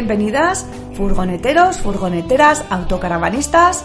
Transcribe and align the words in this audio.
bienvenidas, 0.00 0.64
furgoneteros, 0.96 1.76
furgoneteras, 1.76 2.64
autocaravanistas. 2.70 3.84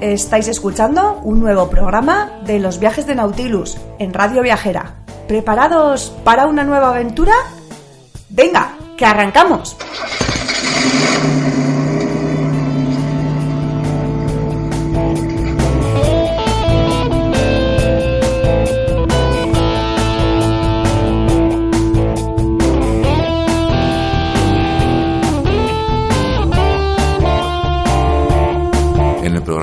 Estáis 0.00 0.48
escuchando 0.48 1.20
un 1.22 1.38
nuevo 1.38 1.68
programa 1.68 2.40
de 2.46 2.58
los 2.58 2.78
viajes 2.78 3.06
de 3.06 3.14
Nautilus 3.14 3.76
en 3.98 4.14
Radio 4.14 4.40
Viajera. 4.40 4.94
¿Preparados 5.28 6.16
para 6.24 6.46
una 6.46 6.64
nueva 6.64 6.88
aventura? 6.88 7.34
Venga, 8.30 8.72
que 8.96 9.04
arrancamos. 9.04 9.76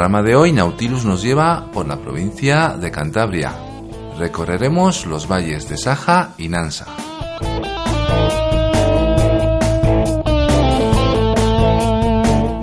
Programa 0.07 0.25
de 0.25 0.37
hoy, 0.37 0.53
Nautilus 0.53 1.03
nos 1.03 1.21
lleva 1.21 1.69
por 1.73 1.85
la 1.85 1.97
provincia 1.97 2.77
de 2.79 2.91
Cantabria. 2.91 3.51
Recorreremos 4.17 5.05
los 5.05 5.29
valles 5.29 5.67
de 5.67 5.75
Saja 5.75 6.29
y 6.37 6.47
Nansa. 6.47 6.85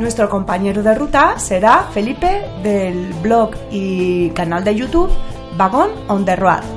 Nuestro 0.00 0.30
compañero 0.30 0.82
de 0.82 0.94
ruta 0.94 1.38
será 1.38 1.82
Felipe 1.92 2.46
del 2.62 3.12
blog 3.22 3.50
y 3.70 4.30
canal 4.30 4.64
de 4.64 4.76
YouTube 4.76 5.10
Vagón 5.58 5.90
on 6.08 6.24
the 6.24 6.36
Road. 6.36 6.73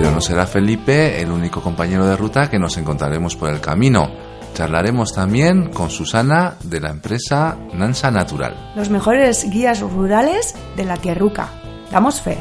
Pero 0.00 0.12
no 0.12 0.22
será 0.22 0.46
Felipe 0.46 1.20
el 1.20 1.30
único 1.30 1.60
compañero 1.60 2.06
de 2.06 2.16
ruta 2.16 2.48
que 2.48 2.58
nos 2.58 2.78
encontraremos 2.78 3.36
por 3.36 3.50
el 3.50 3.60
camino. 3.60 4.10
Charlaremos 4.54 5.12
también 5.12 5.68
con 5.74 5.90
Susana 5.90 6.56
de 6.64 6.80
la 6.80 6.88
empresa 6.88 7.58
Nansa 7.74 8.10
Natural. 8.10 8.72
Los 8.74 8.88
mejores 8.88 9.50
guías 9.50 9.80
rurales 9.80 10.54
de 10.74 10.84
la 10.86 10.96
tierruca. 10.96 11.50
Damos 11.90 12.22
fe. 12.22 12.38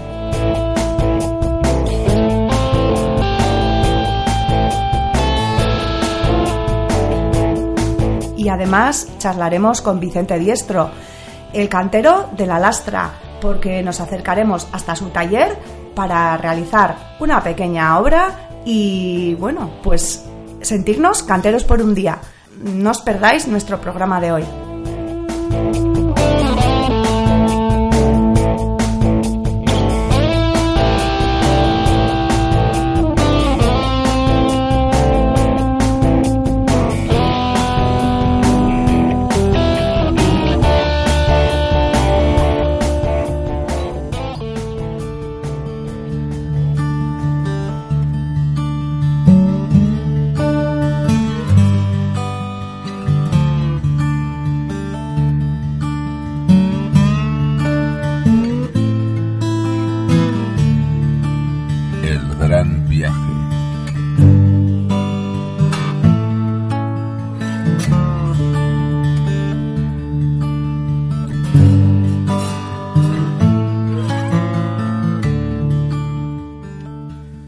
Y 8.38 8.48
además 8.48 9.10
charlaremos 9.18 9.82
con 9.82 10.00
Vicente 10.00 10.40
Diestro, 10.40 10.92
el 11.52 11.68
cantero 11.68 12.30
de 12.38 12.48
la 12.48 12.58
lastra, 12.58 13.12
porque 13.42 13.84
nos 13.84 14.00
acercaremos 14.00 14.66
hasta 14.72 14.96
su 14.96 15.10
taller 15.10 15.79
para 16.00 16.38
realizar 16.38 17.18
una 17.20 17.44
pequeña 17.44 18.00
obra 18.00 18.62
y, 18.64 19.36
bueno, 19.36 19.70
pues 19.84 20.24
sentirnos 20.62 21.24
canteros 21.24 21.66
por 21.66 21.82
un 21.82 21.94
día. 21.94 22.20
No 22.64 22.92
os 22.92 23.02
perdáis 23.02 23.50
nuestro 23.50 23.82
programa 23.82 24.22
de 24.22 24.32
hoy. 24.32 24.69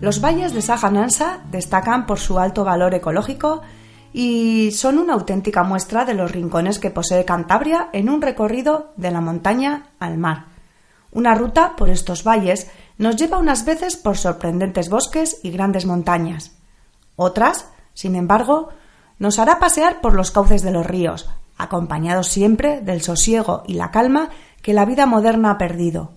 Los 0.02 0.20
valles 0.20 0.52
de 0.54 0.64
Saja 0.64 0.90
Nansa 0.90 1.42
destacan 1.52 2.08
por 2.08 2.18
su 2.18 2.40
alto 2.40 2.64
valor 2.64 2.96
ecológico 2.96 3.62
y 4.12 4.72
son 4.72 4.98
una 4.98 5.14
auténtica 5.14 5.62
muestra 5.62 6.06
de 6.06 6.16
los 6.16 6.32
rincones 6.32 6.80
que 6.80 6.90
posee 6.90 7.24
Cantabria 7.24 7.90
en 7.94 8.10
un 8.10 8.20
recorrido 8.20 8.94
de 8.98 9.12
la 9.12 9.22
montaña 9.22 9.92
al 10.00 10.18
mar. 10.18 10.46
Una 11.12 11.36
ruta 11.36 11.76
por 11.76 11.92
estos 11.92 12.24
valles 12.24 12.72
nos 12.98 13.16
lleva 13.16 13.38
unas 13.38 13.64
veces 13.64 13.96
por 13.96 14.18
sorprendentes 14.18 14.90
bosques 14.90 15.40
y 15.44 15.52
grandes 15.52 15.86
montañas. 15.86 16.54
Otras, 17.16 17.68
sin 17.94 18.16
embargo, 18.16 18.70
nos 19.20 19.38
hará 19.38 19.60
pasear 19.60 20.02
por 20.02 20.16
los 20.16 20.32
cauces 20.32 20.64
de 20.64 20.72
los 20.72 20.86
ríos, 20.86 21.30
acompañados 21.60 22.28
siempre 22.28 22.82
del 22.82 23.04
sosiego 23.04 23.62
y 23.68 23.76
la 23.76 23.92
calma 23.92 24.30
que 24.64 24.74
la 24.74 24.86
vida 24.86 25.06
moderna 25.06 25.52
ha 25.52 25.58
perdido. 25.60 26.14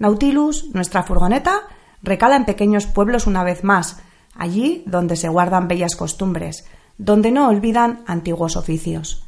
Nautilus, 0.00 0.74
nuestra 0.74 1.04
furgoneta, 1.04 1.68
recala 2.06 2.36
en 2.36 2.46
pequeños 2.46 2.86
pueblos 2.86 3.26
una 3.26 3.44
vez 3.44 3.64
más, 3.64 3.98
allí 4.34 4.82
donde 4.86 5.16
se 5.16 5.28
guardan 5.28 5.68
bellas 5.68 5.96
costumbres, 5.96 6.64
donde 6.96 7.30
no 7.30 7.48
olvidan 7.48 8.04
antiguos 8.06 8.56
oficios. 8.56 9.24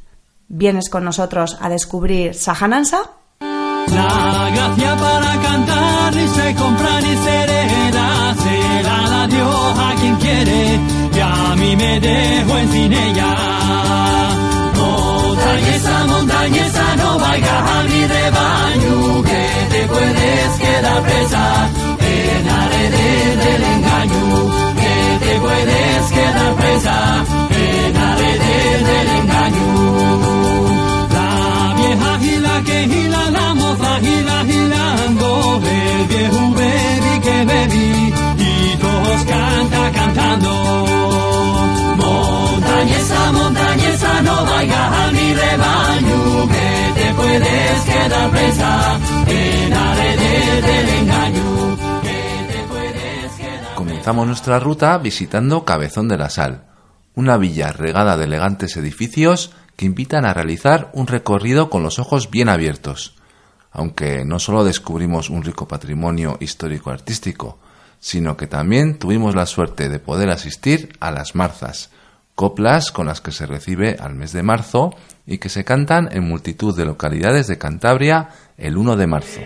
¿Vienes 0.47 0.89
con 0.89 1.03
nosotros 1.03 1.57
a 1.61 1.69
descubrir 1.69 2.33
Sajanansa? 2.33 3.11
La 3.41 4.49
gracia 4.55 4.95
para 4.95 5.41
cantar 5.41 6.15
ni 6.15 6.27
se 6.27 6.55
compra 6.55 7.01
ni 7.01 7.15
se 7.17 7.43
hereda, 7.43 8.35
se 8.35 8.83
la 8.83 9.09
da 9.09 9.27
Dios 9.27 9.79
a 9.79 9.95
quien 9.99 10.15
quiere, 10.15 10.79
y 11.15 11.19
a 11.19 11.55
mí 11.57 11.75
me 11.75 11.99
dejo 11.99 12.57
en 12.57 12.71
sin 12.71 12.93
ella. 12.93 13.35
Montañesa, 14.77 16.05
montañesa, 16.07 16.95
no 16.95 17.19
vayas 17.19 17.71
a 17.75 17.83
mi 17.83 18.07
rebaño, 18.07 19.23
que 19.23 19.67
te 19.71 19.87
puedes 19.87 20.59
quedar 20.59 21.03
presa 21.03 21.88
la 22.45 22.67
red 22.69 22.91
del 23.43 23.63
engaño, 23.63 24.23
que 24.81 25.25
te 25.25 25.39
puedes 25.39 26.11
quedar 26.11 26.55
presa 26.55 27.25
la 27.93 28.15
red 28.15 28.41
del 28.89 29.07
engaño. 29.19 29.67
La 31.15 31.73
vieja 31.77 32.11
gila 32.19 32.63
que 32.67 32.87
gila, 32.87 33.31
la 33.31 33.53
moza 33.53 33.99
gila 34.01 34.37
gilando, 34.45 35.61
el 35.65 36.07
viejo 36.07 36.51
bebí 36.59 37.13
que 37.25 37.45
bebí, 37.51 38.13
y 38.37 38.77
todos 38.77 39.21
canta 39.33 39.91
cantando. 39.91 40.51
Montañesa, 41.97 43.31
montañesa, 43.31 44.21
no 44.21 44.45
vayas 44.45 44.93
a 45.01 45.11
mi 45.11 45.33
rebaño, 45.33 46.47
que 46.53 47.01
te 47.01 47.13
puedes 47.13 47.81
quedar 47.91 48.29
presa 48.31 48.99
la 49.69 49.93
red 49.95 50.19
del 50.67 50.89
engaño, 50.89 51.77
Nuestra 54.11 54.59
ruta 54.59 54.97
visitando 54.97 55.65
Cabezón 55.65 56.07
de 56.07 56.17
la 56.17 56.31
Sal, 56.31 56.63
una 57.13 57.37
villa 57.37 57.71
regada 57.71 58.17
de 58.17 58.25
elegantes 58.25 58.75
edificios 58.75 59.51
que 59.75 59.85
invitan 59.85 60.25
a 60.25 60.33
realizar 60.33 60.89
un 60.93 61.05
recorrido 61.05 61.69
con 61.69 61.83
los 61.83 61.99
ojos 61.99 62.31
bien 62.31 62.49
abiertos. 62.49 63.15
Aunque 63.71 64.25
no 64.25 64.39
solo 64.39 64.63
descubrimos 64.63 65.29
un 65.29 65.43
rico 65.43 65.67
patrimonio 65.67 66.37
histórico-artístico, 66.39 67.59
sino 67.99 68.35
que 68.35 68.47
también 68.47 68.97
tuvimos 68.97 69.35
la 69.35 69.45
suerte 69.45 69.89
de 69.89 69.99
poder 69.99 70.31
asistir 70.31 70.97
a 70.99 71.11
las 71.11 71.35
marzas, 71.35 71.91
coplas 72.33 72.91
con 72.91 73.05
las 73.05 73.21
que 73.21 73.31
se 73.31 73.45
recibe 73.45 73.95
al 73.99 74.15
mes 74.15 74.33
de 74.33 74.41
marzo 74.41 74.89
y 75.27 75.37
que 75.37 75.49
se 75.49 75.63
cantan 75.63 76.09
en 76.11 76.27
multitud 76.27 76.75
de 76.75 76.85
localidades 76.85 77.45
de 77.45 77.59
Cantabria 77.59 78.29
el 78.57 78.75
1 78.75 78.97
de 78.97 79.07
marzo. 79.07 79.41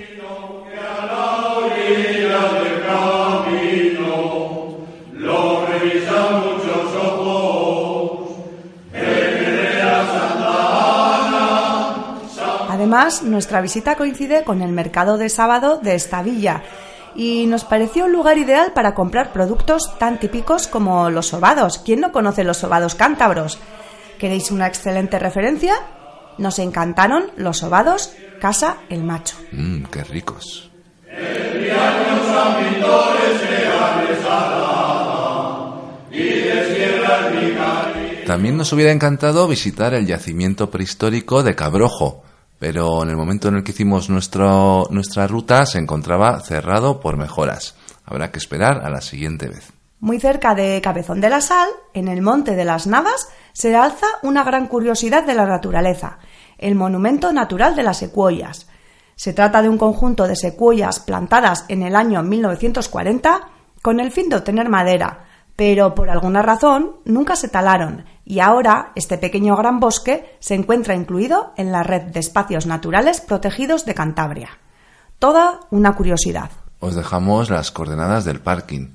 Además, 12.94 13.24
nuestra 13.24 13.60
visita 13.60 13.96
coincide 13.96 14.44
con 14.44 14.62
el 14.62 14.72
mercado 14.72 15.18
de 15.18 15.28
sábado 15.28 15.80
de 15.82 15.96
esta 15.96 16.22
villa 16.22 16.62
y 17.16 17.48
nos 17.48 17.64
pareció 17.64 18.06
un 18.06 18.12
lugar 18.12 18.38
ideal 18.38 18.72
para 18.74 18.94
comprar 18.94 19.34
productos 19.34 19.98
tan 19.98 20.20
típicos 20.20 20.68
como 20.68 21.10
los 21.10 21.30
sobados. 21.30 21.80
¿Quién 21.80 22.02
no 22.02 22.12
conoce 22.12 22.44
los 22.44 22.58
sobados 22.58 22.94
cántabros? 22.94 23.58
¿Queréis 24.20 24.52
una 24.52 24.68
excelente 24.68 25.18
referencia? 25.18 25.74
Nos 26.38 26.60
encantaron 26.60 27.32
los 27.36 27.58
sobados 27.58 28.14
Casa 28.40 28.78
el 28.90 29.04
Macho. 29.04 29.38
Mmm, 29.52 29.86
qué 29.86 30.04
ricos. 30.04 30.70
También 38.28 38.56
nos 38.56 38.72
hubiera 38.72 38.92
encantado 38.92 39.48
visitar 39.48 39.96
el 39.96 40.06
yacimiento 40.06 40.70
prehistórico 40.70 41.42
de 41.42 41.56
Cabrojo, 41.56 42.24
pero 42.64 43.04
en 43.04 43.10
el 43.10 43.18
momento 43.18 43.50
en 43.50 43.56
el 43.56 43.64
que 43.66 43.74
hicimos 43.74 44.10
nuestro, 44.10 44.88
nuestra 44.90 45.28
ruta 45.28 45.66
se 45.66 45.80
encontraba 45.80 46.40
cerrado 46.40 47.02
por 47.02 47.18
mejoras. 47.18 47.76
Habrá 48.06 48.32
que 48.32 48.40
esperar 48.40 48.86
a 48.86 48.90
la 48.90 49.02
siguiente 49.02 49.50
vez. 49.50 49.74
Muy 50.00 50.18
cerca 50.18 50.56
de 50.56 50.80
Cabezón 50.80 51.20
de 51.20 51.30
la 51.30 51.42
Sal, 51.42 51.68
en 51.94 52.08
el 52.08 52.22
Monte 52.22 52.56
de 52.56 52.64
las 52.64 52.88
Navas, 52.88 53.28
se 53.52 53.76
alza 53.76 54.08
una 54.22 54.46
gran 54.46 54.68
curiosidad 54.68 55.26
de 55.26 55.34
la 55.34 55.46
naturaleza, 55.46 56.20
el 56.58 56.76
Monumento 56.76 57.34
Natural 57.34 57.76
de 57.76 57.84
las 57.84 57.98
Secuoyas. 57.98 58.70
Se 59.18 59.34
trata 59.34 59.62
de 59.62 59.68
un 59.68 59.78
conjunto 59.78 60.26
de 60.26 60.38
secuoyas 60.38 61.02
plantadas 61.02 61.66
en 61.68 61.84
el 61.84 61.98
año 61.98 62.24
1940 62.24 63.42
con 63.82 64.00
el 64.00 64.10
fin 64.10 64.30
de 64.30 64.38
obtener 64.38 64.70
madera, 64.70 65.26
pero 65.58 65.94
por 65.94 66.10
alguna 66.10 66.42
razón 66.42 66.96
nunca 67.04 67.36
se 67.36 67.50
talaron 67.50 68.06
y 68.26 68.40
ahora 68.40 68.92
este 68.96 69.18
pequeño 69.18 69.56
gran 69.56 69.80
bosque 69.80 70.36
se 70.40 70.56
encuentra 70.56 70.96
incluido 70.96 71.54
en 71.58 71.72
la 71.72 71.84
red 71.84 72.02
de 72.04 72.20
espacios 72.20 72.66
naturales 72.66 73.22
protegidos 73.22 73.86
de 73.86 73.94
Cantabria. 73.94 74.58
Toda 75.20 75.60
una 75.72 75.96
curiosidad. 75.96 76.50
Os 76.80 76.96
dejamos 76.96 77.50
las 77.50 77.72
coordenadas 77.72 78.26
del 78.26 78.42
parking. 78.42 78.90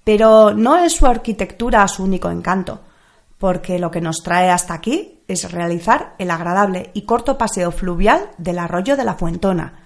Pero 0.05 0.53
no 0.53 0.77
es 0.77 0.93
su 0.93 1.07
arquitectura 1.07 1.89
su 1.89 2.05
único 2.05 2.31
encanto, 2.31 2.83
porque 3.39 3.79
lo 3.79 3.91
que 3.91 4.03
nos 4.03 4.23
trae 4.23 4.51
hasta 4.51 4.75
aquí 4.75 5.23
es 5.27 5.53
realizar 5.53 6.17
el 6.19 6.31
agradable 6.31 6.91
y 6.93 7.07
corto 7.07 7.39
paseo 7.39 7.73
fluvial 7.73 8.29
del 8.37 8.59
arroyo 8.59 8.95
de 8.99 9.05
la 9.05 9.15
Fuentona, 9.15 9.81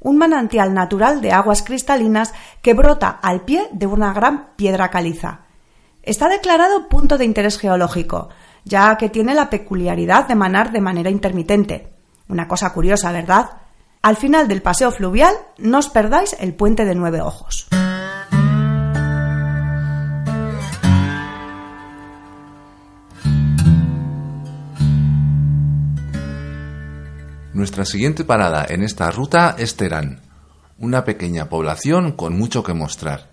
un 0.00 0.16
manantial 0.16 0.72
natural 0.72 1.20
de 1.20 1.32
aguas 1.32 1.62
cristalinas 1.62 2.32
que 2.62 2.72
brota 2.72 3.18
al 3.20 3.42
pie 3.42 3.68
de 3.72 3.86
una 3.86 4.14
gran 4.14 4.54
piedra 4.56 4.88
caliza. 4.88 5.40
Está 6.02 6.30
declarado 6.30 6.88
punto 6.88 7.18
de 7.18 7.26
interés 7.26 7.58
geológico, 7.58 8.30
ya 8.64 8.96
que 8.96 9.10
tiene 9.10 9.34
la 9.34 9.50
peculiaridad 9.50 10.26
de 10.26 10.36
manar 10.36 10.72
de 10.72 10.80
manera 10.80 11.10
intermitente. 11.10 11.97
Una 12.28 12.46
cosa 12.46 12.72
curiosa, 12.72 13.10
¿verdad? 13.10 13.50
Al 14.02 14.16
final 14.16 14.48
del 14.48 14.62
paseo 14.62 14.90
fluvial 14.92 15.34
no 15.58 15.78
os 15.78 15.88
perdáis 15.88 16.36
el 16.38 16.54
puente 16.54 16.84
de 16.84 16.94
nueve 16.94 17.20
ojos. 17.20 17.66
Nuestra 27.54 27.84
siguiente 27.84 28.24
parada 28.24 28.66
en 28.68 28.84
esta 28.84 29.10
ruta 29.10 29.56
es 29.58 29.74
Terán, 29.76 30.20
una 30.78 31.04
pequeña 31.04 31.48
población 31.48 32.12
con 32.12 32.38
mucho 32.38 32.62
que 32.62 32.72
mostrar. 32.72 33.30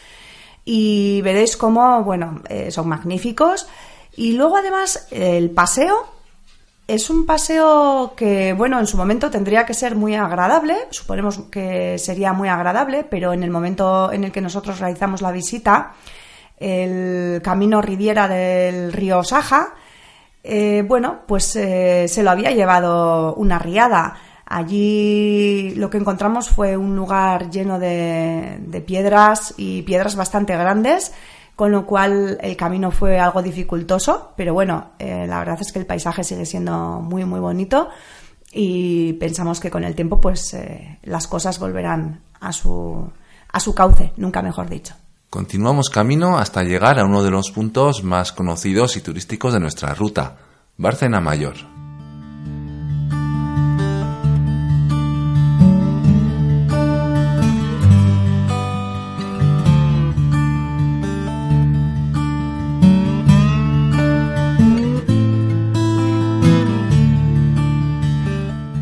y 0.65 1.21
veréis 1.21 1.57
cómo, 1.57 2.03
bueno, 2.03 2.41
eh, 2.49 2.71
son 2.71 2.87
magníficos. 2.87 3.67
Y 4.15 4.33
luego 4.33 4.57
además 4.57 5.07
el 5.11 5.51
paseo 5.51 6.07
es 6.87 7.09
un 7.09 7.25
paseo 7.25 8.13
que, 8.15 8.53
bueno, 8.53 8.79
en 8.79 8.87
su 8.87 8.95
momento 8.95 9.29
tendría 9.29 9.65
que 9.65 9.73
ser 9.73 9.95
muy 9.95 10.15
agradable, 10.15 10.75
suponemos 10.91 11.39
que 11.51 11.97
sería 11.97 12.31
muy 12.31 12.47
agradable, 12.47 13.03
pero 13.03 13.33
en 13.33 13.43
el 13.43 13.49
momento 13.49 14.11
en 14.11 14.23
el 14.23 14.31
que 14.31 14.41
nosotros 14.41 14.79
realizamos 14.79 15.21
la 15.21 15.31
visita, 15.31 15.93
el 16.57 17.41
camino 17.41 17.81
Riviera 17.81 18.27
del 18.27 18.93
río 18.93 19.23
Saja, 19.23 19.73
eh, 20.47 20.83
bueno, 20.87 21.21
pues 21.27 21.55
eh, 21.55 22.07
se 22.07 22.21
lo 22.21 22.29
había 22.29 22.51
llevado 22.51 23.33
una 23.33 23.57
riada. 23.57 24.15
Allí 24.45 25.73
lo 25.75 25.89
que 25.89 25.97
encontramos 25.97 26.49
fue 26.49 26.77
un 26.77 26.95
lugar 26.95 27.49
lleno 27.49 27.79
de, 27.79 28.83
piedras 28.85 29.55
y 29.57 29.81
piedras 29.81 30.15
bastante 30.15 30.55
grandes, 30.55 31.13
con 31.55 31.71
lo 31.71 31.87
cual 31.87 32.37
el 32.41 32.55
camino 32.55 32.91
fue 32.91 33.19
algo 33.19 33.41
dificultoso, 33.41 34.33
pero 34.37 34.53
bueno, 34.53 34.91
eh, 34.99 35.25
la 35.27 35.39
verdad 35.39 35.57
es 35.61 35.71
que 35.71 35.79
el 35.79 35.87
paisaje 35.87 36.23
sigue 36.23 36.45
siendo 36.45 37.01
muy, 37.01 37.25
muy 37.25 37.39
bonito 37.39 37.89
y 38.51 39.13
pensamos 39.13 39.59
que 39.59 39.71
con 39.71 39.83
el 39.83 39.95
tiempo 39.95 40.21
pues 40.21 40.55
las 41.01 41.27
cosas 41.27 41.57
volverán 41.57 42.21
a 42.39 42.51
su, 42.51 43.09
a 43.51 43.59
su 43.59 43.73
cauce, 43.73 44.13
nunca 44.15 44.43
mejor 44.43 44.69
dicho. 44.69 44.93
Continuamos 45.35 45.89
camino 45.89 46.37
hasta 46.37 46.63
llegar 46.63 46.97
a 46.97 47.03
uno 47.03 47.21
de 47.21 47.29
los 47.29 47.51
puntos 47.51 48.05
más 48.05 48.31
conocidos 48.31 48.95
y 48.95 49.01
turísticos 49.01 49.51
de 49.51 49.59
nuestra 49.59 49.93
ruta, 49.93 50.37
Bárcena 50.77 51.19
Mayor. 51.19 51.55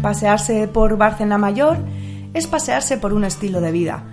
Pasearse 0.03 0.67
por 0.67 0.97
Bárcena 0.97 1.39
Mayor 1.39 1.77
es 2.35 2.45
pasearse 2.45 2.99
por 2.99 3.13
un 3.13 3.23
estilo 3.23 3.59
de 3.59 3.71
vida 3.71 4.03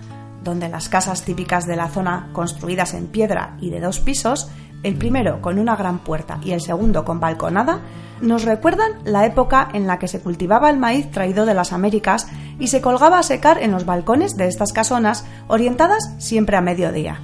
donde 0.43 0.69
las 0.69 0.89
casas 0.89 1.23
típicas 1.23 1.65
de 1.65 1.75
la 1.75 1.89
zona, 1.89 2.29
construidas 2.33 2.93
en 2.93 3.07
piedra 3.07 3.57
y 3.59 3.69
de 3.69 3.79
dos 3.79 3.99
pisos, 3.99 4.49
el 4.83 4.95
primero 4.95 5.41
con 5.41 5.59
una 5.59 5.75
gran 5.75 5.99
puerta 5.99 6.39
y 6.43 6.51
el 6.51 6.61
segundo 6.61 7.05
con 7.05 7.19
balconada, 7.19 7.81
nos 8.21 8.43
recuerdan 8.43 8.91
la 9.03 9.25
época 9.25 9.69
en 9.73 9.87
la 9.87 9.99
que 9.99 10.07
se 10.07 10.19
cultivaba 10.21 10.69
el 10.69 10.77
maíz 10.77 11.09
traído 11.11 11.45
de 11.45 11.53
las 11.53 11.73
Américas 11.73 12.27
y 12.59 12.67
se 12.67 12.81
colgaba 12.81 13.19
a 13.19 13.23
secar 13.23 13.61
en 13.61 13.71
los 13.71 13.85
balcones 13.85 14.37
de 14.37 14.47
estas 14.47 14.73
casonas 14.73 15.25
orientadas 15.47 16.13
siempre 16.19 16.57
a 16.57 16.61
mediodía. 16.61 17.19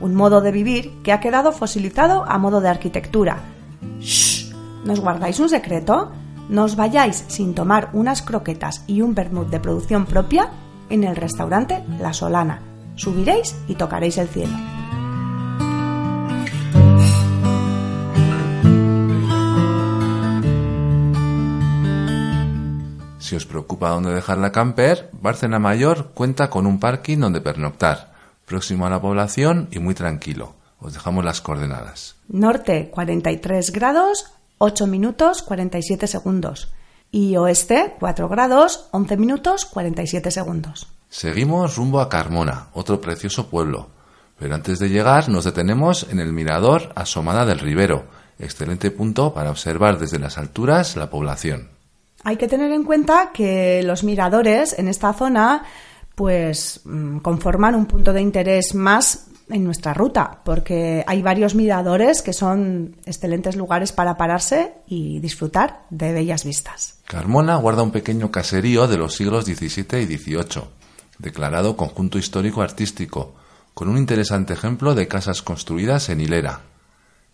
Un 0.00 0.14
modo 0.14 0.40
de 0.40 0.52
vivir 0.52 1.02
que 1.02 1.12
ha 1.12 1.20
quedado 1.20 1.52
fosilizado 1.52 2.24
a 2.26 2.38
modo 2.38 2.60
de 2.60 2.68
arquitectura. 2.68 3.38
¡Shh! 4.00 4.52
¿Nos 4.84 5.00
guardáis 5.00 5.38
un 5.40 5.48
secreto? 5.48 6.10
¿Nos 6.48 6.74
vayáis 6.74 7.24
sin 7.28 7.54
tomar 7.54 7.90
unas 7.92 8.22
croquetas 8.22 8.82
y 8.86 9.02
un 9.02 9.14
vermut 9.14 9.50
de 9.50 9.60
producción 9.60 10.06
propia? 10.06 10.50
En 10.90 11.04
el 11.04 11.16
restaurante 11.16 11.82
La 11.98 12.12
Solana. 12.12 12.60
Subiréis 12.96 13.56
y 13.68 13.76
tocaréis 13.76 14.18
el 14.18 14.28
cielo. 14.28 14.52
Si 23.18 23.36
os 23.36 23.46
preocupa 23.46 23.90
dónde 23.90 24.12
dejar 24.12 24.38
la 24.38 24.50
camper, 24.50 25.08
Bárcena 25.12 25.60
Mayor 25.60 26.10
cuenta 26.14 26.50
con 26.50 26.66
un 26.66 26.80
parking 26.80 27.18
donde 27.18 27.40
pernoctar, 27.40 28.12
próximo 28.44 28.86
a 28.86 28.90
la 28.90 29.00
población 29.00 29.68
y 29.70 29.78
muy 29.78 29.94
tranquilo. 29.94 30.54
Os 30.80 30.94
dejamos 30.94 31.24
las 31.24 31.40
coordenadas. 31.40 32.16
Norte 32.28 32.90
43 32.90 33.70
grados, 33.70 34.32
8 34.58 34.86
minutos 34.88 35.42
47 35.42 36.08
segundos 36.08 36.72
y 37.10 37.36
oeste 37.36 37.94
4 37.98 38.28
grados 38.28 38.88
11 38.92 39.16
minutos 39.16 39.64
47 39.64 40.30
segundos. 40.30 40.88
Seguimos 41.08 41.76
rumbo 41.76 42.00
a 42.00 42.08
Carmona, 42.08 42.68
otro 42.72 43.00
precioso 43.00 43.48
pueblo. 43.48 43.88
Pero 44.38 44.54
antes 44.54 44.78
de 44.78 44.88
llegar 44.88 45.28
nos 45.28 45.44
detenemos 45.44 46.06
en 46.10 46.20
el 46.20 46.32
mirador 46.32 46.92
Asomada 46.94 47.44
del 47.44 47.58
Ribero, 47.58 48.04
excelente 48.38 48.90
punto 48.90 49.34
para 49.34 49.50
observar 49.50 49.98
desde 49.98 50.18
las 50.18 50.38
alturas 50.38 50.96
la 50.96 51.10
población. 51.10 51.68
Hay 52.22 52.36
que 52.36 52.48
tener 52.48 52.70
en 52.72 52.84
cuenta 52.84 53.30
que 53.32 53.82
los 53.82 54.04
miradores 54.04 54.78
en 54.78 54.88
esta 54.88 55.12
zona 55.12 55.64
pues 56.14 56.80
mm, 56.84 57.18
conforman 57.18 57.74
un 57.74 57.86
punto 57.86 58.12
de 58.12 58.20
interés 58.20 58.74
más 58.74 59.29
en 59.50 59.64
nuestra 59.64 59.94
ruta, 59.94 60.40
porque 60.44 61.04
hay 61.06 61.22
varios 61.22 61.54
miradores 61.54 62.22
que 62.22 62.32
son 62.32 62.96
excelentes 63.04 63.56
lugares 63.56 63.92
para 63.92 64.16
pararse 64.16 64.74
y 64.86 65.20
disfrutar 65.20 65.82
de 65.90 66.12
bellas 66.12 66.44
vistas. 66.44 66.98
Carmona 67.06 67.56
guarda 67.56 67.82
un 67.82 67.90
pequeño 67.90 68.30
caserío 68.30 68.86
de 68.86 68.98
los 68.98 69.14
siglos 69.14 69.44
XVII 69.44 70.02
y 70.02 70.16
XVIII, 70.16 70.64
declarado 71.18 71.76
conjunto 71.76 72.18
histórico 72.18 72.62
artístico, 72.62 73.34
con 73.74 73.88
un 73.88 73.98
interesante 73.98 74.52
ejemplo 74.52 74.94
de 74.94 75.08
casas 75.08 75.42
construidas 75.42 76.08
en 76.08 76.20
hilera. 76.20 76.60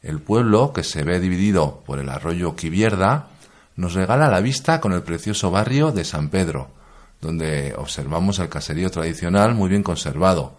El 0.02 0.20
pueblo, 0.20 0.72
que 0.72 0.84
se 0.84 1.02
ve 1.02 1.20
dividido 1.20 1.82
por 1.86 1.98
el 1.98 2.08
arroyo 2.08 2.54
Quivierda, 2.54 3.28
nos 3.76 3.94
regala 3.94 4.28
la 4.28 4.40
vista 4.40 4.80
con 4.80 4.92
el 4.92 5.02
precioso 5.02 5.50
barrio 5.50 5.92
de 5.92 6.04
San 6.04 6.28
Pedro, 6.28 6.68
donde 7.20 7.74
observamos 7.76 8.38
el 8.38 8.48
caserío 8.48 8.90
tradicional 8.90 9.54
muy 9.54 9.68
bien 9.68 9.82
conservado, 9.82 10.54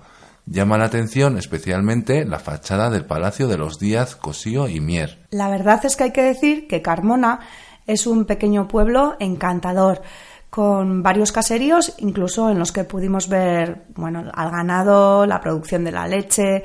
Llama 0.50 0.78
la 0.78 0.86
atención 0.86 1.38
especialmente 1.38 2.24
la 2.24 2.40
fachada 2.40 2.90
del 2.90 3.04
Palacio 3.04 3.50
de 3.50 3.58
los 3.58 3.80
Díaz 3.80 4.16
Cosío 4.16 4.70
y 4.70 4.80
Mier. 4.80 5.28
La 5.30 5.50
verdad 5.50 5.84
es 5.84 5.98
que 5.98 6.06
hay 6.06 6.12
que 6.14 6.24
decir 6.24 6.68
que 6.68 6.82
Carmona 6.82 7.42
es 7.86 8.08
un 8.08 8.24
pequeño 8.24 8.66
pueblo 8.66 9.18
encantador 9.20 10.02
con 10.50 11.04
varios 11.04 11.34
caseríos, 11.34 11.96
incluso 11.98 12.50
en 12.50 12.60
los 12.60 12.72
que 12.72 12.86
pudimos 12.86 13.28
ver, 13.28 13.88
bueno, 13.96 14.24
al 14.34 14.50
ganado, 14.50 15.26
la 15.26 15.42
producción 15.42 15.84
de 15.84 15.92
la 15.92 16.08
leche, 16.08 16.64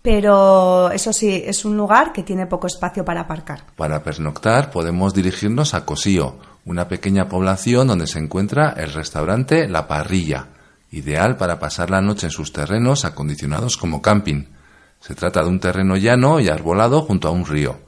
pero 0.00 0.90
eso 0.90 1.12
sí, 1.12 1.42
es 1.44 1.66
un 1.66 1.76
lugar 1.76 2.14
que 2.14 2.22
tiene 2.22 2.46
poco 2.46 2.66
espacio 2.66 3.04
para 3.04 3.20
aparcar. 3.20 3.60
Para 3.76 4.02
pernoctar 4.02 4.70
podemos 4.70 5.12
dirigirnos 5.12 5.74
a 5.74 5.84
Cosío, 5.84 6.38
una 6.64 6.88
pequeña 6.88 7.28
población 7.28 7.88
donde 7.88 8.06
se 8.06 8.20
encuentra 8.20 8.70
el 8.70 8.90
restaurante 8.94 9.68
La 9.68 9.86
Parrilla, 9.86 10.46
ideal 10.90 11.36
para 11.36 11.58
pasar 11.58 11.90
la 11.90 12.00
noche 12.00 12.26
en 12.26 12.30
sus 12.30 12.52
terrenos 12.52 13.04
acondicionados 13.04 13.76
como 13.76 14.02
camping. 14.02 14.46
Se 15.00 15.14
trata 15.14 15.42
de 15.42 15.48
un 15.48 15.60
terreno 15.60 15.96
llano 15.96 16.40
y 16.40 16.48
arbolado 16.48 17.02
junto 17.02 17.28
a 17.28 17.30
un 17.30 17.46
río. 17.46 17.78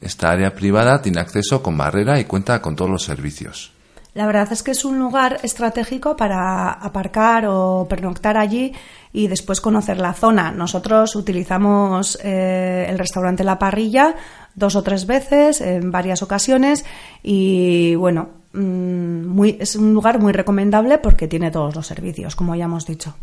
Esta 0.00 0.30
área 0.30 0.54
privada 0.54 1.00
tiene 1.02 1.20
acceso 1.20 1.62
con 1.62 1.76
barrera 1.76 2.18
y 2.18 2.24
cuenta 2.24 2.60
con 2.60 2.76
todos 2.76 2.90
los 2.90 3.04
servicios. 3.04 3.72
La 4.14 4.26
verdad 4.26 4.52
es 4.52 4.62
que 4.62 4.72
es 4.72 4.84
un 4.84 4.98
lugar 4.98 5.38
estratégico 5.42 6.16
para 6.16 6.70
aparcar 6.70 7.46
o 7.48 7.86
pernoctar 7.88 8.36
allí 8.36 8.74
y 9.10 9.28
después 9.28 9.62
conocer 9.62 9.98
la 9.98 10.12
zona. 10.12 10.52
Nosotros 10.52 11.16
utilizamos 11.16 12.18
eh, 12.22 12.86
el 12.90 12.98
restaurante 12.98 13.42
La 13.42 13.58
Parrilla 13.58 14.14
dos 14.54 14.76
o 14.76 14.82
tres 14.82 15.06
veces 15.06 15.62
en 15.62 15.90
varias 15.90 16.22
ocasiones 16.22 16.84
y 17.22 17.94
bueno, 17.94 18.41
muy, 18.54 19.56
es 19.60 19.76
un 19.76 19.94
lugar 19.94 20.18
muy 20.18 20.32
recomendable 20.32 20.98
porque 20.98 21.28
tiene 21.28 21.50
todos 21.50 21.74
los 21.74 21.86
servicios, 21.86 22.36
como 22.36 22.54
ya 22.54 22.64
hemos 22.64 22.86
dicho. 22.86 23.14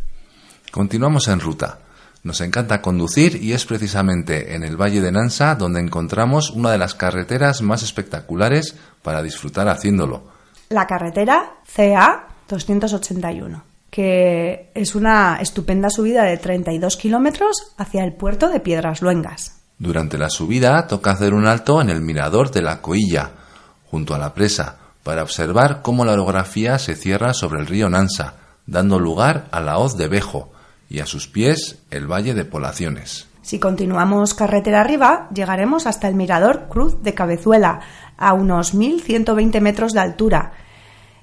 Continuamos 0.72 1.28
en 1.28 1.40
ruta. 1.40 1.80
Nos 2.22 2.42
encanta 2.42 2.82
conducir 2.82 3.42
y 3.42 3.54
es 3.54 3.66
precisamente 3.66 4.54
en 4.54 4.64
el 4.64 4.76
Valle 4.76 5.02
de 5.02 5.12
Nansa 5.12 5.56
donde 5.56 5.80
encontramos 5.80 6.50
una 6.50 6.72
de 6.72 6.78
las 6.78 6.94
carreteras 6.94 7.62
más 7.62 7.82
espectaculares 7.82 8.76
para 9.02 9.24
disfrutar 9.24 9.70
haciéndolo. 9.70 10.24
La 10.70 10.86
carretera 10.86 11.54
CA 11.74 12.28
281, 12.50 13.64
que 13.90 14.70
es 14.74 14.96
una 14.96 15.38
estupenda 15.38 15.90
subida 15.90 16.24
de 16.24 16.38
32 16.38 16.98
kilómetros 16.98 17.74
hacia 17.78 18.04
el 18.04 18.14
puerto 18.14 18.50
de 18.50 18.60
Piedras 18.60 19.02
Luengas. 19.02 19.62
Durante 19.78 20.18
la 20.18 20.30
subida 20.30 20.88
toca 20.88 21.12
hacer 21.12 21.34
un 21.34 21.48
alto 21.48 21.82
en 21.82 21.90
el 21.90 22.02
mirador 22.02 22.52
de 22.52 22.62
la 22.62 22.82
Coilla, 22.82 23.32
junto 23.86 24.14
a 24.14 24.18
la 24.18 24.34
presa, 24.34 24.78
para 25.10 25.24
observar 25.24 25.82
cómo 25.82 26.06
la 26.06 26.14
orografía 26.14 26.78
se 26.78 26.96
cierra 26.96 27.34
sobre 27.34 27.60
el 27.62 27.66
río 27.66 27.90
Nansa, 27.90 28.36
dando 28.68 29.00
lugar 29.00 29.48
a 29.50 29.60
la 29.60 29.80
hoz 29.80 29.98
de 29.98 30.08
Bejo 30.08 30.52
y 30.88 31.00
a 31.00 31.08
sus 31.08 31.28
pies 31.28 31.80
el 31.90 32.06
valle 32.06 32.36
de 32.36 32.46
Polaciones. 32.46 33.28
Si 33.42 33.58
continuamos 33.58 34.36
carretera 34.36 34.82
arriba, 34.82 35.28
llegaremos 35.34 35.88
hasta 35.88 36.08
el 36.08 36.14
mirador 36.14 36.68
Cruz 36.70 37.02
de 37.02 37.16
Cabezuela, 37.16 37.80
a 38.20 38.34
unos 38.34 38.76
1120 38.76 39.60
metros 39.62 39.94
de 39.94 40.02
altura. 40.02 40.52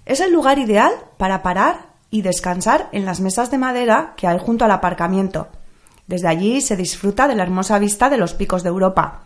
Es 0.05 0.19
el 0.19 0.33
lugar 0.33 0.59
ideal 0.59 0.91
para 1.17 1.45
parar 1.45 1.91
y 2.11 2.23
descansar 2.23 2.89
en 2.91 3.05
las 3.05 3.21
mesas 3.21 3.53
de 3.53 3.59
madera 3.59 4.15
que 4.17 4.27
hay 4.27 4.41
junto 4.41 4.65
al 4.65 4.73
aparcamiento. 4.73 5.47
Desde 6.09 6.27
allí 6.27 6.61
se 6.61 6.75
disfruta 6.75 7.29
de 7.29 7.37
la 7.37 7.45
hermosa 7.45 7.79
vista 7.79 8.11
de 8.11 8.17
los 8.17 8.35
picos 8.35 8.65
de 8.65 8.71
Europa. 8.71 9.26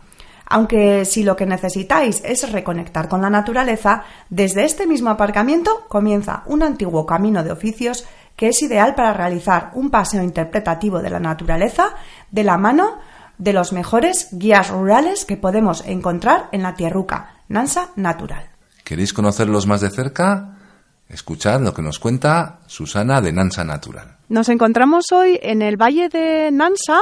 Aunque 0.53 1.05
si 1.05 1.23
lo 1.23 1.37
que 1.37 1.45
necesitáis 1.45 2.21
es 2.25 2.51
reconectar 2.51 3.07
con 3.07 3.21
la 3.21 3.29
naturaleza, 3.29 4.03
desde 4.29 4.65
este 4.65 4.85
mismo 4.85 5.09
aparcamiento 5.09 5.85
comienza 5.87 6.43
un 6.45 6.61
antiguo 6.61 7.05
camino 7.05 7.41
de 7.41 7.53
oficios 7.53 8.05
que 8.35 8.49
es 8.49 8.61
ideal 8.61 8.93
para 8.93 9.13
realizar 9.13 9.71
un 9.75 9.89
paseo 9.89 10.21
interpretativo 10.21 11.01
de 11.01 11.09
la 11.09 11.21
naturaleza 11.21 11.95
de 12.31 12.43
la 12.43 12.57
mano 12.57 12.99
de 13.37 13.53
los 13.53 13.71
mejores 13.71 14.27
guías 14.33 14.69
rurales 14.69 15.23
que 15.23 15.37
podemos 15.37 15.85
encontrar 15.87 16.49
en 16.51 16.63
la 16.63 16.75
tierruca, 16.75 17.37
Nansa 17.47 17.91
Natural. 17.95 18.49
¿Queréis 18.83 19.13
conocerlos 19.13 19.67
más 19.67 19.79
de 19.79 19.89
cerca? 19.89 20.57
Escuchad 21.07 21.61
lo 21.61 21.73
que 21.73 21.81
nos 21.81 21.97
cuenta 21.97 22.59
Susana 22.67 23.21
de 23.21 23.31
Nansa 23.31 23.63
Natural. 23.63 24.17
Nos 24.27 24.49
encontramos 24.49 25.05
hoy 25.13 25.39
en 25.41 25.61
el 25.61 25.81
Valle 25.81 26.09
de 26.09 26.51
Nansa 26.51 26.99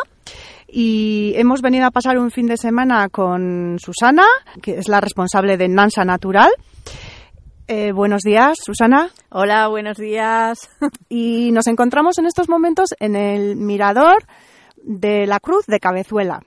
y 0.71 1.33
hemos 1.35 1.61
venido 1.61 1.85
a 1.85 1.91
pasar 1.91 2.17
un 2.17 2.31
fin 2.31 2.47
de 2.47 2.57
semana 2.57 3.09
con 3.09 3.77
Susana, 3.79 4.25
que 4.61 4.77
es 4.77 4.88
la 4.88 5.01
responsable 5.01 5.57
de 5.57 5.67
Nansa 5.67 6.05
Natural. 6.05 6.49
Eh, 7.67 7.91
buenos 7.91 8.21
días, 8.21 8.57
Susana. 8.63 9.09
Hola, 9.29 9.67
buenos 9.67 9.97
días. 9.97 10.69
Y 11.09 11.51
nos 11.51 11.67
encontramos 11.67 12.17
en 12.17 12.25
estos 12.25 12.49
momentos 12.49 12.89
en 12.99 13.15
el 13.15 13.55
mirador 13.55 14.23
de 14.77 15.27
la 15.27 15.39
Cruz 15.39 15.65
de 15.67 15.79
Cabezuela. 15.79 16.41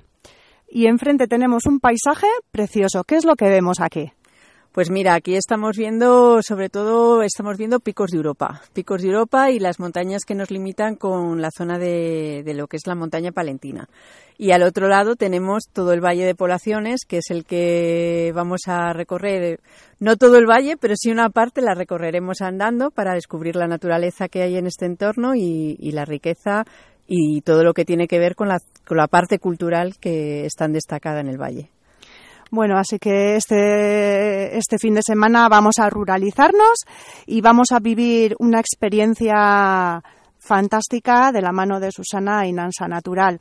Y 0.68 0.86
enfrente 0.86 1.26
tenemos 1.26 1.66
un 1.66 1.80
paisaje 1.80 2.26
precioso. 2.50 3.04
¿Qué 3.04 3.16
es 3.16 3.24
lo 3.24 3.36
que 3.36 3.48
vemos 3.48 3.80
aquí? 3.80 4.12
Pues 4.72 4.88
mira, 4.88 5.12
aquí 5.12 5.34
estamos 5.34 5.76
viendo, 5.76 6.40
sobre 6.40 6.70
todo, 6.70 7.22
estamos 7.22 7.58
viendo 7.58 7.78
picos 7.78 8.10
de 8.10 8.16
Europa, 8.16 8.62
picos 8.72 9.02
de 9.02 9.08
Europa 9.08 9.50
y 9.50 9.58
las 9.58 9.78
montañas 9.78 10.24
que 10.26 10.34
nos 10.34 10.50
limitan 10.50 10.96
con 10.96 11.42
la 11.42 11.50
zona 11.50 11.78
de, 11.78 12.42
lo 12.56 12.68
que 12.68 12.78
es 12.78 12.86
la 12.86 12.94
montaña 12.94 13.32
palentina. 13.32 13.86
Y 14.38 14.52
al 14.52 14.62
otro 14.62 14.88
lado 14.88 15.14
tenemos 15.14 15.64
todo 15.70 15.92
el 15.92 16.00
valle 16.00 16.24
de 16.24 16.34
Poblaciones, 16.34 17.00
que 17.06 17.18
es 17.18 17.26
el 17.28 17.44
que 17.44 18.32
vamos 18.34 18.62
a 18.66 18.94
recorrer, 18.94 19.60
no 20.00 20.16
todo 20.16 20.38
el 20.38 20.46
valle, 20.46 20.78
pero 20.78 20.94
sí 20.96 21.10
una 21.10 21.28
parte 21.28 21.60
la 21.60 21.74
recorreremos 21.74 22.40
andando 22.40 22.90
para 22.90 23.12
descubrir 23.12 23.56
la 23.56 23.68
naturaleza 23.68 24.30
que 24.30 24.40
hay 24.40 24.56
en 24.56 24.66
este 24.66 24.86
entorno 24.86 25.34
y, 25.34 25.76
la 25.92 26.06
riqueza 26.06 26.64
y 27.06 27.42
todo 27.42 27.62
lo 27.62 27.74
que 27.74 27.84
tiene 27.84 28.08
que 28.08 28.18
ver 28.18 28.34
con 28.34 28.48
la, 28.48 28.58
con 28.86 28.96
la 28.96 29.06
parte 29.06 29.38
cultural 29.38 29.96
que 30.00 30.46
es 30.46 30.54
tan 30.54 30.72
destacada 30.72 31.20
en 31.20 31.28
el 31.28 31.36
valle. 31.36 31.68
Bueno, 32.54 32.76
así 32.76 32.98
que 32.98 33.36
este, 33.36 34.58
este 34.58 34.78
fin 34.78 34.92
de 34.92 35.00
semana 35.02 35.48
vamos 35.48 35.78
a 35.78 35.88
ruralizarnos 35.88 36.84
y 37.24 37.40
vamos 37.40 37.72
a 37.72 37.78
vivir 37.78 38.36
una 38.40 38.60
experiencia 38.60 40.02
fantástica 40.38 41.32
de 41.32 41.40
la 41.40 41.50
mano 41.50 41.80
de 41.80 41.90
Susana 41.90 42.46
y 42.46 42.52
Nansa 42.52 42.86
Natural. 42.88 43.40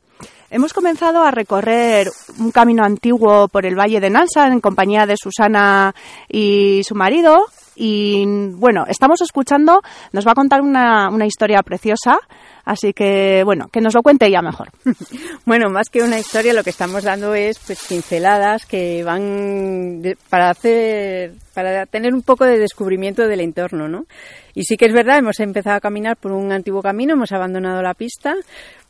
Hemos 0.50 0.72
comenzado 0.72 1.24
a 1.24 1.30
recorrer 1.30 2.10
un 2.38 2.52
camino 2.52 2.84
antiguo 2.84 3.48
por 3.48 3.66
el 3.66 3.78
Valle 3.78 4.00
de 4.00 4.08
Nansa 4.08 4.46
en 4.46 4.62
compañía 4.62 5.04
de 5.04 5.18
Susana 5.18 5.94
y 6.26 6.80
su 6.82 6.94
marido. 6.94 7.44
Y 7.74 8.24
bueno, 8.54 8.84
estamos 8.88 9.20
escuchando, 9.22 9.80
nos 10.12 10.26
va 10.26 10.32
a 10.32 10.34
contar 10.34 10.60
una, 10.60 11.08
una 11.10 11.26
historia 11.26 11.62
preciosa 11.62 12.18
Así 12.64 12.92
que, 12.92 13.42
bueno, 13.44 13.68
que 13.72 13.80
nos 13.80 13.94
lo 13.94 14.02
cuente 14.02 14.26
ella 14.26 14.40
mejor. 14.40 14.70
bueno, 15.44 15.68
más 15.68 15.88
que 15.90 16.02
una 16.02 16.18
historia, 16.18 16.52
lo 16.52 16.62
que 16.62 16.70
estamos 16.70 17.02
dando 17.02 17.34
es 17.34 17.58
pues 17.58 17.84
pinceladas 17.88 18.66
que 18.66 19.02
van 19.02 20.02
para 20.30 20.50
hacer, 20.50 21.32
para 21.54 21.86
tener 21.86 22.14
un 22.14 22.22
poco 22.22 22.44
de 22.44 22.58
descubrimiento 22.58 23.26
del 23.26 23.40
entorno, 23.40 23.88
¿no? 23.88 24.06
Y 24.54 24.62
sí 24.62 24.76
que 24.76 24.86
es 24.86 24.92
verdad, 24.92 25.18
hemos 25.18 25.40
empezado 25.40 25.76
a 25.76 25.80
caminar 25.80 26.16
por 26.16 26.32
un 26.32 26.52
antiguo 26.52 26.82
camino, 26.82 27.14
hemos 27.14 27.32
abandonado 27.32 27.82
la 27.82 27.94
pista, 27.94 28.36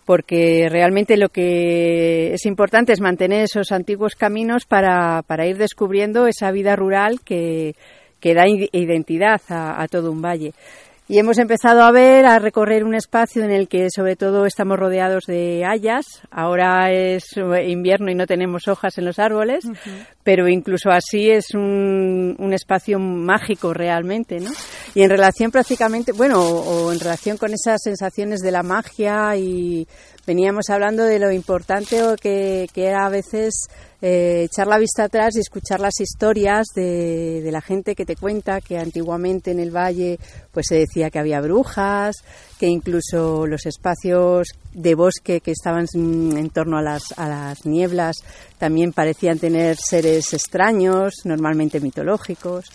porque 0.04 0.68
realmente 0.68 1.16
lo 1.16 1.30
que 1.30 2.34
es 2.34 2.44
importante 2.44 2.92
es 2.92 3.00
mantener 3.00 3.44
esos 3.44 3.72
antiguos 3.72 4.16
caminos 4.16 4.66
para, 4.66 5.22
para 5.22 5.46
ir 5.46 5.56
descubriendo 5.56 6.26
esa 6.26 6.50
vida 6.50 6.76
rural 6.76 7.20
que, 7.24 7.74
que 8.22 8.32
da 8.32 8.44
identidad 8.46 9.42
a 9.50 9.86
todo 9.88 10.10
un 10.10 10.22
valle. 10.22 10.54
Y 11.12 11.18
hemos 11.18 11.38
empezado 11.38 11.82
a 11.82 11.90
ver, 11.90 12.24
a 12.24 12.38
recorrer 12.38 12.84
un 12.84 12.94
espacio 12.94 13.42
en 13.44 13.50
el 13.50 13.68
que 13.68 13.88
sobre 13.94 14.14
todo 14.16 14.46
estamos 14.46 14.78
rodeados 14.78 15.24
de 15.26 15.62
hayas. 15.62 16.06
Ahora 16.30 16.90
es 16.90 17.24
invierno 17.66 18.10
y 18.10 18.14
no 18.14 18.26
tenemos 18.26 18.68
hojas 18.68 18.96
en 18.96 19.04
los 19.04 19.18
árboles, 19.18 19.64
pero 20.22 20.48
incluso 20.48 20.90
así 20.90 21.28
es 21.28 21.54
un, 21.54 22.36
un, 22.38 22.52
espacio 22.54 23.00
mágico 23.00 23.74
realmente, 23.74 24.40
¿no? 24.40 24.52
Y 24.94 25.02
en 25.02 25.10
relación 25.10 25.50
prácticamente, 25.50 26.12
bueno, 26.12 26.40
o, 26.40 26.92
en 26.92 27.00
relación 27.00 27.36
con 27.36 27.52
esas 27.52 27.82
sensaciones 27.82 28.40
de 28.40 28.52
la 28.52 28.62
magia 28.62 29.36
y 29.36 29.86
veníamos 30.26 30.70
hablando 30.70 31.04
de 31.04 31.18
lo 31.18 31.32
importante 31.32 32.00
que, 32.22 32.68
que 32.72 32.86
era 32.86 33.04
a 33.04 33.10
veces 33.10 33.68
eh, 34.04 34.42
echar 34.46 34.66
la 34.66 34.78
vista 34.78 35.04
atrás 35.04 35.36
y 35.36 35.40
escuchar 35.40 35.78
las 35.78 36.00
historias 36.00 36.66
de, 36.74 37.40
de, 37.40 37.52
la 37.52 37.60
gente 37.60 37.94
que 37.94 38.04
te 38.04 38.16
cuenta 38.16 38.60
que 38.60 38.76
antiguamente 38.76 39.52
en 39.52 39.60
el 39.60 39.70
valle 39.70 40.18
pues 40.50 40.66
se 40.68 40.74
decía 40.74 41.08
que 41.08 41.20
había 41.20 41.40
brujas, 41.40 42.16
que 42.58 42.66
incluso 42.66 43.46
los 43.46 43.64
espacios 43.64 44.48
de 44.74 44.96
bosque 44.96 45.40
que 45.40 45.52
estaban 45.52 45.86
en 45.94 46.50
torno 46.50 46.78
a 46.78 46.82
las, 46.82 47.16
a 47.16 47.28
las 47.28 47.64
nieblas 47.64 48.16
también 48.58 48.92
parecían 48.92 49.38
tener 49.38 49.76
seres 49.76 50.32
extraños, 50.32 51.14
normalmente 51.24 51.78
mitológicos 51.78 52.66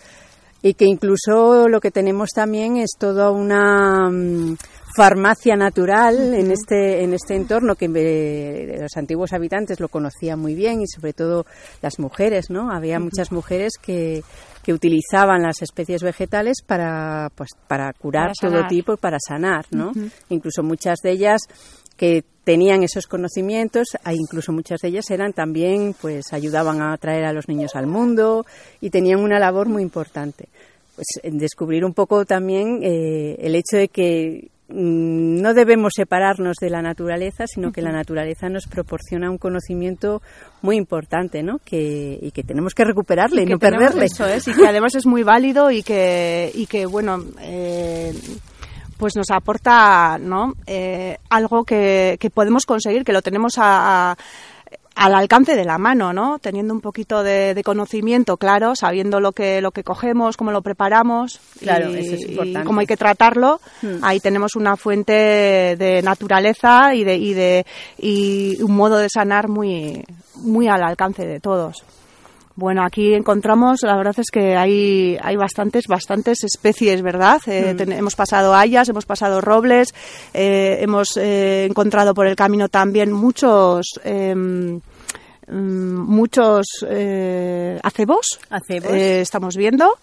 y 0.62 0.74
que 0.74 0.86
incluso 0.86 1.68
lo 1.68 1.80
que 1.80 1.92
tenemos 1.92 2.30
también 2.32 2.78
es 2.78 2.92
toda 2.98 3.32
una 3.32 4.10
mm, 4.10 4.58
farmacia 4.98 5.56
natural 5.56 6.34
en 6.34 6.50
este 6.50 7.04
en 7.04 7.14
este 7.14 7.36
entorno 7.36 7.76
que 7.76 7.86
eh, 7.86 8.80
los 8.82 8.98
antiguos 8.98 9.32
habitantes 9.32 9.80
lo 9.80 9.90
conocían 9.90 10.40
muy 10.40 10.56
bien 10.56 10.82
y 10.82 10.88
sobre 10.88 11.14
todo 11.14 11.46
las 11.84 12.00
mujeres, 12.00 12.50
¿no? 12.50 12.72
Había 12.72 13.00
muchas 13.00 13.32
mujeres 13.32 13.74
que, 13.80 14.24
que 14.64 14.74
utilizaban 14.74 15.44
las 15.44 15.62
especies 15.62 16.02
vegetales 16.02 16.64
para 16.66 17.30
pues 17.36 17.50
para 17.68 17.94
curar 17.94 18.32
todo 18.42 18.66
tipo 18.68 18.98
para 18.98 19.20
sanar, 19.20 19.68
¿no? 19.70 19.92
Incluso 20.30 20.64
muchas 20.64 20.98
de 21.04 21.12
ellas 21.12 21.42
que 21.96 22.24
tenían 22.44 22.82
esos 22.82 23.06
conocimientos, 23.06 23.90
e 24.04 24.16
incluso 24.16 24.52
muchas 24.52 24.80
de 24.82 24.88
ellas 24.88 25.12
eran 25.12 25.32
también, 25.32 25.94
pues 26.02 26.34
ayudaban 26.34 26.82
a 26.82 26.98
traer 26.98 27.26
a 27.26 27.34
los 27.34 27.48
niños 27.48 27.76
al 27.76 27.86
mundo 27.86 28.48
y 28.82 28.90
tenían 28.90 29.20
una 29.20 29.38
labor 29.38 29.70
muy 29.70 29.84
importante. 29.84 30.50
Pues 30.96 31.08
descubrir 31.24 31.86
un 31.86 31.94
poco 31.94 32.26
también 32.26 32.80
eh, 32.82 33.36
el 33.40 33.54
hecho 33.54 33.78
de 33.78 33.90
que 33.90 34.50
no 34.70 35.54
debemos 35.54 35.94
separarnos 35.96 36.58
de 36.60 36.70
la 36.70 36.82
naturaleza, 36.82 37.46
sino 37.48 37.72
que 37.72 37.82
la 37.82 37.92
naturaleza 37.92 38.50
nos 38.50 38.68
proporciona 38.68 39.32
un 39.32 39.38
conocimiento 39.38 40.22
muy 40.62 40.76
importante, 40.76 41.42
¿no? 41.42 41.60
Que, 41.60 42.20
y 42.22 42.32
que 42.32 42.44
tenemos 42.44 42.74
que 42.74 42.84
recuperarle 42.84 43.44
y, 43.44 43.46
no 43.46 43.60
perderle. 43.60 44.06
Eso 44.06 44.26
es, 44.26 44.48
y 44.48 44.54
que 44.54 44.68
además 44.68 44.96
es 44.96 45.06
muy 45.06 45.24
válido 45.24 45.72
y 45.72 45.84
que, 45.84 46.52
y 46.54 46.66
que 46.66 46.86
bueno, 46.86 47.24
eh, 47.42 48.14
pues 48.98 49.16
nos 49.16 49.30
aporta 49.32 50.18
¿no? 50.20 50.54
Eh, 50.66 51.18
algo 51.30 51.64
que, 51.64 52.18
que, 52.20 52.30
podemos 52.30 52.66
conseguir, 52.66 53.06
que 53.06 53.14
lo 53.14 53.22
tenemos 53.22 53.54
a, 53.58 54.18
al 54.98 55.14
alcance 55.14 55.56
de 55.56 55.64
la 55.64 55.78
mano, 55.78 56.12
¿no? 56.12 56.40
Teniendo 56.40 56.74
un 56.74 56.82
poquito 56.82 57.24
de, 57.24 57.62
conocimiento, 57.64 58.38
claro, 58.38 58.76
sabiendo 58.76 59.20
lo 59.20 59.32
que 59.32 59.62
lo 59.62 59.72
que 59.72 59.84
cogemos, 59.84 60.38
cómo 60.38 60.52
lo 60.52 60.62
preparamos, 60.62 61.40
claro, 61.60 61.92
y, 61.92 61.98
eso 61.98 62.16
es 62.16 62.30
importante. 62.30 62.66
cómo 62.66 62.80
hay 62.80 62.88
que 62.88 62.98
tratarlo. 62.98 63.62
Hmm. 63.82 64.04
Ahí 64.04 64.20
tenemos 64.20 64.56
una 64.56 64.76
fuente 64.76 65.14
de 65.78 66.02
naturaleza 66.04 66.96
y 66.96 67.04
de 67.04 67.16
y 67.16 67.34
de 67.34 67.66
y 67.98 68.62
un 68.62 68.76
modo 68.76 68.98
de 68.98 69.10
sanar 69.10 69.48
muy 69.48 70.04
muy 70.36 70.68
al 70.68 70.84
alcance 70.84 71.26
de 71.26 71.40
todos. 71.40 71.84
Bueno, 72.58 72.84
aquí 72.84 73.14
encontramos, 73.14 73.84
la 73.84 73.96
verdad 73.96 74.16
es 74.18 74.32
que 74.32 74.56
hay, 74.56 75.16
hay 75.22 75.36
bastantes, 75.36 75.86
bastantes 75.86 76.44
especies, 76.44 77.04
¿verdad? 77.04 77.40
Eh, 77.46 77.76
mm. 77.78 77.92
hemos 77.92 78.16
pasado 78.16 78.56
hayas, 78.56 78.90
hemos 78.90 79.06
pasado 79.06 79.42
robles, 79.42 79.94
eh, 80.34 80.80
hemos 80.82 81.18
eh, 81.18 81.66
encontrado 81.70 82.16
por 82.16 82.26
el 82.26 82.36
camino 82.36 82.68
también 82.68 83.12
muchos 83.12 84.00
mm, 85.48 86.00
muchos 86.00 86.66
acebos, 87.84 88.40
acebos. 88.50 88.92
estamos 88.92 89.56
viendo 89.56 89.94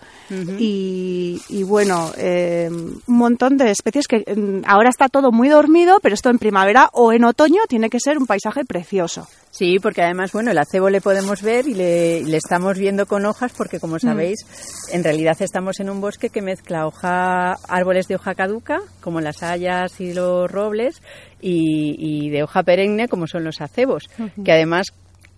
y, 0.58 1.40
y, 1.48 1.62
bueno 1.62 2.10
un 2.18 3.02
montón 3.06 3.56
de 3.56 3.70
especies 3.70 4.06
que 4.06 4.18
mm, 4.18 4.62
ahora 4.66 4.90
está 4.90 5.08
todo 5.08 5.32
muy 5.32 5.48
dormido 5.48 5.98
pero 6.02 6.14
esto 6.14 6.30
en 6.30 6.38
primavera 6.38 6.90
o 6.92 7.12
en 7.12 7.24
otoño 7.24 7.62
tiene 7.68 7.90
que 7.90 8.00
ser 8.00 8.18
un 8.18 8.26
paisaje 8.26 8.64
precioso 8.64 9.26
Sí, 9.56 9.78
porque 9.78 10.02
además, 10.02 10.32
bueno, 10.32 10.50
el 10.50 10.58
acebo 10.58 10.90
le 10.90 11.00
podemos 11.00 11.40
ver 11.40 11.68
y 11.68 11.74
le, 11.74 12.36
estamos 12.36 12.76
viendo 12.76 13.06
con 13.06 13.24
hojas 13.24 13.52
porque, 13.56 13.78
como 13.78 13.96
mm. 13.96 14.00
sabéis, 14.00 14.40
en 14.92 15.04
realidad 15.04 15.36
estamos 15.38 15.78
en 15.78 15.90
un 15.90 16.00
bosque 16.00 16.28
que 16.28 16.42
mezcla 16.42 16.88
hoja, 16.88 17.52
árboles 17.68 18.08
de 18.08 18.16
hoja 18.16 18.34
caduca, 18.34 18.80
como 19.00 19.20
las 19.20 19.44
hayas 19.44 20.00
y 20.00 20.12
los 20.12 20.50
robles, 20.50 21.00
y, 21.40 22.30
de 22.30 22.42
hoja 22.42 22.64
perenne, 22.64 23.06
como 23.06 23.28
son 23.28 23.44
los 23.44 23.60
acebos, 23.60 24.10
que 24.44 24.50
además 24.50 24.88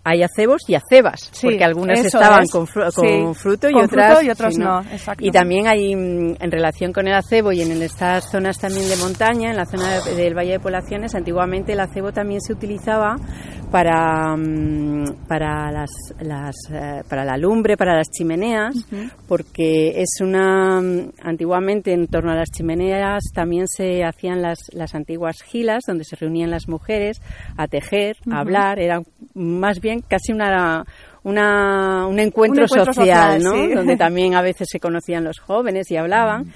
hay 0.07 0.23
acebos 0.23 0.61
y 0.69 0.75
acebas, 0.75 1.29
porque 1.41 1.63
algunas 1.65 1.99
estaban 1.99 2.47
con, 2.47 2.65
fruto 2.65 3.69
y 3.69 3.75
otras 3.75 4.23
y 4.23 4.29
otros 4.29 4.57
no. 4.57 4.81
Y 5.19 5.31
también 5.31 5.67
hay, 5.67 5.93
mm, 5.95 6.37
en 6.39 6.51
relación 6.51 6.93
con 6.93 7.07
el 7.07 7.13
acebo 7.13 7.51
y 7.51 7.61
en 7.61 7.81
estas 7.81 8.31
zonas 8.31 8.57
también 8.57 8.87
de 8.87 8.95
montaña, 8.95 9.49
en 9.49 9.57
la 9.57 9.65
zona 9.65 9.99
del 9.99 10.33
Valle 10.33 10.53
de 10.53 10.59
Poblaciones, 10.61 11.13
antiguamente 11.13 11.73
el 11.73 11.81
acebo 11.81 12.13
también 12.13 12.39
se 12.39 12.53
utilizaba 12.53 13.17
para, 13.71 14.35
mm, 14.35 15.27
para, 15.27 15.71
las, 15.71 15.89
las 16.19 16.55
eh, 16.71 17.03
para 17.07 17.25
la 17.25 17.37
lumbre, 17.37 17.77
para 17.77 17.95
las 17.95 18.09
chimeneas, 18.09 18.75
porque 19.27 20.01
es 20.01 20.21
una. 20.21 20.81
Mm, 20.81 21.11
antiguamente, 21.21 21.93
en 21.93 22.07
torno 22.07 22.31
a 22.31 22.35
las 22.35 22.49
chimeneas 22.49 23.23
también 23.33 23.67
se 23.67 24.03
hacían 24.03 24.41
las, 24.41 24.59
las 24.71 24.95
antiguas 24.95 25.41
gilas, 25.43 25.83
donde 25.87 26.03
se 26.03 26.15
reunían 26.15 26.49
las 26.49 26.67
mujeres 26.67 27.21
a 27.57 27.67
tejer, 27.67 28.17
a 28.31 28.39
hablar, 28.39 28.79
era 28.79 29.01
más 29.33 29.79
bien 29.79 30.01
casi 30.01 30.31
una. 30.31 30.85
Una, 31.23 32.07
un, 32.07 32.19
encuentro 32.19 32.69
social, 32.69 33.43
¿no? 33.43 33.51
Donde 33.75 33.97
también 33.97 34.35
a 34.35 34.41
veces 34.41 34.69
se 34.71 34.79
conocían 34.79 35.25
los 35.25 35.39
jóvenes 35.39 35.91
y 35.91 35.97
hablaban. 35.97 36.53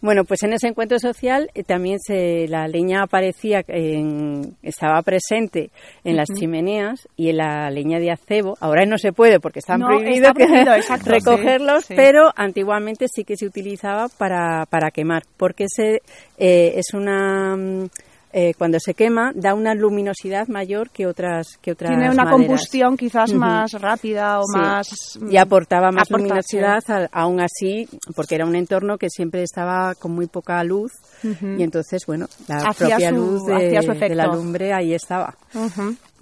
Bueno, 0.00 0.24
pues 0.24 0.42
en 0.42 0.54
ese 0.54 0.68
encuentro 0.68 0.98
social 0.98 1.50
eh, 1.54 1.62
también 1.62 1.98
se, 2.00 2.48
la 2.48 2.66
leña 2.68 3.02
aparecía, 3.02 3.62
en, 3.68 4.56
estaba 4.62 5.02
presente 5.02 5.70
en 6.04 6.16
las 6.16 6.28
chimeneas 6.28 7.06
y 7.16 7.28
en 7.28 7.36
la 7.36 7.70
leña 7.70 7.98
de 7.98 8.10
acebo. 8.10 8.56
Ahora 8.60 8.86
no 8.86 8.96
se 8.96 9.12
puede 9.12 9.40
porque 9.40 9.58
están 9.58 9.80
prohibidos 9.80 10.32
recogerlos, 11.04 11.84
pero 11.88 12.30
antiguamente 12.34 13.06
sí 13.12 13.24
que 13.24 13.36
se 13.36 13.46
utilizaba 13.46 14.08
para, 14.08 14.64
para 14.66 14.90
quemar, 14.90 15.24
porque 15.36 15.64
ese, 15.64 16.00
eh, 16.38 16.72
es 16.76 16.94
una 16.94 17.56
mm, 17.56 17.88
eh, 18.32 18.54
cuando 18.56 18.78
se 18.78 18.94
quema 18.94 19.32
da 19.34 19.54
una 19.54 19.74
luminosidad 19.74 20.46
mayor 20.48 20.90
que 20.90 21.06
otras 21.06 21.58
que 21.60 21.72
otras 21.72 21.90
tiene 21.90 22.10
una 22.10 22.30
combustión 22.30 22.96
quizás 22.96 23.32
más 23.32 23.72
rápida 23.72 24.40
o 24.40 24.44
más 24.56 25.18
y 25.28 25.36
aportaba 25.36 25.90
más 25.90 26.08
luminosidad 26.10 26.82
aún 27.10 27.40
así 27.40 27.88
porque 28.14 28.36
era 28.36 28.46
un 28.46 28.54
entorno 28.54 28.98
que 28.98 29.08
siempre 29.10 29.42
estaba 29.42 29.94
con 29.96 30.12
muy 30.12 30.26
poca 30.28 30.62
luz 30.62 30.92
y 31.22 31.62
entonces 31.62 32.06
bueno 32.06 32.26
la 32.46 32.72
propia 32.72 33.10
luz 33.10 33.44
de, 33.46 34.14
la 34.14 34.26
lumbre 34.26 34.72
ahí 34.72 34.94
estaba. 34.94 35.34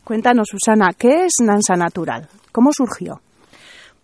Cuéntanos 0.05 0.49
Susana 0.51 0.95
qué 0.97 1.27
es 1.27 1.33
Nansa 1.43 1.75
Natural 1.77 2.27
cómo 2.53 2.71
surgió 2.73 3.21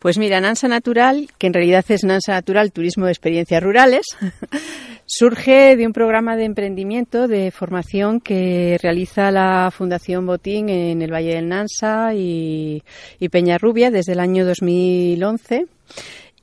pues 0.04 0.18
mira, 0.18 0.38
Nansa 0.38 0.68
Natural, 0.68 1.30
que 1.38 1.46
en 1.46 1.54
realidad 1.54 1.82
es 1.88 2.04
Nansa 2.04 2.32
Natural 2.32 2.70
Turismo 2.72 3.06
de 3.06 3.12
Experiencias 3.12 3.62
Rurales, 3.62 4.04
surge 5.06 5.76
de 5.76 5.86
un 5.86 5.92
programa 5.92 6.36
de 6.36 6.44
emprendimiento, 6.44 7.28
de 7.28 7.50
formación 7.50 8.20
que 8.20 8.78
realiza 8.82 9.30
la 9.30 9.70
Fundación 9.70 10.26
Botín 10.26 10.68
en 10.68 11.02
el 11.02 11.12
Valle 11.12 11.34
del 11.34 11.48
Nansa 11.48 12.14
y, 12.14 12.82
y 13.18 13.28
Peñarrubia 13.28 13.90
desde 13.90 14.12
el 14.12 14.20
año 14.20 14.46
2011. 14.46 15.66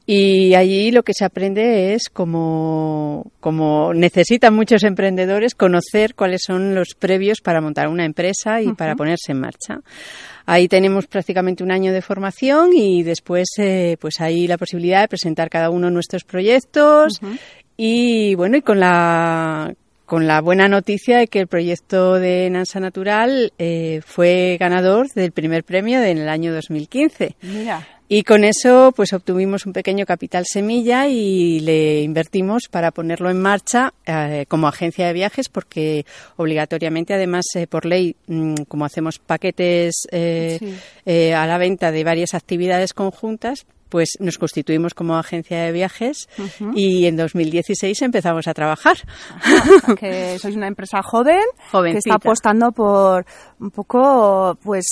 Y 0.06 0.56
allí 0.56 0.92
lo 0.92 1.04
que 1.04 1.14
se 1.14 1.24
aprende 1.24 1.94
es 1.94 2.10
como, 2.12 3.32
como 3.40 3.94
necesitan 3.94 4.54
muchos 4.54 4.84
emprendedores 4.84 5.54
conocer 5.56 6.16
cuáles 6.16 6.42
son 6.46 6.74
los 6.74 6.96
previos 6.96 7.40
para 7.40 7.62
montar 7.62 7.88
una 7.88 8.04
empresa 8.04 8.62
y 8.62 8.74
para 8.74 8.96
ponerse 8.96 9.32
en 9.32 9.40
marcha. 9.40 9.80
Ahí 10.48 10.68
tenemos 10.68 11.06
prácticamente 11.06 11.64
un 11.64 11.72
año 11.72 11.94
de 11.94 12.02
formación 12.02 12.72
y 12.74 13.04
después 13.04 13.48
eh, 13.58 13.96
pues 14.02 14.20
hay 14.20 14.48
la 14.48 14.58
posibilidad 14.58 15.02
de 15.02 15.08
presentar 15.08 15.50
cada 15.50 15.70
uno 15.70 15.92
nuestros 15.92 16.24
proyectos 16.24 17.20
y 17.84 18.36
bueno, 18.36 18.58
y 18.58 18.62
con 18.62 18.80
la 18.80 19.74
con 20.06 20.28
la 20.28 20.40
buena 20.40 20.68
noticia 20.68 21.18
de 21.18 21.28
que 21.28 21.40
el 21.40 21.48
proyecto 21.48 22.20
de 22.20 22.48
Nansa 22.52 22.80
Natural 22.80 23.54
eh, 23.58 24.02
fue 24.06 24.58
ganador 24.60 25.08
del 25.16 25.32
primer 25.32 25.64
premio 25.64 26.00
en 26.04 26.20
el 26.20 26.30
año 26.30 26.54
2015. 26.54 27.38
Mira. 27.42 27.88
Y 28.08 28.22
con 28.22 28.44
eso, 28.44 28.94
pues 28.96 29.14
obtuvimos 29.14 29.66
un 29.66 29.74
pequeño 29.74 30.06
capital 30.06 30.46
semilla 30.46 31.08
y 31.08 31.62
le 31.62 32.04
invertimos 32.04 32.68
para 32.70 32.92
ponerlo 32.92 33.32
en 33.32 33.42
marcha 33.42 33.96
eh, 34.06 34.46
como 34.48 34.68
agencia 34.68 35.08
de 35.08 35.14
viajes, 35.14 35.50
porque 35.50 36.06
obligatoriamente, 36.36 37.16
además, 37.16 37.46
eh, 37.56 37.66
por 37.66 37.88
ley, 37.88 38.16
mm, 38.28 38.66
como 38.68 38.86
hacemos 38.86 39.18
paquetes 39.18 40.06
a 40.12 41.48
la 41.48 41.58
venta 41.58 41.92
de 41.92 42.04
varias 42.04 42.36
actividades 42.36 42.94
conjuntas, 42.94 43.66
pues 43.92 44.14
nos 44.20 44.38
constituimos 44.38 44.94
como 44.94 45.18
agencia 45.18 45.62
de 45.62 45.72
viajes 45.74 46.30
y 46.74 47.06
en 47.06 47.18
2016 47.18 48.02
empezamos 48.02 48.48
a 48.48 48.54
trabajar. 48.54 48.98
que 50.00 50.40
sois 50.42 50.56
una 50.56 50.68
empresa 50.68 51.04
joven 51.04 51.44
que 51.72 51.98
está 51.98 52.16
apostando 52.16 52.72
por 52.72 53.26
un 53.60 53.70
poco 53.70 54.58
pues 54.64 54.86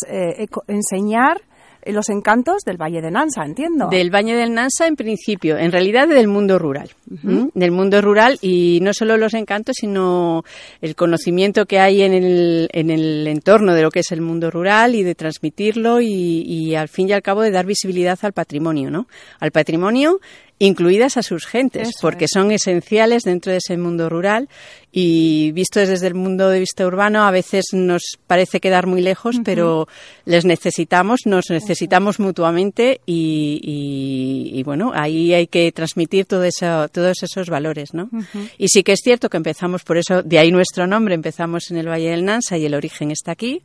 enseñar 0.67 1.37
eh, 1.37 1.48
los 1.85 2.09
encantos 2.09 2.63
del 2.65 2.77
Valle 2.77 3.01
de 3.01 3.11
Nansa, 3.11 3.43
entiendo. 3.43 3.87
Del 3.89 4.13
Valle 4.13 4.35
del 4.35 4.53
Nansa 4.53 4.87
en 4.87 4.95
principio, 4.95 5.57
en 5.57 5.71
realidad 5.71 6.07
del 6.07 6.27
mundo 6.27 6.59
rural. 6.59 6.89
Del 7.05 7.71
mundo 7.71 8.01
rural 8.01 8.37
y 8.41 8.79
no 8.81 8.93
solo 8.93 9.17
los 9.17 9.33
encantos, 9.33 9.77
sino 9.79 10.43
el 10.81 10.95
conocimiento 10.95 11.65
que 11.65 11.79
hay 11.79 12.03
en 12.03 12.13
el, 12.13 12.69
en 12.71 12.89
el 12.89 13.27
entorno 13.27 13.73
de 13.73 13.81
lo 13.81 13.91
que 13.91 14.01
es 14.01 14.11
el 14.11 14.21
mundo 14.21 14.51
rural 14.51 14.95
y 14.95 15.03
de 15.03 15.15
transmitirlo 15.15 16.01
y, 16.01 16.43
y 16.45 16.75
al 16.75 16.87
fin 16.87 17.09
y 17.09 17.13
al 17.13 17.21
cabo 17.21 17.41
de 17.41 17.51
dar 17.51 17.65
visibilidad 17.65 18.19
al 18.21 18.33
patrimonio, 18.33 18.91
¿no? 18.91 19.07
Al 19.39 19.51
patrimonio 19.51 20.19
incluidas 20.59 21.15
a 21.15 21.23
sus 21.23 21.45
gentes, 21.45 21.89
porque 22.01 22.27
son 22.27 22.51
esenciales 22.51 23.23
dentro 23.23 23.51
de 23.51 23.59
ese 23.59 23.77
mundo 23.77 24.09
rural. 24.09 24.49
Y 24.91 25.51
vistos 25.51 25.87
desde 25.87 26.07
el 26.07 26.15
mundo 26.15 26.49
de 26.49 26.59
vista 26.59 26.85
urbano 26.85 27.23
a 27.23 27.29
veces 27.29 27.67
nos 27.73 28.17
parece 28.25 28.59
quedar 28.59 28.87
muy 28.87 29.01
lejos, 29.01 29.37
pero 29.45 29.87
les 30.25 30.45
necesitamos, 30.45 31.21
nos 31.25 31.51
necesitamos 31.51 32.19
mutuamente 32.19 32.99
y, 33.05 34.61
bueno, 34.65 34.91
ahí 34.95 35.33
hay 35.33 35.45
que 35.45 35.71
transmitir 35.71 36.25
todo 36.25 36.43
eso, 36.43 36.89
todos 36.89 37.21
esos 37.21 37.49
valores, 37.49 37.93
¿no? 37.93 38.09
Y 38.57 38.69
sí 38.69 38.83
que 38.83 38.93
es 38.93 39.01
cierto 39.03 39.29
que 39.29 39.37
empezamos 39.37 39.83
por 39.83 39.97
eso, 39.97 40.23
de 40.23 40.39
ahí 40.39 40.51
nuestro 40.51 40.87
nombre, 40.87 41.13
empezamos 41.13 41.69
en 41.69 41.77
el 41.77 41.87
Valle 41.87 42.09
del 42.09 42.25
Nansa 42.25 42.57
y 42.57 42.65
el 42.65 42.73
origen 42.73 43.11
está 43.11 43.31
aquí, 43.31 43.61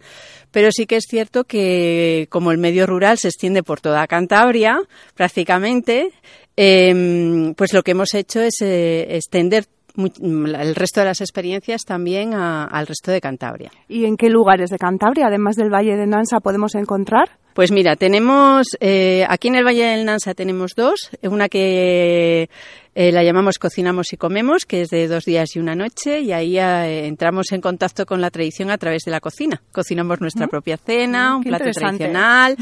pero 0.50 0.68
sí 0.72 0.86
que 0.86 0.96
es 0.96 1.06
cierto 1.08 1.44
que 1.44 2.28
como 2.28 2.52
el 2.52 2.58
medio 2.58 2.86
rural 2.86 3.16
se 3.16 3.28
extiende 3.28 3.62
por 3.62 3.80
toda 3.80 4.06
Cantabria, 4.06 4.78
prácticamente, 5.14 6.12
eh, 6.56 7.52
pues 7.56 7.72
lo 7.72 7.82
que 7.82 7.92
hemos 7.92 8.14
hecho 8.14 8.40
es 8.40 8.60
eh, 8.60 9.16
extender 9.16 9.66
el 9.96 10.74
resto 10.74 11.00
de 11.00 11.06
las 11.06 11.20
experiencias 11.20 11.82
también 11.84 12.34
al 12.34 12.86
resto 12.86 13.12
de 13.12 13.20
Cantabria. 13.20 13.70
¿Y 13.88 14.06
en 14.06 14.16
qué 14.16 14.28
lugares 14.28 14.70
de 14.70 14.78
Cantabria, 14.78 15.26
además 15.28 15.56
del 15.56 15.72
Valle 15.72 15.96
de 15.96 16.06
Nansa, 16.06 16.40
podemos 16.40 16.74
encontrar? 16.74 17.30
Pues 17.54 17.70
mira, 17.70 17.94
tenemos 17.94 18.66
eh, 18.80 19.24
aquí 19.28 19.46
en 19.46 19.54
el 19.54 19.64
Valle 19.64 19.84
del 19.84 20.04
Nansa 20.04 20.34
tenemos 20.34 20.72
dos, 20.76 21.10
una 21.22 21.48
que 21.48 22.50
eh, 22.96 23.10
la 23.10 23.24
llamamos 23.24 23.58
Cocinamos 23.58 24.12
y 24.12 24.16
Comemos, 24.16 24.64
que 24.64 24.82
es 24.82 24.88
de 24.88 25.08
dos 25.08 25.24
días 25.24 25.56
y 25.56 25.58
una 25.58 25.74
noche, 25.74 26.20
y 26.20 26.30
ahí 26.30 26.58
eh, 26.58 27.06
entramos 27.06 27.50
en 27.50 27.60
contacto 27.60 28.06
con 28.06 28.20
la 28.20 28.30
tradición 28.30 28.70
a 28.70 28.78
través 28.78 29.02
de 29.04 29.10
la 29.10 29.20
cocina. 29.20 29.60
Cocinamos 29.72 30.20
nuestra 30.20 30.46
propia 30.46 30.76
cena, 30.76 31.36
un 31.36 31.42
plato 31.42 31.70
tradicional, 31.72 32.56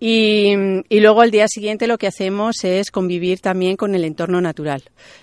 y, 0.00 0.52
y, 0.88 1.00
luego 1.00 1.20
al 1.20 1.30
día 1.30 1.46
siguiente 1.46 1.86
lo 1.86 1.96
que 1.96 2.08
hacemos 2.08 2.64
es 2.64 2.90
convivir 2.90 3.38
también 3.38 3.76
con 3.76 3.94
el 3.94 4.04
entorno 4.04 4.40
natural. 4.40 4.82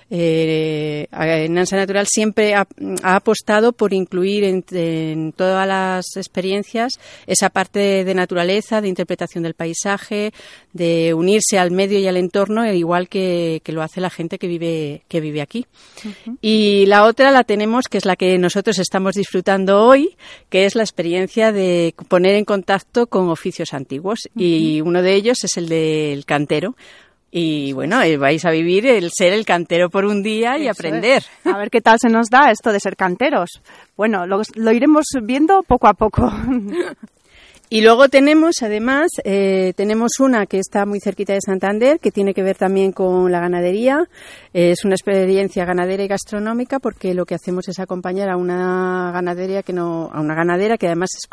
Eh, 0.10 1.08
Nansa 1.50 1.78
Natural 1.78 2.06
siempre 2.08 2.56
ha, 2.56 2.68
apostado 3.04 3.74
por 3.74 3.94
incluir 3.94 4.44
en, 4.44 4.64
en, 4.72 5.32
todas 5.34 5.68
las 5.68 6.06
experiencias 6.16 6.94
esa 7.26 7.50
parte 7.50 8.06
de 8.06 8.14
naturaleza, 8.14 8.82
de 8.82 8.88
interpretación 9.06 9.44
del 9.44 9.54
paisaje, 9.54 10.32
de 10.72 11.14
unirse 11.14 11.60
al 11.60 11.72
medio 11.72 12.00
y 12.00 12.08
al 12.08 12.18
entorno, 12.18 12.66
igual 12.72 13.10
que, 13.10 13.62
que 13.64 13.72
lo 13.72 13.82
hace 13.82 14.02
la 14.02 14.10
gente 14.10 14.40
que 14.40 14.46
que 14.46 14.48
vive, 14.48 15.02
que 15.08 15.22
vive 15.22 15.42
aquí. 15.42 15.66
Y 16.42 16.86
la 16.86 17.06
otra 17.06 17.32
la 17.32 17.44
tenemos, 17.44 17.88
que 17.88 17.98
es 17.98 18.06
la 18.06 18.16
que 18.16 18.38
nosotros 18.38 18.78
estamos 18.78 19.16
disfrutando 19.16 19.84
hoy, 19.84 20.16
que 20.50 20.66
es 20.66 20.76
la 20.76 20.84
experiencia 20.84 21.52
de 21.52 21.96
poner 22.08 22.36
en 22.36 22.46
contacto 22.46 23.08
con 23.08 23.30
oficios 23.30 23.74
antiguos. 23.74 24.20
Y 24.36 24.82
uno 24.82 25.02
de 25.02 25.16
ellos 25.16 25.44
es 25.44 25.58
el 25.58 25.68
del 25.68 26.26
cantero. 26.26 26.76
Y 27.32 27.74
bueno, 27.74 28.02
eh, 28.02 28.18
vais 28.18 28.46
a 28.46 28.52
vivir 28.52 28.86
el 28.86 29.12
ser 29.12 29.34
el 29.34 29.46
cantero 29.46 29.90
por 29.90 30.06
un 30.06 30.24
día 30.24 30.58
y 30.58 30.68
aprender. 30.68 31.24
A 31.44 31.58
ver 31.58 31.70
qué 31.70 31.82
tal 31.82 31.98
se 32.00 32.08
nos 32.08 32.30
da 32.30 32.52
esto 32.52 32.72
de 32.72 32.80
ser 32.80 32.96
canteros. 32.96 33.62
Bueno, 33.98 34.26
lo, 34.26 34.42
lo 34.54 34.72
iremos 34.72 35.06
viendo 35.24 35.64
poco 35.64 35.88
a 35.88 35.94
poco. 35.94 36.32
Y 37.76 37.82
luego 37.82 38.08
tenemos, 38.08 38.62
además, 38.62 39.10
eh, 39.26 39.74
tenemos 39.76 40.22
una 40.22 40.46
que 40.46 40.60
está 40.60 40.86
muy 40.86 41.02
cerquita 41.02 41.34
de 41.34 41.42
Santander, 41.46 42.00
que 42.00 42.10
tiene 42.10 42.34
que 42.34 42.42
ver 42.42 42.56
también 42.56 42.94
con 42.94 43.30
la 43.30 43.42
ganadería. 43.42 44.08
es 44.54 44.86
una 44.86 44.96
experiencia 44.96 45.66
ganadera 45.66 46.02
y 46.02 46.08
gastronómica, 46.08 46.80
porque 46.80 47.14
lo 47.14 47.26
que 47.26 47.36
hacemos 47.36 47.68
es 47.68 47.78
acompañar 47.80 48.30
a 48.30 48.38
una 48.38 49.12
ganadería 49.14 49.62
que 49.62 49.74
no, 49.74 50.10
a 50.14 50.22
una 50.22 50.36
ganadera 50.36 50.78
que 50.78 50.88
además 50.88 51.10
es 51.18 51.28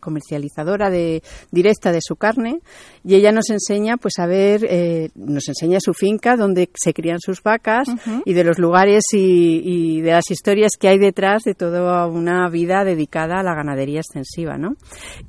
comercializadora 0.00 0.90
de, 0.90 1.22
directa 1.52 1.92
de 1.92 2.00
su 2.02 2.16
carne, 2.16 2.58
y 3.04 3.14
ella 3.14 3.30
nos 3.30 3.48
enseña, 3.48 3.98
pues 3.98 4.14
a 4.18 4.26
ver, 4.26 4.66
eh, 4.68 5.10
nos 5.14 5.46
enseña 5.46 5.78
su 5.80 5.94
finca 5.94 6.34
donde 6.34 6.70
se 6.74 6.92
crían 6.92 7.20
sus 7.20 7.40
vacas 7.40 7.86
y 8.24 8.32
de 8.32 8.42
los 8.42 8.58
lugares 8.58 9.04
y, 9.12 9.62
y, 9.64 10.00
de 10.00 10.10
las 10.10 10.28
historias 10.28 10.72
que 10.76 10.88
hay 10.88 10.98
detrás 10.98 11.44
de 11.44 11.54
toda 11.54 12.08
una 12.08 12.48
vida 12.48 12.82
dedicada 12.82 13.38
a 13.38 13.44
la 13.44 13.54
ganadería 13.54 14.00
extensiva, 14.00 14.58
¿no? 14.58 14.74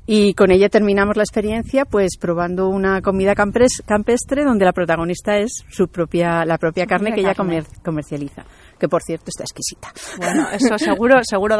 Y 0.06 0.34
con 0.40 0.50
ella 0.50 0.70
terminamos 0.70 1.18
la 1.18 1.22
experiencia 1.22 1.84
pues 1.84 2.16
probando 2.18 2.70
una 2.70 3.02
comida 3.02 3.34
campestre 3.34 4.42
donde 4.42 4.64
la 4.64 4.72
protagonista 4.72 5.36
es 5.36 5.66
su 5.68 5.88
propia 5.88 6.46
la 6.46 6.56
propia 6.56 6.86
carne 6.86 7.12
que 7.12 7.20
ella 7.20 7.34
comercializa 7.82 8.46
que 8.80 8.88
por 8.88 9.02
cierto 9.02 9.26
está 9.28 9.44
exquisita. 9.44 9.92
Bueno, 10.18 10.48
eso 10.52 10.78
seguro, 10.78 11.20
seguro, 11.22 11.56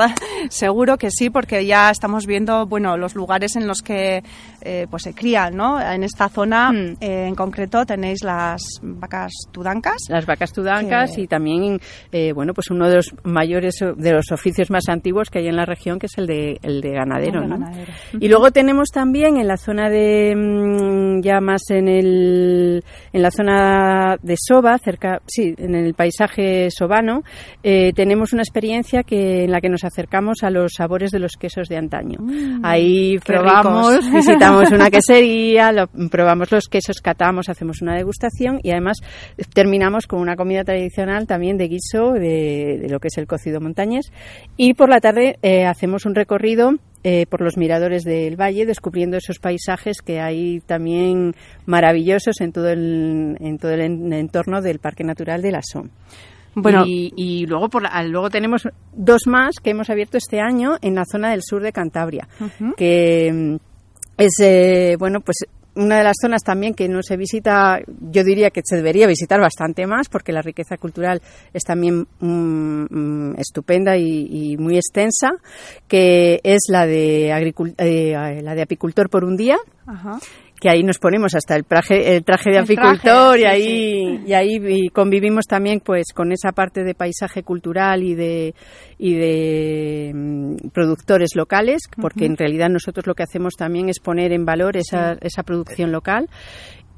seguro 0.48 0.96
que 0.96 1.10
sí, 1.10 1.30
porque 1.30 1.64
ya 1.66 1.90
estamos 1.90 2.26
viendo, 2.26 2.66
bueno, 2.66 2.96
los 2.96 3.14
lugares 3.14 3.54
en 3.54 3.68
los 3.68 3.82
que 3.82 4.24
eh, 4.62 4.86
pues 4.90 5.04
se 5.04 5.14
crían, 5.14 5.56
¿no? 5.56 5.80
En 5.80 6.02
esta 6.02 6.28
zona 6.28 6.72
mm. 6.72 6.96
eh, 7.00 7.26
en 7.28 7.34
concreto 7.34 7.84
tenéis 7.86 8.24
las 8.24 8.62
vacas 8.82 9.32
tudancas. 9.52 9.96
Las 10.08 10.26
vacas 10.26 10.52
tudancas 10.52 11.16
y 11.18 11.26
también, 11.26 11.78
eh, 12.10 12.32
bueno, 12.32 12.54
pues 12.54 12.70
uno 12.70 12.88
de 12.88 12.96
los 12.96 13.14
mayores, 13.24 13.76
de 13.96 14.12
los 14.12 14.32
oficios 14.32 14.70
más 14.70 14.88
antiguos 14.88 15.30
que 15.30 15.40
hay 15.40 15.48
en 15.48 15.56
la 15.56 15.66
región, 15.66 15.98
que 15.98 16.06
es 16.06 16.16
el 16.16 16.26
de, 16.26 16.58
el 16.62 16.80
de 16.80 16.92
ganadero, 16.92 17.46
¿no? 17.46 17.58
Y 18.18 18.28
luego 18.28 18.50
tenemos 18.50 18.88
también 18.88 19.36
en 19.36 19.46
la 19.46 19.56
zona 19.56 19.90
de, 19.90 20.34
mm, 20.34 21.22
ya 21.22 21.40
más 21.40 21.62
en 21.70 21.88
el, 21.88 22.84
en 23.12 23.22
la 23.22 23.30
zona 23.30 24.16
de 24.22 24.34
Soba, 24.38 24.78
cerca, 24.78 25.20
sí, 25.26 25.54
en 25.58 25.74
el 25.74 25.94
paisaje 25.94 26.70
sobano, 26.70 27.09
eh, 27.62 27.92
tenemos 27.94 28.32
una 28.32 28.42
experiencia 28.42 29.02
que, 29.02 29.44
en 29.44 29.50
la 29.50 29.60
que 29.60 29.68
nos 29.68 29.84
acercamos 29.84 30.42
a 30.42 30.50
los 30.50 30.72
sabores 30.76 31.10
de 31.10 31.18
los 31.18 31.36
quesos 31.36 31.68
de 31.68 31.76
antaño. 31.76 32.18
Mm, 32.20 32.64
Ahí 32.64 33.18
probamos, 33.18 34.10
visitamos 34.12 34.70
una 34.70 34.90
quesería, 34.90 35.72
probamos 36.10 36.50
los 36.50 36.68
quesos, 36.68 37.00
catamos, 37.00 37.48
hacemos 37.48 37.82
una 37.82 37.94
degustación 37.94 38.60
y 38.62 38.70
además 38.70 38.98
terminamos 39.54 40.06
con 40.06 40.20
una 40.20 40.36
comida 40.36 40.64
tradicional 40.64 41.26
también 41.26 41.56
de 41.56 41.68
guiso 41.68 42.12
de, 42.12 42.86
lo 42.88 43.00
que 43.00 43.08
es 43.08 43.18
el 43.18 43.26
cocido 43.26 43.60
montañés 43.60 44.12
y 44.56 44.74
por 44.74 44.88
la 44.88 45.00
tarde 45.00 45.38
eh, 45.42 45.66
hacemos 45.66 46.06
un 46.06 46.14
recorrido 46.14 46.74
eh, 47.02 47.24
por 47.30 47.40
los 47.40 47.56
miradores 47.56 48.04
del 48.04 48.38
valle, 48.38 48.66
descubriendo 48.66 49.16
esos 49.16 49.38
paisajes 49.38 50.02
que 50.02 50.20
hay 50.20 50.60
también 50.60 51.34
maravillosos 51.64 52.42
en 52.42 52.52
todo 52.52 52.68
el, 52.68 53.38
en 53.40 53.56
todo 53.56 53.72
el 53.72 54.12
entorno 54.12 54.60
del 54.60 54.80
Parque 54.80 55.02
Natural 55.02 55.40
de 55.40 55.50
la 55.50 55.62
Som. 55.62 55.88
Bueno, 56.54 56.84
y, 56.86 57.46
luego 57.46 57.68
por 57.68 57.84
luego 58.04 58.30
tenemos 58.30 58.68
dos 58.92 59.22
más 59.26 59.56
que 59.62 59.70
hemos 59.70 59.90
abierto 59.90 60.18
este 60.18 60.40
año 60.40 60.76
en 60.82 60.94
la 60.94 61.04
zona 61.04 61.30
del 61.30 61.42
sur 61.42 61.62
de 61.62 61.72
Cantabria, 61.72 62.28
que 62.76 63.30
mm, 63.32 63.56
es 64.18 64.32
eh, 64.40 64.96
bueno 64.98 65.20
pues 65.20 65.44
una 65.76 65.98
de 65.98 66.04
las 66.04 66.16
zonas 66.20 66.42
también 66.42 66.74
que 66.74 66.88
no 66.88 67.02
se 67.02 67.16
visita, 67.16 67.78
yo 67.86 68.24
diría 68.24 68.50
que 68.50 68.62
se 68.64 68.76
debería 68.76 69.06
visitar 69.06 69.40
bastante 69.40 69.86
más 69.86 70.08
porque 70.08 70.32
la 70.32 70.42
riqueza 70.42 70.76
cultural 70.76 71.22
es 71.52 71.62
también 71.62 72.06
mm, 72.18 72.86
mm, 72.90 73.34
estupenda 73.38 73.96
y, 73.96 74.56
muy 74.58 74.76
extensa, 74.76 75.30
que 75.86 76.40
es 76.42 76.62
la 76.68 76.86
de, 76.86 77.30
eh, 77.78 78.42
la 78.42 78.54
de 78.54 78.62
apicultor 78.62 79.08
por 79.08 79.24
un 79.24 79.36
día. 79.36 79.56
Ajá 79.86 80.18
que 80.60 80.68
ahí 80.68 80.82
nos 80.82 80.98
ponemos 80.98 81.34
hasta 81.34 81.56
el 81.56 81.64
traje, 81.64 82.16
el 82.16 82.24
traje 82.24 82.50
de 82.50 82.58
apicultor 82.58 83.38
y 83.38 83.44
ahí 83.44 84.22
y 84.26 84.32
ahí 84.34 84.88
convivimos 84.90 85.46
también 85.46 85.80
pues 85.80 86.12
con 86.14 86.32
esa 86.32 86.52
parte 86.52 86.84
de 86.84 86.94
paisaje 86.94 87.42
cultural 87.42 88.02
y 88.02 88.14
de 88.14 88.54
y 88.98 89.14
de 89.14 90.12
mm, 90.14 90.68
productores 90.72 91.30
locales 91.34 91.82
porque 92.00 92.26
en 92.26 92.36
realidad 92.36 92.68
nosotros 92.68 93.06
lo 93.06 93.14
que 93.14 93.22
hacemos 93.22 93.54
también 93.56 93.88
es 93.88 93.98
poner 94.00 94.32
en 94.32 94.44
valor 94.44 94.76
esa, 94.76 95.16
esa 95.20 95.42
producción 95.42 95.90
local. 95.90 96.28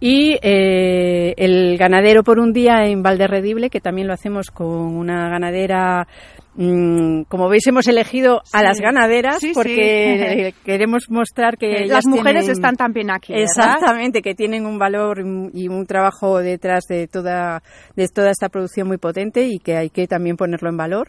Y 0.00 0.36
eh, 0.42 1.32
el 1.36 1.78
ganadero 1.78 2.24
por 2.24 2.40
un 2.40 2.52
día 2.52 2.86
en 2.86 3.04
Valderredible, 3.04 3.70
que 3.70 3.80
también 3.80 4.08
lo 4.08 4.14
hacemos 4.14 4.50
con 4.50 4.66
una 4.66 5.28
ganadera 5.28 6.08
como 6.54 7.48
veis, 7.48 7.66
hemos 7.66 7.88
elegido 7.88 8.42
a 8.52 8.62
las 8.62 8.78
ganaderas 8.78 9.40
porque 9.54 10.54
queremos 10.64 11.04
mostrar 11.08 11.56
que 11.56 11.86
las 11.86 12.06
mujeres 12.06 12.48
están 12.48 12.76
también 12.76 13.10
aquí. 13.10 13.32
Exactamente, 13.32 14.20
que 14.20 14.34
tienen 14.34 14.66
un 14.66 14.78
valor 14.78 15.20
y 15.54 15.68
un 15.68 15.86
trabajo 15.86 16.38
detrás 16.38 16.84
de 16.88 17.08
toda, 17.08 17.62
de 17.96 18.08
toda 18.08 18.30
esta 18.30 18.50
producción 18.50 18.86
muy 18.86 18.98
potente 18.98 19.46
y 19.46 19.58
que 19.58 19.76
hay 19.76 19.90
que 19.90 20.06
también 20.06 20.36
ponerlo 20.36 20.68
en 20.68 20.76
valor. 20.76 21.08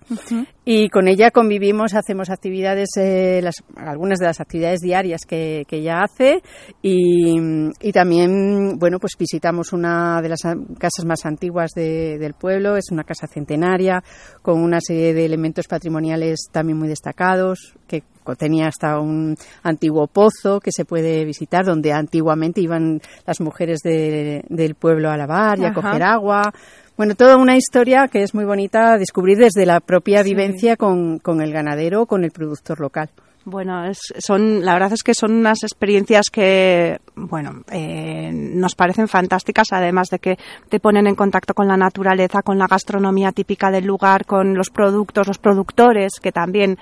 Y 0.65 0.87
con 0.89 1.09
ella 1.09 1.29
convivimos, 1.31 1.93
hacemos 1.93 2.29
actividades, 2.29 2.89
eh, 2.97 3.41
las, 3.43 3.55
algunas 3.75 4.19
de 4.19 4.27
las 4.27 4.39
actividades 4.39 4.79
diarias 4.79 5.21
que, 5.27 5.65
que 5.67 5.77
ella 5.77 6.01
hace. 6.03 6.41
Y, 6.81 7.35
y, 7.81 7.91
también, 7.91 8.79
bueno, 8.79 8.97
pues 8.99 9.13
visitamos 9.19 9.73
una 9.73 10.21
de 10.21 10.29
las 10.29 10.39
casas 10.79 11.03
más 11.05 11.25
antiguas 11.25 11.71
del 11.75 12.33
pueblo, 12.33 12.77
es 12.77 12.91
una 12.91 13.03
casa 13.03 13.27
centenaria 13.27 14.01
con 14.41 14.61
una 14.61 14.79
serie 14.79 15.13
de 15.13 15.25
elementos 15.25 15.67
patrimoniales 15.67 16.47
también 16.51 16.77
muy 16.77 16.87
destacados, 16.87 17.73
que 17.85 18.03
tenía 18.37 18.67
hasta 18.67 18.99
un 18.99 19.35
antiguo 19.63 20.07
pozo 20.07 20.59
que 20.59 20.71
se 20.71 20.85
puede 20.85 21.25
visitar, 21.25 21.65
donde 21.65 21.91
antiguamente 21.91 22.61
iban 22.61 23.01
las 23.25 23.41
mujeres 23.41 23.79
del 23.83 24.75
pueblo 24.75 25.09
a 25.09 25.17
lavar 25.17 25.59
y 25.59 25.65
a 25.65 25.73
coger 25.73 26.03
agua. 26.03 26.53
Bueno, 26.95 27.15
toda 27.15 27.37
una 27.37 27.57
historia 27.57 28.07
que 28.07 28.21
es 28.21 28.35
muy 28.35 28.45
bonita 28.45 28.97
descubrir 28.97 29.37
desde 29.37 29.65
la 29.65 29.79
propia 29.79 30.21
vivencia 30.21 30.77
con, 30.77 31.17
con 31.17 31.41
el 31.41 31.51
ganadero, 31.51 32.05
con 32.05 32.23
el 32.23 32.31
productor 32.31 32.79
local. 32.79 33.09
Bueno, 33.45 33.83
son, 34.19 34.63
la 34.63 34.73
verdad 34.73 34.93
es 34.93 35.03
que 35.03 35.13
son 35.13 35.33
unas 35.33 35.63
experiencias 35.63 36.27
que, 36.31 37.01
bueno, 37.15 37.63
eh, 37.71 38.31
nos 38.31 38.75
parecen 38.75 39.09
fantásticas, 39.09 39.67
además 39.71 40.09
de 40.09 40.19
que 40.19 40.37
te 40.69 40.79
ponen 40.79 41.07
en 41.07 41.15
contacto 41.15 41.53
con 41.53 41.67
la 41.67 41.75
naturaleza, 41.75 42.41
con 42.41 42.57
la 42.57 42.67
gastronomía 42.67 43.33
típica 43.33 43.69
del 43.69 43.85
lugar, 43.85 44.25
con 44.25 44.55
los 44.55 44.69
productos, 44.69 45.27
los 45.27 45.39
productores, 45.39 46.13
que 46.21 46.31
también 46.31 46.77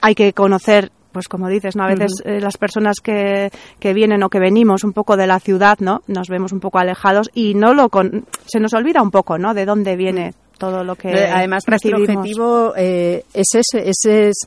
hay 0.00 0.14
que 0.14 0.32
conocer 0.32 0.92
pues 1.12 1.28
como 1.28 1.48
dices, 1.48 1.76
¿no? 1.76 1.84
A 1.84 1.88
veces 1.88 2.22
eh, 2.24 2.40
las 2.40 2.56
personas 2.56 2.96
que, 3.02 3.50
que 3.78 3.92
vienen 3.92 4.22
o 4.22 4.28
que 4.28 4.40
venimos 4.40 4.84
un 4.84 4.92
poco 4.92 5.16
de 5.16 5.26
la 5.26 5.38
ciudad, 5.38 5.78
¿no? 5.80 6.02
Nos 6.06 6.28
vemos 6.28 6.52
un 6.52 6.60
poco 6.60 6.78
alejados 6.78 7.30
y 7.34 7.54
no 7.54 7.74
lo 7.74 7.88
con, 7.88 8.26
se 8.46 8.60
nos 8.60 8.72
olvida 8.74 9.02
un 9.02 9.10
poco, 9.10 9.38
¿no? 9.38 9.54
De 9.54 9.64
dónde 9.64 9.96
viene 9.96 10.34
todo 10.58 10.84
lo 10.84 10.94
que 10.96 11.08
Además, 11.26 11.64
nuestro 11.66 11.96
objetivo 11.96 12.72
eh, 12.76 13.24
es 13.34 13.48
ese, 13.54 13.90
ese 13.90 14.28
es 14.28 14.46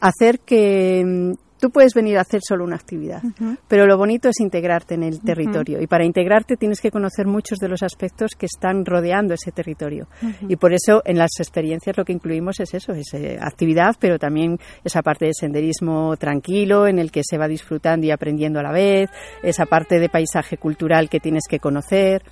hacer 0.00 0.40
que 0.40 1.04
mm, 1.04 1.32
tú 1.58 1.70
puedes 1.70 1.94
venir 1.94 2.18
a 2.18 2.22
hacer 2.22 2.40
solo 2.46 2.64
una 2.64 2.76
actividad, 2.76 3.22
pero 3.66 3.86
lo 3.86 3.96
bonito 3.96 4.28
es 4.28 4.40
integrarte 4.40 4.94
en 4.94 5.02
el 5.02 5.20
territorio. 5.20 5.80
Y 5.80 5.86
para 5.86 6.04
integrarte 6.04 6.56
tienes 6.56 6.80
que 6.80 6.90
conocer 6.90 7.26
muchos 7.26 7.58
de 7.58 7.68
los 7.68 7.82
aspectos 7.82 8.32
que 8.38 8.46
están 8.46 8.84
rodeando 8.84 9.34
ese 9.34 9.52
territorio. 9.52 10.08
Y 10.48 10.56
por 10.56 10.72
eso 10.72 11.02
en 11.04 11.18
las 11.18 11.30
experiencias 11.38 11.96
lo 11.96 12.04
que 12.04 12.12
incluimos 12.12 12.60
es 12.60 12.74
eso, 12.74 12.92
es 12.92 13.12
eh, 13.14 13.38
actividad, 13.40 13.96
pero 13.98 14.18
también 14.18 14.58
esa 14.84 15.02
parte 15.02 15.26
de 15.26 15.34
senderismo 15.34 16.16
tranquilo 16.16 16.86
en 16.86 16.98
el 16.98 17.10
que 17.10 17.22
se 17.24 17.38
va 17.38 17.48
disfrutando 17.48 18.06
y 18.06 18.10
aprendiendo 18.10 18.60
a 18.60 18.62
la 18.62 18.72
vez, 18.72 19.10
esa 19.42 19.66
parte 19.66 19.98
de 19.98 20.08
paisaje 20.08 20.56
cultural 20.56 21.08
que 21.08 21.20
tienes 21.20 21.44
que 21.48 21.58
conocer. 21.58 22.22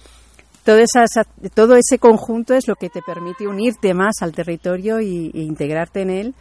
Todo, 0.65 0.83
todo 1.55 1.77
ese 1.77 1.99
conjunto 1.99 2.55
es 2.55 2.67
lo 2.67 2.75
que 2.75 2.89
te 2.89 3.01
permite 3.01 3.47
unirte 3.47 3.95
más 3.95 4.17
al 4.21 4.33
territorio 4.33 5.01
y, 5.01 5.31
e 5.33 5.43
integrarte 5.43 6.03
en 6.03 6.11
él 6.11 6.35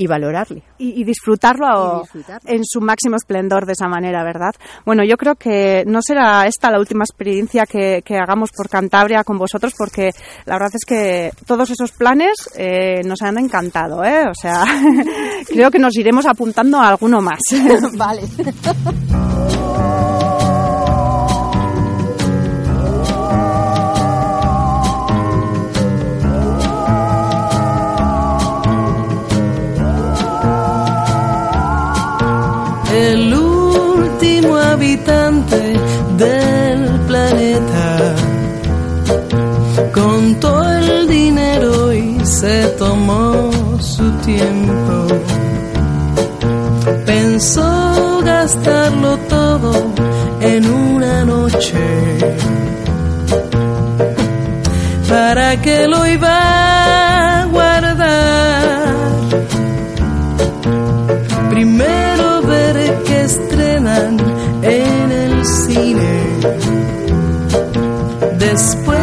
y 0.00 0.06
valorarle. 0.06 0.62
Y, 0.78 1.04
disfrutarlo, 1.04 2.04
en 2.46 2.64
su 2.64 2.80
máximo 2.80 3.16
esplendor 3.16 3.66
de 3.66 3.72
esa 3.72 3.86
manera, 3.86 4.24
¿verdad? 4.24 4.52
Bueno, 4.86 5.04
yo 5.04 5.18
creo 5.18 5.34
que 5.34 5.84
no 5.86 6.00
será 6.00 6.46
esta 6.46 6.70
la 6.70 6.78
última 6.78 7.04
experiencia 7.04 7.66
que, 7.66 8.02
hagamos 8.18 8.50
por 8.50 8.70
Cantabria 8.70 9.24
con 9.24 9.36
vosotros, 9.36 9.74
porque 9.76 10.12
la 10.46 10.54
verdad 10.54 10.70
es 10.72 10.86
que 10.86 11.32
todos 11.44 11.68
esos 11.68 11.92
planes 11.92 12.32
eh, 12.56 13.02
nos 13.04 13.20
han 13.20 13.38
encantado, 13.38 14.02
¿eh? 14.02 14.24
O 14.26 14.34
sea, 14.34 14.64
creo 15.46 15.70
que 15.70 15.78
nos 15.78 15.94
iremos 15.96 16.24
apuntando 16.24 16.78
a 16.78 16.88
alguno 16.88 17.20
más. 17.20 17.40
vale. 17.98 18.22
habitante 34.70 35.74
del 36.16 37.00
planeta. 37.08 38.14
Contó 39.92 40.52
el 40.68 41.08
dinero 41.08 41.92
y 41.92 42.24
se 42.24 42.66
tomó 42.78 43.50
su 43.80 44.10
tiempo. 44.28 45.06
Pensó 47.04 48.20
gastarlo 48.24 49.16
todo 49.28 49.72
en 50.40 50.70
una 50.70 51.24
noche. 51.24 51.78
¿Para 55.08 55.60
que 55.60 55.88
lo 55.88 56.06
iba 56.06 56.79
Después 68.50 68.99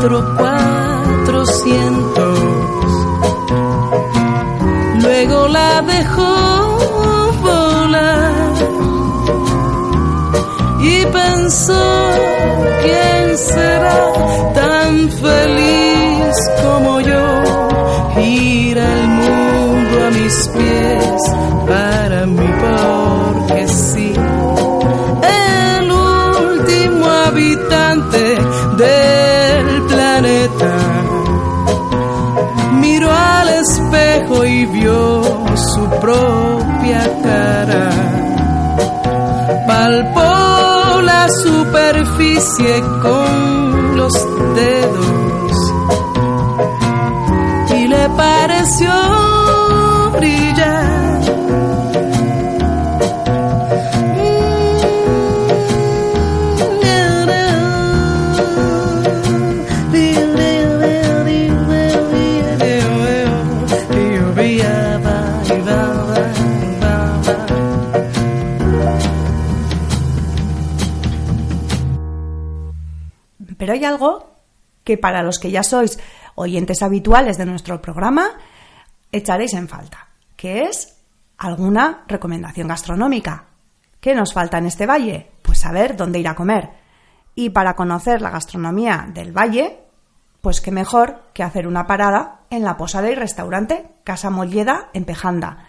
cuatro, 0.00 0.34
cuatrocientos. 0.36 2.38
Luego 5.02 5.48
la 5.48 5.82
dejó 5.82 7.38
volar 7.42 8.52
y 10.80 11.04
pensó, 11.06 12.08
¿quién 12.82 13.36
será 13.36 14.12
tan 14.54 15.10
feliz 15.10 16.36
como 16.62 17.00
yo? 17.00 17.42
Ir 18.22 18.78
al 18.78 19.08
mundo 19.08 20.06
a 20.06 20.10
mis 20.10 20.48
pies 20.48 21.22
para 21.66 22.26
mi 22.26 22.46
porque 22.60 22.99
cara. 37.22 37.90
Palpó 39.66 41.00
la 41.02 41.26
superficie 41.42 42.80
con 43.02 43.29
que 74.90 74.98
para 74.98 75.22
los 75.22 75.38
que 75.38 75.52
ya 75.52 75.62
sois 75.62 76.00
oyentes 76.34 76.82
habituales 76.82 77.38
de 77.38 77.46
nuestro 77.46 77.80
programa, 77.80 78.26
echaréis 79.12 79.54
en 79.54 79.68
falta, 79.68 80.08
que 80.34 80.64
es 80.64 80.96
alguna 81.38 82.02
recomendación 82.08 82.66
gastronómica. 82.66 83.44
¿Qué 84.00 84.16
nos 84.16 84.34
falta 84.34 84.58
en 84.58 84.66
este 84.66 84.86
valle? 84.86 85.30
Pues 85.42 85.60
saber 85.60 85.96
dónde 85.96 86.18
ir 86.18 86.26
a 86.26 86.34
comer. 86.34 86.70
Y 87.36 87.50
para 87.50 87.76
conocer 87.76 88.20
la 88.20 88.30
gastronomía 88.30 89.06
del 89.14 89.30
valle, 89.30 89.78
pues 90.40 90.60
qué 90.60 90.72
mejor 90.72 91.22
que 91.34 91.44
hacer 91.44 91.68
una 91.68 91.86
parada 91.86 92.40
en 92.50 92.64
la 92.64 92.76
posada 92.76 93.08
y 93.12 93.14
restaurante 93.14 93.86
Casa 94.02 94.28
Molleda 94.30 94.90
en 94.92 95.04
Pejanda, 95.04 95.68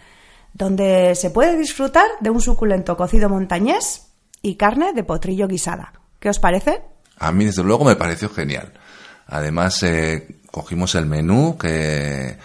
donde 0.52 1.14
se 1.14 1.30
puede 1.30 1.60
disfrutar 1.60 2.08
de 2.22 2.32
un 2.32 2.42
suculento 2.42 2.98
cocido 2.98 3.30
montañés 3.30 4.08
y 4.42 4.56
carne 4.56 4.94
de 4.94 5.04
potrillo 5.04 5.48
guisada. 5.48 5.94
¿Qué 6.20 6.28
os 6.28 6.40
parece? 6.40 6.82
A 7.20 7.32
mí, 7.32 7.46
desde 7.46 7.64
luego, 7.64 7.86
me 7.86 7.96
pareció 7.96 8.30
genial. 8.30 8.74
Además, 9.32 9.82
eh, 9.84 10.42
cogimos 10.52 10.96
el 10.96 11.08
menú 11.08 11.58
que 11.58 12.38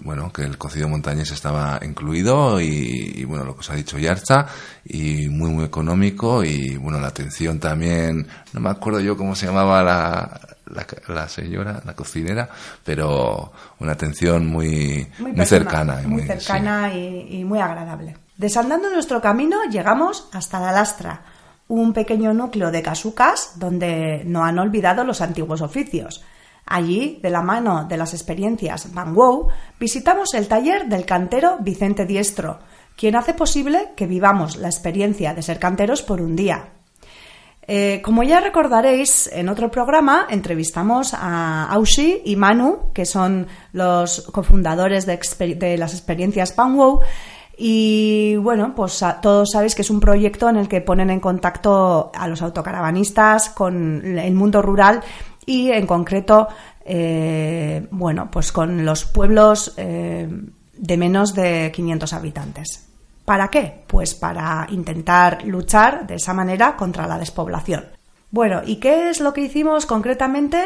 bueno, 0.00 0.32
que 0.32 0.42
el 0.42 0.56
cocido 0.56 0.88
montañés 0.88 1.30
estaba 1.32 1.78
incluido 1.82 2.60
y, 2.60 3.24
bueno, 3.24 3.44
lo 3.44 3.54
que 3.54 3.60
os 3.60 3.70
ha 3.70 3.74
dicho 3.74 3.98
Yarcha, 3.98 4.46
y 4.84 5.28
muy, 5.28 5.50
muy 5.50 5.64
económico 5.64 6.42
y 6.44 6.76
bueno, 6.76 7.00
la 7.00 7.08
atención 7.08 7.58
también, 7.58 8.26
no 8.52 8.60
me 8.60 8.70
acuerdo 8.70 9.00
yo 9.00 9.16
cómo 9.18 9.34
se 9.34 9.46
llamaba 9.46 9.82
la, 9.82 10.40
la, 11.08 11.28
señora, 11.28 11.82
la 11.84 11.94
cocinera, 11.94 12.48
pero 12.84 13.52
una 13.80 13.92
atención 13.92 14.46
muy, 14.46 15.06
muy, 15.18 15.44
cercana. 15.44 16.00
muy, 16.06 16.22
cercana 16.22 16.92
y, 16.94 17.40
y 17.40 17.44
muy 17.44 17.58
agradable. 17.58 18.16
Desandando 18.36 18.88
nuestro 18.88 19.20
camino 19.20 19.64
llegamos 19.70 20.28
hasta 20.32 20.60
la 20.60 20.72
lastra, 20.72 21.22
un 21.68 21.92
pequeño 21.92 22.32
núcleo 22.32 22.70
de 22.70 22.82
casucas 22.82 23.52
donde 23.56 24.22
no 24.24 24.44
han 24.44 24.58
olvidado 24.58 25.04
los 25.04 25.20
antiguos 25.20 25.60
oficios. 25.60 26.24
Allí, 26.64 27.18
de 27.22 27.30
la 27.30 27.40
mano 27.40 27.86
de 27.88 27.96
las 27.96 28.12
experiencias 28.12 28.92
Van 28.92 29.14
Wow, 29.14 29.48
visitamos 29.78 30.34
el 30.34 30.48
taller 30.48 30.86
del 30.86 31.06
cantero 31.06 31.56
Vicente 31.60 32.04
Diestro, 32.04 32.58
quien 32.96 33.16
hace 33.16 33.32
posible 33.32 33.92
que 33.96 34.06
vivamos 34.06 34.56
la 34.56 34.68
experiencia 34.68 35.32
de 35.32 35.42
ser 35.42 35.58
canteros 35.58 36.02
por 36.02 36.20
un 36.20 36.36
día. 36.36 36.70
Eh, 37.70 38.00
como 38.02 38.22
ya 38.22 38.40
recordaréis, 38.40 39.28
en 39.30 39.50
otro 39.50 39.70
programa 39.70 40.26
entrevistamos 40.30 41.12
a 41.12 41.66
Aushi 41.70 42.22
y 42.24 42.34
Manu, 42.34 42.92
que 42.94 43.04
son 43.04 43.46
los 43.72 44.22
cofundadores 44.32 45.04
de, 45.04 45.76
las 45.76 45.92
experiencias 45.92 46.54
Wow. 46.56 47.00
Y 47.60 48.36
bueno, 48.36 48.72
pues 48.72 49.04
todos 49.20 49.50
sabéis 49.50 49.74
que 49.74 49.82
es 49.82 49.90
un 49.90 49.98
proyecto 49.98 50.48
en 50.48 50.56
el 50.56 50.68
que 50.68 50.80
ponen 50.80 51.10
en 51.10 51.18
contacto 51.18 52.12
a 52.14 52.28
los 52.28 52.40
autocaravanistas 52.40 53.50
con 53.50 54.16
el 54.16 54.34
mundo 54.34 54.62
rural 54.62 55.02
y 55.44 55.72
en 55.72 55.84
concreto, 55.84 56.46
eh, 56.84 57.84
bueno, 57.90 58.28
pues 58.30 58.52
con 58.52 58.84
los 58.84 59.04
pueblos 59.06 59.74
eh, 59.76 60.28
de 60.72 60.96
menos 60.96 61.34
de 61.34 61.72
500 61.74 62.12
habitantes. 62.12 62.86
¿Para 63.24 63.48
qué? 63.48 63.82
Pues 63.88 64.14
para 64.14 64.66
intentar 64.70 65.44
luchar 65.44 66.06
de 66.06 66.14
esa 66.14 66.32
manera 66.32 66.76
contra 66.76 67.08
la 67.08 67.18
despoblación. 67.18 67.86
Bueno, 68.30 68.62
¿y 68.64 68.76
qué 68.76 69.10
es 69.10 69.18
lo 69.20 69.32
que 69.32 69.40
hicimos 69.40 69.84
concretamente 69.84 70.62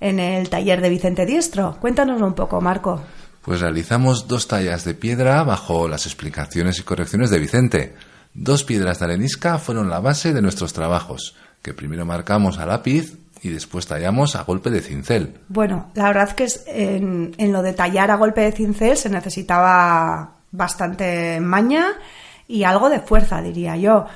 en 0.00 0.18
el 0.18 0.48
taller 0.48 0.80
de 0.80 0.88
Vicente 0.88 1.24
Diestro? 1.24 1.76
Cuéntanoslo 1.80 2.26
un 2.26 2.34
poco, 2.34 2.60
Marco. 2.60 3.00
Pues 3.46 3.60
realizamos 3.60 4.26
dos 4.26 4.48
tallas 4.48 4.84
de 4.84 4.94
piedra 4.94 5.44
bajo 5.44 5.86
las 5.86 6.06
explicaciones 6.06 6.80
y 6.80 6.82
correcciones 6.82 7.30
de 7.30 7.38
Vicente. 7.38 7.94
Dos 8.34 8.64
piedras 8.64 8.98
de 8.98 9.04
arenisca 9.04 9.58
fueron 9.58 9.88
la 9.88 10.00
base 10.00 10.34
de 10.34 10.42
nuestros 10.42 10.72
trabajos, 10.72 11.36
que 11.62 11.72
primero 11.72 12.04
marcamos 12.04 12.58
a 12.58 12.66
lápiz 12.66 13.16
y 13.42 13.50
después 13.50 13.86
tallamos 13.86 14.34
a 14.34 14.42
golpe 14.42 14.70
de 14.70 14.80
cincel. 14.80 15.38
Bueno, 15.46 15.92
la 15.94 16.08
verdad 16.08 16.32
que 16.32 16.42
es, 16.42 16.64
en, 16.66 17.36
lo 17.38 17.62
de 17.62 17.72
tallar 17.72 18.10
a 18.10 18.16
golpe 18.16 18.40
de 18.40 18.50
cincel 18.50 18.96
se 18.96 19.10
necesitaba 19.10 20.38
bastante 20.50 21.38
maña 21.38 21.92
y 22.48 22.64
algo 22.64 22.90
de 22.90 22.98
fuerza, 22.98 23.40
diría 23.42 23.76
yo. 23.76 24.06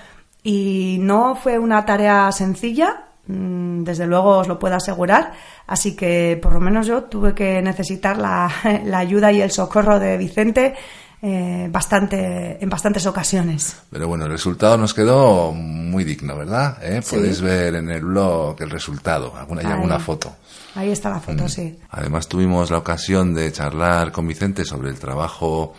Y 0.42 0.98
no 1.02 1.36
fue 1.36 1.56
una 1.56 1.84
tarea 1.84 2.32
sencilla, 2.32 3.04
desde 3.26 4.06
luego 4.06 4.38
os 4.38 4.48
lo 4.48 4.58
puedo 4.58 4.74
asegurar, 4.74 5.32
así 5.66 5.94
que 5.94 6.38
por 6.42 6.52
lo 6.52 6.60
menos 6.60 6.86
yo 6.86 7.04
tuve 7.04 7.34
que 7.34 7.62
necesitar 7.62 8.18
la, 8.18 8.50
la 8.84 8.98
ayuda 8.98 9.32
y 9.32 9.40
el 9.40 9.50
socorro 9.50 9.98
de 9.98 10.16
Vicente 10.16 10.74
eh, 11.22 11.68
bastante, 11.70 12.56
en 12.62 12.70
bastantes 12.70 13.04
ocasiones. 13.06 13.76
Pero 13.90 14.08
bueno, 14.08 14.24
el 14.24 14.30
resultado 14.30 14.78
nos 14.78 14.94
quedó 14.94 15.52
muy 15.52 16.02
digno, 16.02 16.34
¿verdad? 16.34 16.78
¿Eh? 16.82 17.02
Podéis 17.08 17.42
ver 17.42 17.74
en 17.74 17.90
el 17.90 18.02
blog 18.02 18.56
el 18.62 18.70
resultado, 18.70 19.36
alguna, 19.36 19.62
y 19.62 19.66
alguna 19.66 19.98
foto. 19.98 20.34
Ahí 20.74 20.90
está 20.90 21.10
la 21.10 21.20
foto, 21.20 21.44
mm. 21.44 21.48
sí. 21.48 21.78
Además 21.90 22.26
tuvimos 22.26 22.70
la 22.70 22.78
ocasión 22.78 23.34
de 23.34 23.52
charlar 23.52 24.12
con 24.12 24.26
Vicente 24.26 24.64
sobre 24.64 24.88
el 24.88 24.98
trabajo 24.98 25.74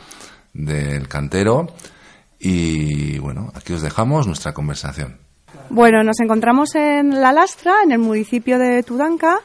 del 0.54 1.08
cantero 1.08 1.74
y 2.38 3.18
bueno, 3.18 3.52
aquí 3.56 3.74
os 3.74 3.82
dejamos 3.82 4.28
nuestra 4.28 4.54
conversación. 4.54 5.18
Bueno, 5.70 6.04
nos 6.04 6.20
encontramos 6.20 6.76
en 6.76 7.22
La 7.22 7.32
Lastra, 7.32 7.76
en 7.84 7.92
el 7.92 8.00
municipio 8.00 8.60
de 8.60 8.84
Tudanca, 8.84 9.40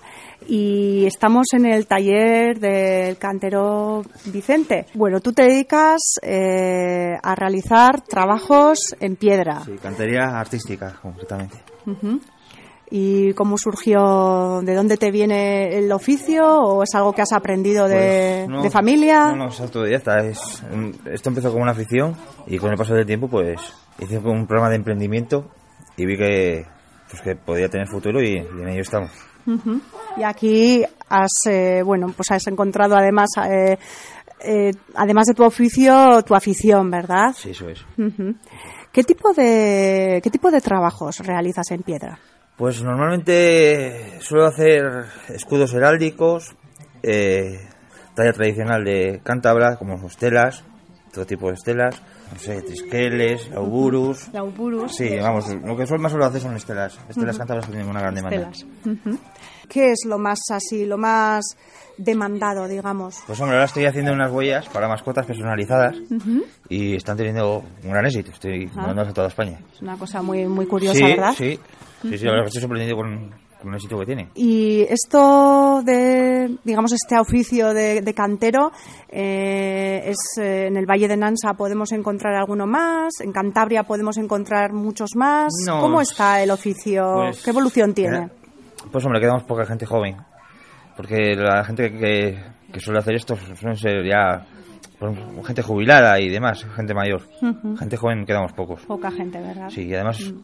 y 0.49 1.07
estamos 1.07 1.47
en 1.53 1.67
el 1.67 1.87
taller 1.87 2.59
del 2.59 3.17
cantero 3.19 4.03
Vicente. 4.27 4.87
Bueno, 4.95 5.21
tú 5.21 5.33
te 5.33 5.45
dedicas 5.45 6.01
eh, 6.23 7.15
a 7.23 7.35
realizar 7.35 8.01
trabajos 8.03 8.95
en 9.01 9.17
piedra. 9.17 9.63
Sí, 9.65 9.77
cantería 9.81 10.39
artística, 10.39 10.99
concretamente. 11.01 11.59
¿Y 12.91 13.33
cómo 13.33 13.59
surgió? 13.59 14.61
¿De 14.63 14.75
dónde 14.75 14.97
te 14.97 15.11
viene 15.11 15.77
el 15.77 15.91
oficio? 15.91 16.45
¿O 16.47 16.83
es 16.85 16.95
algo 16.95 17.13
que 17.13 17.23
has 17.23 17.33
aprendido 17.33 17.89
de, 17.89 18.47
pues 18.49 18.73
familia? 18.73 19.29
No, 19.31 19.37
no, 19.37 19.49
es 19.49 19.61
autodidacta. 19.61 20.19
Es, 20.21 20.63
esto 21.11 21.29
empezó 21.29 21.51
como 21.51 21.63
una 21.63 21.73
afición 21.73 22.17
y 22.47 22.59
con 22.59 22.71
el 22.71 22.77
paso 22.77 22.95
del 22.95 23.07
tiempo 23.07 23.29
pues 23.29 23.61
hice 23.99 24.19
un 24.19 24.47
programa 24.47 24.71
de 24.71 24.77
emprendimiento 24.77 25.51
y 25.97 26.07
vi 26.07 26.17
que, 26.17 26.67
pues, 27.11 27.23
que 27.23 27.37
podía 27.37 27.69
tener 27.69 27.89
futuro 27.89 28.23
y 28.23 28.37
en 28.37 28.69
ello 28.69 28.83
estamos. 28.83 29.11
Y 30.17 30.23
aquí 30.23 30.85
has, 31.09 31.31
eh, 31.49 31.83
bueno, 31.85 32.13
pues 32.17 32.31
has 32.31 32.47
encontrado 32.49 32.97
además, 32.97 33.31
eh, 33.49 33.79
eh, 34.41 34.71
además 34.95 35.27
de 35.27 35.35
tu 35.35 35.45
oficio, 35.45 36.23
tu 36.23 36.35
afición, 36.35 36.91
¿verdad? 36.91 37.33
Sí, 37.35 37.51
eso 37.51 37.69
es. 37.69 37.85
¿Qué 38.93 39.05
tipo 39.05 39.33
de, 39.33 40.21
qué 40.23 40.31
tipo 40.31 40.51
de 40.51 40.61
trabajos 40.61 41.19
realizas 41.21 41.71
en 41.71 41.83
piedra? 41.83 42.19
Pues 42.57 42.83
normalmente 42.83 44.19
suelo 44.21 44.47
hacer 44.47 45.05
escudos 45.29 45.75
heráldicos, 45.75 46.57
talla 47.03 48.33
tradicional 48.33 48.83
de 48.85 49.21
cántabra, 49.23 49.77
como 49.77 50.07
estelas, 50.07 50.65
todo 51.17 51.27
tipo 51.27 51.49
de 51.49 51.55
estelas, 51.55 52.01
no 52.31 52.39
sé, 52.39 52.61
trisqueles, 52.61 53.49
lauburus. 53.51 54.29
Lauburus. 54.33 54.95
Sí, 54.95 55.17
vamos, 55.19 55.49
lo 55.49 55.77
que 55.77 55.87
suelo 55.87 56.03
más 56.03 56.13
suelo 56.13 56.27
hacer 56.27 56.43
son 56.43 56.55
estelas. 56.55 56.99
Estelas 57.09 57.39
cántabras 57.39 57.65
que 57.67 57.73
tienen 57.73 57.89
una 57.89 58.01
gran 58.01 58.15
demanda. 58.15 58.51
¿Qué 59.69 59.93
es 59.93 60.01
lo 60.07 60.19
más 60.19 60.39
así, 60.51 60.85
lo 60.85 60.99
más 60.99 61.57
demandado, 61.97 62.69
digamos? 62.69 63.23
Pues 63.27 63.41
hombre, 63.41 63.57
ahora 63.57 63.65
estoy 63.65 63.87
haciendo 63.87 64.13
unas 64.13 64.31
huellas 64.31 64.69
para 64.69 64.89
mascotas 64.89 65.25
personalizadas 65.25 65.97
y 66.69 66.95
están 66.95 67.17
teniendo 67.17 67.65
un 67.83 67.91
gran 67.91 68.05
éxito. 68.05 68.31
Estoy 68.31 68.67
ah. 68.73 68.77
mandándolas 68.77 69.11
a 69.11 69.15
toda 69.15 69.29
España. 69.29 69.59
Es 69.73 69.81
una 69.81 69.97
cosa 69.97 70.21
muy, 70.21 70.47
muy 70.47 70.67
curiosa, 70.67 71.03
¿verdad? 71.03 71.35
Sí, 71.37 71.59
sí, 72.03 72.19
sí, 72.19 72.25
verdad 72.27 72.43
que 72.43 72.49
estoy 72.49 72.61
sorprendido 72.61 72.97
con, 72.97 73.31
éxito 73.75 73.99
que 73.99 74.07
tiene. 74.07 74.29
Y 74.35 74.83
esto 74.83 75.83
de, 75.85 76.57
digamos, 76.65 76.93
este 76.93 77.19
oficio 77.19 77.73
de, 77.75 78.15
cantero, 78.15 78.73
eh, 79.09 80.03
es 80.07 80.39
eh, 80.39 80.67
en 80.67 80.77
el 80.77 80.87
Valle 80.87 81.09
de 81.09 81.17
Nansa 81.17 81.55
podemos 81.55 81.93
encontrar 81.93 82.35
alguno 82.35 82.67
más, 82.67 83.21
en 83.21 83.33
Cantabria 83.33 83.83
podemos 83.83 84.17
encontrar 84.19 84.73
muchos 84.73 85.11
más. 85.17 85.53
¿Cómo 85.67 86.01
está 86.01 86.43
el 86.43 86.51
oficio? 86.51 87.15
Pues, 87.15 87.43
¿Qué 87.43 87.51
evolución 87.51 87.95
tiene? 87.95 88.29
Pues 88.91 89.05
hombre, 89.05 89.21
quedamos 89.21 89.45
poca 89.45 89.65
gente 89.67 89.87
joven. 89.87 90.17
Porque 90.97 91.35
la 91.37 91.63
gente 91.65 91.91
que, 91.93 92.81
suele 92.81 93.01
hacer 93.01 93.15
esto 93.15 93.37
suelen 93.37 93.77
ser 93.77 94.05
ya 94.07 94.47
pues, 94.99 95.15
gente 95.47 95.63
jubilada 95.63 96.19
y 96.19 96.31
demás, 96.31 96.65
gente 96.75 96.95
mayor. 96.95 97.23
Gente 97.79 97.97
joven 97.97 98.25
quedamos 98.25 98.53
pocos. 98.53 98.83
Poca 98.83 99.11
gente, 99.11 99.39
¿verdad? 99.39 99.69
Sí, 99.69 99.83
y 99.83 99.95
además 99.95 100.21
mm. 100.21 100.41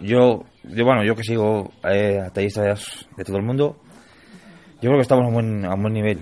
Yo, 0.00 0.44
yo, 0.64 0.84
bueno, 0.84 1.04
yo 1.04 1.14
que 1.14 1.24
sigo 1.24 1.70
eh, 1.84 2.20
a 2.20 2.30
tallistas 2.30 3.06
de 3.16 3.24
todo 3.24 3.36
el 3.36 3.44
mundo, 3.44 3.76
yo 4.80 4.88
creo 4.88 4.96
que 4.96 5.02
estamos 5.02 5.24
a 5.24 5.28
un 5.28 5.34
buen, 5.34 5.64
a 5.64 5.74
un 5.74 5.82
buen 5.82 5.94
nivel. 5.94 6.20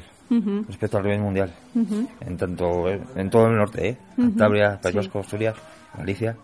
respecto 0.67 0.99
al 0.99 1.05
nivel 1.05 1.21
mundial 1.21 1.51
en 2.21 2.37
tanto 2.37 2.87
en 2.91 3.31
todo 3.31 3.47
el 3.47 3.57
norte 3.57 3.89
¿eh? 3.89 3.97
Cantabria, 4.15 4.79
País 4.79 4.97
Vasco, 4.97 5.21
Asturias, 5.21 5.57
Galicia 5.97 6.37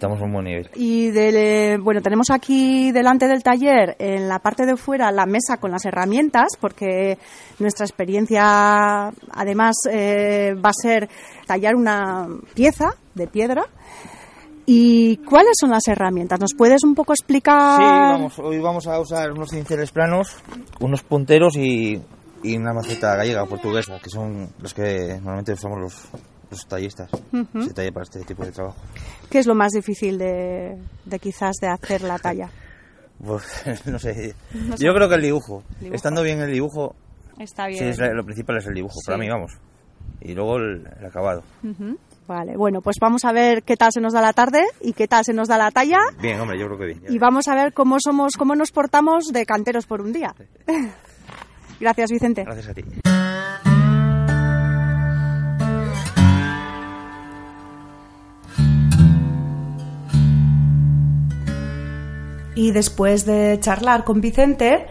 estamos 0.00 0.18
a 0.22 0.24
un 0.24 0.32
buen 0.32 0.46
nivel. 0.46 0.70
Y 0.76 1.10
de, 1.10 1.78
bueno, 1.78 2.00
tenemos 2.00 2.30
aquí 2.30 2.90
delante 2.90 3.28
del 3.28 3.42
taller, 3.42 3.96
en 3.98 4.30
la 4.30 4.38
parte 4.38 4.64
de 4.64 4.78
fuera, 4.78 5.12
la 5.12 5.26
mesa 5.26 5.58
con 5.58 5.70
las 5.70 5.84
herramientas, 5.84 6.56
porque 6.58 7.18
nuestra 7.58 7.84
experiencia, 7.84 9.12
además, 9.30 9.76
eh, 9.90 10.54
va 10.54 10.70
a 10.70 10.72
ser 10.72 11.10
tallar 11.46 11.74
una 11.74 12.28
pieza 12.54 12.94
de 13.14 13.26
piedra. 13.26 13.66
¿Y 14.66 15.16
cuáles 15.18 15.52
son 15.60 15.70
las 15.70 15.86
herramientas? 15.88 16.38
¿Nos 16.40 16.54
puedes 16.54 16.82
un 16.84 16.94
poco 16.94 17.12
explicar? 17.12 17.76
Sí, 17.76 17.82
vamos, 17.84 18.38
hoy 18.38 18.58
vamos 18.60 18.86
a 18.86 19.00
usar 19.00 19.32
unos 19.32 19.50
cinceles 19.50 19.90
planos, 19.90 20.36
unos 20.80 21.02
punteros 21.02 21.56
y 21.56 22.00
y 22.42 22.56
una 22.56 22.72
maceta 22.72 23.16
gallega 23.16 23.42
o 23.42 23.46
portuguesa, 23.46 23.98
que 24.02 24.08
son 24.08 24.48
los 24.62 24.72
que 24.72 25.14
normalmente 25.16 25.52
usamos 25.52 25.78
los, 25.78 26.08
los 26.50 26.66
tallistas. 26.66 27.10
Se 27.64 27.74
talla 27.74 27.92
para 27.92 28.04
este 28.04 28.20
tipo 28.20 28.44
de 28.46 28.52
trabajo. 28.52 28.78
¿Qué 29.28 29.40
es 29.40 29.46
lo 29.46 29.54
más 29.54 29.72
difícil 29.72 30.16
de, 30.16 30.78
de 31.04 31.18
quizás 31.18 31.56
de 31.60 31.68
hacer 31.68 32.02
la 32.02 32.18
talla? 32.18 32.48
Pues, 33.22 33.44
no 33.86 33.98
sé. 33.98 34.34
Yo 34.78 34.94
creo 34.94 35.06
que 35.10 35.16
el 35.16 35.20
dibujo. 35.20 35.62
Dibujo. 35.78 35.94
Estando 35.94 36.22
bien 36.22 36.40
el 36.40 36.50
dibujo, 36.52 36.94
Está 37.38 37.66
sí, 37.66 37.76
es 37.78 37.98
la- 37.98 38.14
lo 38.14 38.24
principal 38.24 38.56
es 38.56 38.66
el 38.66 38.72
dibujo, 38.72 38.94
para 39.04 39.18
Sí. 39.18 39.20
mí, 39.24 39.28
vamos. 39.28 39.52
Y 40.22 40.32
luego 40.32 40.56
el, 40.56 40.88
el 40.98 41.04
acabado. 41.04 41.42
Vale, 42.30 42.56
bueno, 42.56 42.80
pues 42.80 42.98
vamos 43.00 43.24
a 43.24 43.32
ver 43.32 43.64
qué 43.64 43.76
tal 43.76 43.90
se 43.92 44.00
nos 44.00 44.12
da 44.12 44.20
la 44.20 44.32
tarde 44.32 44.64
y 44.80 44.92
qué 44.92 45.08
tal 45.08 45.24
se 45.24 45.32
nos 45.32 45.48
da 45.48 45.58
la 45.58 45.72
talla 45.72 45.98
Bien, 46.22 46.38
hombre, 46.38 46.60
yo 46.60 46.66
creo 46.66 46.78
que 46.78 46.84
bien. 46.84 47.02
y 47.08 47.18
vamos 47.18 47.48
a 47.48 47.56
ver 47.56 47.72
cómo 47.72 47.96
somos, 47.98 48.34
cómo 48.36 48.54
nos 48.54 48.70
portamos 48.70 49.32
de 49.32 49.44
canteros 49.44 49.86
por 49.86 50.00
un 50.00 50.12
día. 50.12 50.32
Gracias, 51.80 52.12
Vicente. 52.12 52.44
Gracias 52.44 52.68
a 52.68 52.74
ti. 52.74 52.84
Y 62.54 62.70
después 62.70 63.26
de 63.26 63.58
charlar 63.58 64.04
con 64.04 64.20
Vicente, 64.20 64.86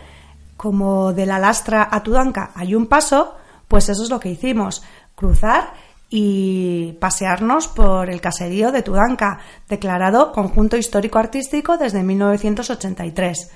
como 0.57 1.13
de 1.13 1.25
la 1.25 1.39
lastra 1.39 1.87
a 1.89 2.03
Tudanca 2.03 2.51
hay 2.53 2.75
un 2.75 2.87
paso, 2.87 3.37
pues 3.69 3.87
eso 3.87 4.03
es 4.03 4.09
lo 4.09 4.19
que 4.19 4.27
hicimos, 4.27 4.83
cruzar 5.15 5.71
y 6.09 6.93
pasearnos 6.99 7.67
por 7.67 8.09
el 8.09 8.19
caserío 8.19 8.71
de 8.71 8.81
Tudanca, 8.81 9.39
declarado 9.67 10.31
conjunto 10.31 10.75
histórico-artístico 10.75 11.77
desde 11.77 12.03
1983. 12.03 13.51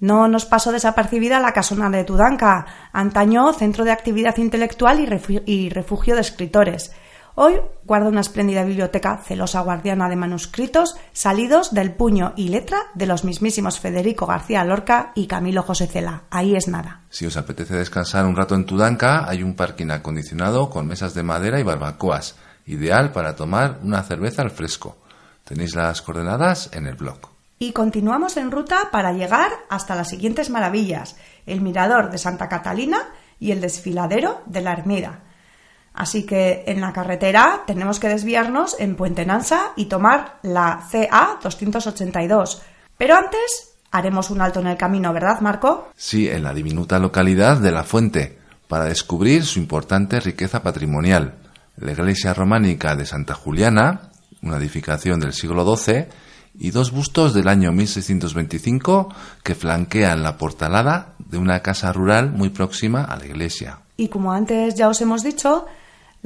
No 0.00 0.28
nos 0.28 0.44
pasó 0.44 0.72
desapercibida 0.72 1.40
la 1.40 1.52
casona 1.52 1.88
de 1.88 2.04
Tudanca, 2.04 2.66
antaño 2.92 3.52
centro 3.52 3.84
de 3.84 3.92
actividad 3.92 4.36
intelectual 4.36 5.00
y 5.46 5.70
refugio 5.70 6.14
de 6.14 6.20
escritores. 6.20 6.92
Hoy 7.38 7.60
guarda 7.84 8.08
una 8.08 8.22
espléndida 8.22 8.64
biblioteca 8.64 9.18
celosa 9.18 9.60
guardiana 9.60 10.08
de 10.08 10.16
manuscritos 10.16 10.96
salidos 11.12 11.74
del 11.74 11.92
puño 11.92 12.32
y 12.34 12.48
letra 12.48 12.78
de 12.94 13.04
los 13.04 13.24
mismísimos 13.24 13.78
Federico 13.78 14.24
García 14.24 14.64
Lorca 14.64 15.12
y 15.14 15.26
Camilo 15.26 15.62
José 15.62 15.86
Cela. 15.86 16.22
Ahí 16.30 16.56
es 16.56 16.66
nada. 16.66 17.02
Si 17.10 17.26
os 17.26 17.36
apetece 17.36 17.76
descansar 17.76 18.24
un 18.24 18.36
rato 18.36 18.54
en 18.54 18.64
Tudanca, 18.64 19.28
hay 19.28 19.42
un 19.42 19.54
parking 19.54 19.90
acondicionado 19.90 20.70
con 20.70 20.86
mesas 20.86 21.12
de 21.12 21.24
madera 21.24 21.60
y 21.60 21.62
barbacoas, 21.62 22.36
ideal 22.64 23.12
para 23.12 23.36
tomar 23.36 23.80
una 23.82 24.02
cerveza 24.02 24.40
al 24.40 24.50
fresco. 24.50 24.96
Tenéis 25.44 25.74
las 25.74 26.00
coordenadas 26.00 26.70
en 26.72 26.86
el 26.86 26.94
blog. 26.94 27.18
Y 27.58 27.72
continuamos 27.72 28.38
en 28.38 28.50
ruta 28.50 28.88
para 28.90 29.12
llegar 29.12 29.50
hasta 29.68 29.94
las 29.94 30.08
siguientes 30.08 30.48
maravillas, 30.48 31.18
el 31.44 31.60
mirador 31.60 32.10
de 32.10 32.16
Santa 32.16 32.48
Catalina 32.48 33.10
y 33.38 33.50
el 33.50 33.60
desfiladero 33.60 34.40
de 34.46 34.62
la 34.62 34.72
Ermida. 34.72 35.25
Así 35.96 36.26
que 36.26 36.62
en 36.66 36.82
la 36.82 36.92
carretera 36.92 37.62
tenemos 37.66 37.98
que 37.98 38.08
desviarnos 38.08 38.76
en 38.78 38.96
Puente 38.96 39.24
Nansa 39.24 39.72
y 39.76 39.86
tomar 39.86 40.38
la 40.42 40.86
CA 40.92 41.38
282. 41.42 42.62
Pero 42.98 43.16
antes 43.16 43.78
haremos 43.90 44.28
un 44.28 44.42
alto 44.42 44.60
en 44.60 44.66
el 44.66 44.76
camino, 44.76 45.14
¿verdad, 45.14 45.40
Marco? 45.40 45.88
Sí, 45.96 46.28
en 46.28 46.42
la 46.42 46.52
diminuta 46.52 46.98
localidad 46.98 47.56
de 47.56 47.72
La 47.72 47.82
Fuente, 47.82 48.38
para 48.68 48.84
descubrir 48.84 49.46
su 49.46 49.58
importante 49.58 50.20
riqueza 50.20 50.62
patrimonial. 50.62 51.36
La 51.78 51.92
iglesia 51.92 52.34
románica 52.34 52.94
de 52.94 53.06
Santa 53.06 53.32
Juliana, 53.32 54.10
una 54.42 54.58
edificación 54.58 55.18
del 55.18 55.32
siglo 55.32 55.76
XII, 55.76 56.08
y 56.58 56.70
dos 56.72 56.90
bustos 56.90 57.32
del 57.32 57.48
año 57.48 57.72
1625 57.72 59.14
que 59.42 59.54
flanquean 59.54 60.22
la 60.22 60.36
portalada 60.36 61.14
de 61.18 61.38
una 61.38 61.60
casa 61.60 61.90
rural 61.92 62.32
muy 62.32 62.50
próxima 62.50 63.02
a 63.04 63.16
la 63.16 63.24
iglesia. 63.26 63.80
Y 63.96 64.08
como 64.08 64.32
antes 64.32 64.74
ya 64.74 64.88
os 64.88 65.00
hemos 65.00 65.22
dicho, 65.22 65.66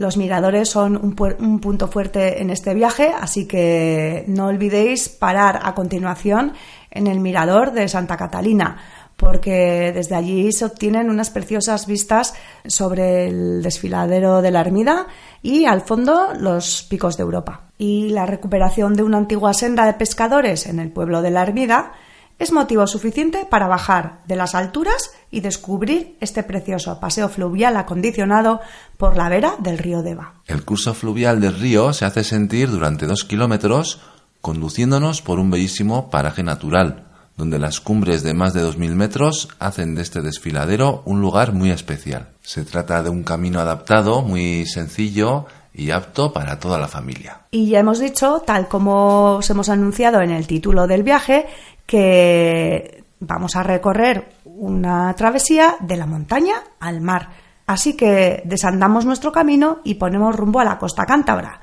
los 0.01 0.17
miradores 0.17 0.71
son 0.71 0.97
un, 0.97 1.61
punto 1.61 1.89
fuerte 1.89 2.41
en 2.41 2.49
este 2.49 2.73
viaje, 2.73 3.13
así 3.15 3.47
que 3.47 4.25
no 4.29 4.47
olvidéis 4.47 5.11
parar 5.11 5.61
a 5.63 5.75
continuación 5.75 6.55
en 6.91 7.07
el 7.07 7.21
mirador 7.21 7.73
de 7.73 7.87
Santa 7.87 8.17
Catalina, 8.17 8.79
porque 9.19 9.93
desde 9.95 10.15
allí 10.15 10.53
se 10.53 10.65
obtienen 10.65 11.11
unas 11.11 11.29
preciosas 11.29 11.87
vistas 11.87 12.33
sobre 12.67 13.27
el 13.27 13.63
desfiladero 13.63 14.41
de 14.41 14.51
la 14.51 14.63
Ermida 14.63 15.07
y 15.43 15.67
al 15.67 15.83
fondo 15.83 16.29
los 16.33 16.83
picos 16.89 17.19
de 17.19 17.25
Europa. 17.25 17.69
Y 17.77 18.09
la 18.09 18.25
recuperación 18.25 18.95
de 18.95 19.03
una 19.03 19.19
antigua 19.19 19.53
senda 19.53 19.85
de 19.85 19.93
pescadores 19.93 20.67
en 20.67 20.81
el 20.81 20.91
pueblo 20.91 21.21
de 21.21 21.31
la 21.31 21.43
Ermida 21.43 21.93
es 22.41 22.53
motivo 22.53 22.87
suficiente 22.87 23.47
para 23.49 23.69
bajar 23.69 24.23
de 24.27 24.35
las 24.35 24.55
alturas 24.55 25.13
y 25.31 25.41
descubrir 25.41 26.17
este 26.21 26.43
precioso 26.43 26.99
paseo 26.99 27.29
fluvial 27.29 27.77
acondicionado 27.77 28.61
por 28.97 29.17
la 29.17 29.29
vera 29.29 29.55
del 29.59 29.77
río 29.77 30.03
Deva. 30.03 30.35
El 30.47 30.65
curso 30.65 30.95
fluvial 30.95 31.41
del 31.41 31.55
río 31.55 31.93
se 31.93 32.07
hace 32.07 32.25
sentir 32.25 32.71
durante 32.71 33.07
dos 33.07 33.25
kilómetros 33.25 34.01
conduciéndonos 34.41 35.21
por 35.21 35.39
un 35.39 35.51
bellísimo 35.51 36.09
paraje 36.09 36.43
natural, 36.43 37.09
donde 37.37 37.59
las 37.59 37.81
cumbres 37.81 38.23
de 38.23 38.33
más 38.33 38.55
de 38.55 38.65
2.000 38.65 38.95
metros 38.95 39.49
hacen 39.59 39.95
de 39.95 40.01
este 40.01 40.23
desfiladero 40.23 41.03
un 41.05 41.21
lugar 41.21 41.53
muy 41.53 41.71
especial. 41.71 42.31
Se 42.41 42.65
trata 42.65 43.03
de 43.03 43.11
un 43.11 43.23
camino 43.23 43.61
adaptado, 43.61 44.23
muy 44.23 44.65
sencillo 44.65 45.47
y 45.73 45.91
apto 45.91 46.33
para 46.33 46.59
toda 46.59 46.79
la 46.79 46.89
familia. 46.89 47.43
Y 47.51 47.69
ya 47.69 47.81
hemos 47.81 48.01
dicho, 48.01 48.43
tal 48.47 48.69
como 48.69 49.37
os 49.37 49.51
hemos 49.51 49.69
anunciado 49.69 50.21
en 50.21 50.31
el 50.31 50.47
título 50.47 50.87
del 50.87 51.03
viaje, 51.03 51.47
que 51.91 53.03
vamos 53.19 53.57
a 53.57 53.65
recorrer 53.65 54.37
una 54.45 55.13
travesía 55.17 55.75
de 55.81 55.97
la 55.97 56.07
montaña 56.07 56.55
al 56.79 57.01
mar. 57.01 57.31
Así 57.67 57.97
que 57.97 58.43
desandamos 58.45 59.05
nuestro 59.05 59.33
camino 59.33 59.81
y 59.83 59.95
ponemos 59.95 60.37
rumbo 60.37 60.61
a 60.61 60.65
la 60.65 60.79
costa 60.79 61.05
cántabra. 61.05 61.63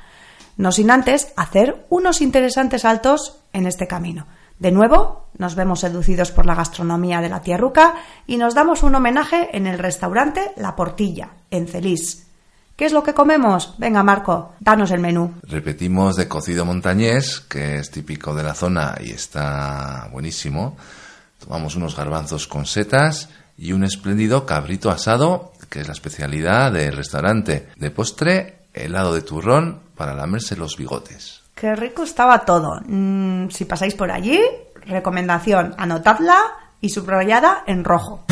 No 0.58 0.74
sin 0.74 0.92
antes 0.92 1.32
hacer 1.38 1.86
unos 1.88 2.20
interesantes 2.20 2.82
saltos 2.82 3.40
en 3.54 3.68
este 3.68 3.88
camino. 3.88 4.28
De 4.60 4.74
nuevo, 4.74 5.28
nos 5.38 5.56
vemos 5.56 5.80
seducidos 5.80 6.32
por 6.32 6.46
la 6.46 6.56
gastronomía 6.56 7.22
de 7.22 7.30
la 7.30 7.40
tierruca 7.40 7.94
y 8.26 8.36
nos 8.36 8.54
damos 8.54 8.84
un 8.84 8.96
homenaje 8.96 9.56
en 9.56 9.66
el 9.66 9.80
restaurante 9.80 10.52
La 10.58 10.76
Portilla, 10.76 11.30
en 11.52 11.70
Celís. 11.70 12.27
¿Qué 12.78 12.86
es 12.86 12.94
lo 12.94 13.02
que 13.02 13.16
comemos? 13.16 13.74
Venga, 13.80 14.04
Marco, 14.04 14.54
danos 14.60 14.92
el 14.92 15.00
menú. 15.00 15.34
Repetimos 15.42 16.16
de 16.16 16.28
cocido 16.28 16.64
montañés, 16.64 17.40
que 17.40 17.78
es 17.78 17.90
típico 17.90 18.36
de 18.36 18.44
la 18.44 18.54
zona 18.54 18.96
y 19.02 19.10
está 19.10 20.08
buenísimo. 20.12 20.78
Tomamos 21.40 21.76
unos 21.76 21.96
garbanzos 21.98 22.46
con 22.46 22.68
setas 22.68 23.30
y 23.58 23.72
un 23.72 23.84
espléndido 23.84 24.46
cabrito 24.46 24.92
asado, 24.92 25.54
que 25.72 25.82
es 25.82 25.88
la 25.88 25.94
especialidad 25.94 26.72
del 26.72 26.96
restaurante. 26.96 27.68
De 27.78 27.90
postre, 27.90 28.68
helado 28.76 29.16
de 29.16 29.24
turrón 29.24 29.80
para 29.96 30.14
lamerse 30.14 30.56
los 30.56 30.78
bigotes. 30.78 31.42
Qué 31.56 31.76
rico 31.76 32.04
estaba 32.04 32.46
todo. 32.46 32.80
Mm, 32.86 33.50
si 33.50 33.66
pasáis 33.66 33.96
por 33.96 34.12
allí, 34.12 34.40
recomendación, 34.86 35.74
anotadla 35.80 36.38
y 36.80 36.90
subrayada 36.90 37.64
en 37.66 37.84
rojo. 37.84 38.24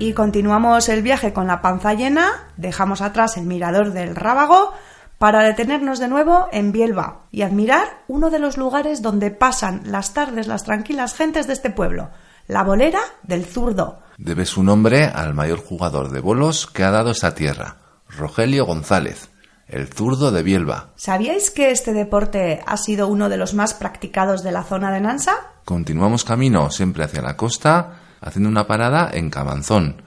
Y 0.00 0.14
continuamos 0.14 0.88
el 0.88 1.02
viaje 1.02 1.34
con 1.34 1.46
la 1.46 1.60
panza 1.60 1.92
llena, 1.92 2.48
dejamos 2.56 3.02
atrás 3.02 3.36
el 3.36 3.44
mirador 3.44 3.92
del 3.92 4.16
Rábago 4.16 4.72
para 5.18 5.42
detenernos 5.42 5.98
de 5.98 6.08
nuevo 6.08 6.48
en 6.52 6.72
Bielba 6.72 7.26
y 7.30 7.42
admirar 7.42 8.02
uno 8.08 8.30
de 8.30 8.38
los 8.38 8.56
lugares 8.56 9.02
donde 9.02 9.30
pasan 9.30 9.82
las 9.84 10.14
tardes 10.14 10.46
las 10.46 10.64
tranquilas 10.64 11.14
gentes 11.14 11.46
de 11.46 11.52
este 11.52 11.68
pueblo, 11.68 12.08
la 12.48 12.62
bolera 12.62 13.00
del 13.24 13.44
zurdo. 13.44 13.98
Debe 14.16 14.46
su 14.46 14.62
nombre 14.62 15.04
al 15.04 15.34
mayor 15.34 15.62
jugador 15.62 16.10
de 16.10 16.20
bolos 16.20 16.66
que 16.66 16.82
ha 16.82 16.90
dado 16.90 17.10
esta 17.10 17.34
tierra, 17.34 17.76
Rogelio 18.08 18.64
González, 18.64 19.28
el 19.68 19.86
zurdo 19.86 20.30
de 20.30 20.42
Bielba. 20.42 20.92
¿Sabíais 20.96 21.50
que 21.50 21.72
este 21.72 21.92
deporte 21.92 22.62
ha 22.66 22.78
sido 22.78 23.06
uno 23.06 23.28
de 23.28 23.36
los 23.36 23.52
más 23.52 23.74
practicados 23.74 24.42
de 24.42 24.52
la 24.52 24.64
zona 24.64 24.90
de 24.92 25.02
Nansa? 25.02 25.34
Continuamos 25.66 26.24
camino 26.24 26.70
siempre 26.70 27.04
hacia 27.04 27.20
la 27.20 27.36
costa, 27.36 28.00
haciendo 28.20 28.48
una 28.48 28.66
parada 28.66 29.10
en 29.12 29.30
Cabanzón, 29.30 30.02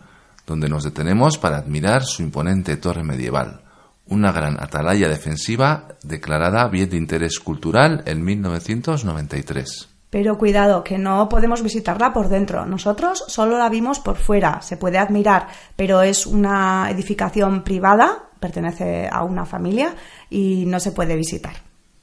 donde 0.45 0.69
nos 0.69 0.83
detenemos 0.83 1.37
para 1.37 1.57
admirar 1.57 2.03
su 2.03 2.21
imponente 2.21 2.77
torre 2.77 3.03
medieval, 3.03 3.61
una 4.07 4.31
gran 4.31 4.61
atalaya 4.61 5.07
defensiva 5.07 5.87
declarada 6.03 6.67
bien 6.67 6.89
de 6.89 6.97
interés 6.97 7.39
cultural 7.39 8.03
en 8.05 8.23
1993. 8.23 9.89
Pero 10.13 10.37
cuidado, 10.37 10.83
que 10.83 10.99
no 10.99 11.27
podemos 11.27 11.63
visitarla 11.63 12.13
por 12.13 12.29
dentro. 12.29 12.67
Nosotros 12.67 13.23
solo 13.27 13.57
la 13.57 13.67
vimos 13.67 13.99
por 13.99 14.15
fuera. 14.15 14.61
Se 14.61 14.77
puede 14.77 14.99
admirar, 14.99 15.47
pero 15.75 16.03
es 16.03 16.27
una 16.27 16.87
edificación 16.91 17.63
privada, 17.63 18.25
pertenece 18.39 19.09
a 19.11 19.23
una 19.23 19.45
familia 19.45 19.95
y 20.29 20.65
no 20.67 20.79
se 20.79 20.91
puede 20.91 21.15
visitar. 21.15 21.55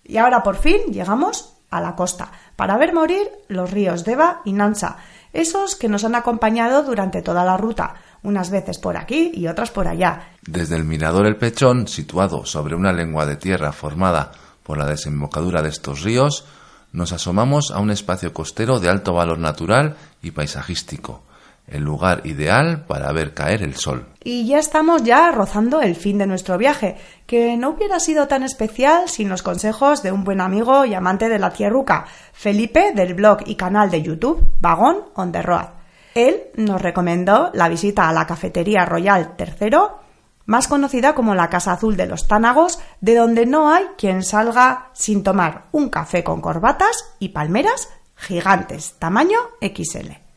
Y 0.03 0.17
ahora 0.17 0.43
por 0.43 0.57
fin 0.57 0.79
llegamos 0.91 1.57
a 1.71 1.81
la 1.81 1.95
costa 1.95 2.33
para 2.57 2.77
ver 2.79 2.93
morir 2.93 3.29
los 3.47 3.71
ríos 3.71 4.05
Deva 4.05 4.43
y 4.45 4.55
Nansa, 4.55 4.97
esos 5.33 5.77
que 5.77 5.89
nos 5.89 6.05
han 6.05 6.15
acompañado 6.15 6.83
durante 6.83 7.23
toda 7.23 7.45
la 7.45 7.57
ruta, 7.57 7.95
unas 8.23 8.51
veces 8.51 8.79
por 8.79 8.97
aquí 8.97 9.31
y 9.35 9.47
otras 9.47 9.71
por 9.71 9.89
allá. 9.89 10.31
Desde 10.43 10.77
el 10.77 10.85
mirador 10.85 11.27
El 11.27 11.37
Pechón, 11.37 11.89
situado 11.89 12.45
sobre 12.45 12.75
una 12.75 12.93
lengua 12.93 13.27
de 13.27 13.37
tierra 13.37 13.73
formada 13.73 14.33
Por 14.63 14.79
la 14.79 14.87
desembocadura 14.87 15.63
de 15.63 15.69
estos 15.69 16.03
ríos 16.03 16.45
nos 16.93 17.13
asomamos 17.13 17.71
a 17.71 17.79
un 17.79 17.91
espacio 17.91 18.33
costero 18.33 18.81
de 18.81 18.89
alto 18.89 19.13
valor 19.13 19.39
natural 19.39 19.97
y 20.23 20.33
paisajístico, 20.33 21.23
el 21.71 21.83
lugar 21.83 22.23
ideal 22.25 22.85
para 22.87 23.13
ver 23.13 23.35
caer 23.35 23.63
el 23.63 23.75
sol. 23.75 24.07
Y 24.23 24.47
ya 24.47 24.59
estamos 24.59 25.03
ya 25.03 25.31
rozando 25.31 25.81
el 25.81 25.97
fin 25.97 26.19
de 26.19 26.27
nuestro 26.27 26.59
viaje, 26.59 26.97
que 27.27 27.57
no 27.57 27.71
hubiera 27.71 28.01
sido 28.01 28.29
tan 28.29 28.43
especial 28.43 29.09
sin 29.09 29.29
los 29.29 29.43
consejos 29.43 30.03
de 30.03 30.13
un 30.13 30.25
buen 30.25 30.41
amigo 30.41 30.85
y 30.85 30.95
amante 30.95 31.29
de 31.29 31.39
la 31.39 31.53
tierruca, 31.53 32.07
Felipe 32.33 32.93
del 32.95 33.15
blog 33.15 33.39
y 33.47 33.55
canal 33.55 33.91
de 33.91 34.03
YouTube 34.03 34.53
Vagón 34.61 34.99
on 35.15 35.33
the 35.33 35.43
Road. 35.43 35.69
Él 36.15 36.43
nos 36.57 36.83
recomendó 36.83 37.51
la 37.55 37.69
visita 37.69 38.09
a 38.09 38.13
la 38.13 38.27
cafetería 38.27 38.85
Royal 38.85 39.37
Tercero, 39.37 40.01
más 40.47 40.67
conocida 40.67 41.15
como 41.15 41.35
la 41.35 41.49
Casa 41.49 41.73
Azul 41.73 41.97
de 41.97 42.07
los 42.07 42.27
Tánagos, 42.27 42.81
de 43.01 43.15
donde 43.15 43.47
no 43.47 43.73
hay 43.73 43.85
quien 43.97 44.25
salga 44.25 44.91
sin 44.93 45.23
tomar 45.23 45.67
un 45.71 45.89
café 45.89 46.25
con 46.25 46.41
corbatas 46.41 47.15
y 47.21 47.29
palmeras 47.29 47.89
gigantes, 48.17 48.97
tamaño 48.99 49.39
XL. 49.61 50.30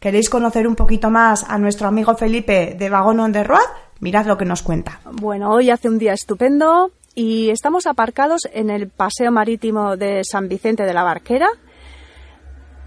¿Queréis 0.00 0.30
conocer 0.30 0.66
un 0.66 0.76
poquito 0.76 1.10
más 1.10 1.44
a 1.46 1.58
nuestro 1.58 1.86
amigo 1.86 2.16
Felipe 2.16 2.74
de 2.78 2.88
Vagón 2.88 3.20
on 3.20 3.32
the 3.32 3.44
Road? 3.44 3.68
Mirad 4.00 4.24
lo 4.24 4.38
que 4.38 4.46
nos 4.46 4.62
cuenta. 4.62 4.98
Bueno, 5.12 5.50
hoy 5.50 5.68
hace 5.68 5.90
un 5.90 5.98
día 5.98 6.14
estupendo 6.14 6.90
y 7.14 7.50
estamos 7.50 7.86
aparcados 7.86 8.40
en 8.50 8.70
el 8.70 8.88
paseo 8.88 9.30
marítimo 9.30 9.98
de 9.98 10.22
San 10.24 10.48
Vicente 10.48 10.84
de 10.84 10.94
la 10.94 11.02
Barquera 11.02 11.50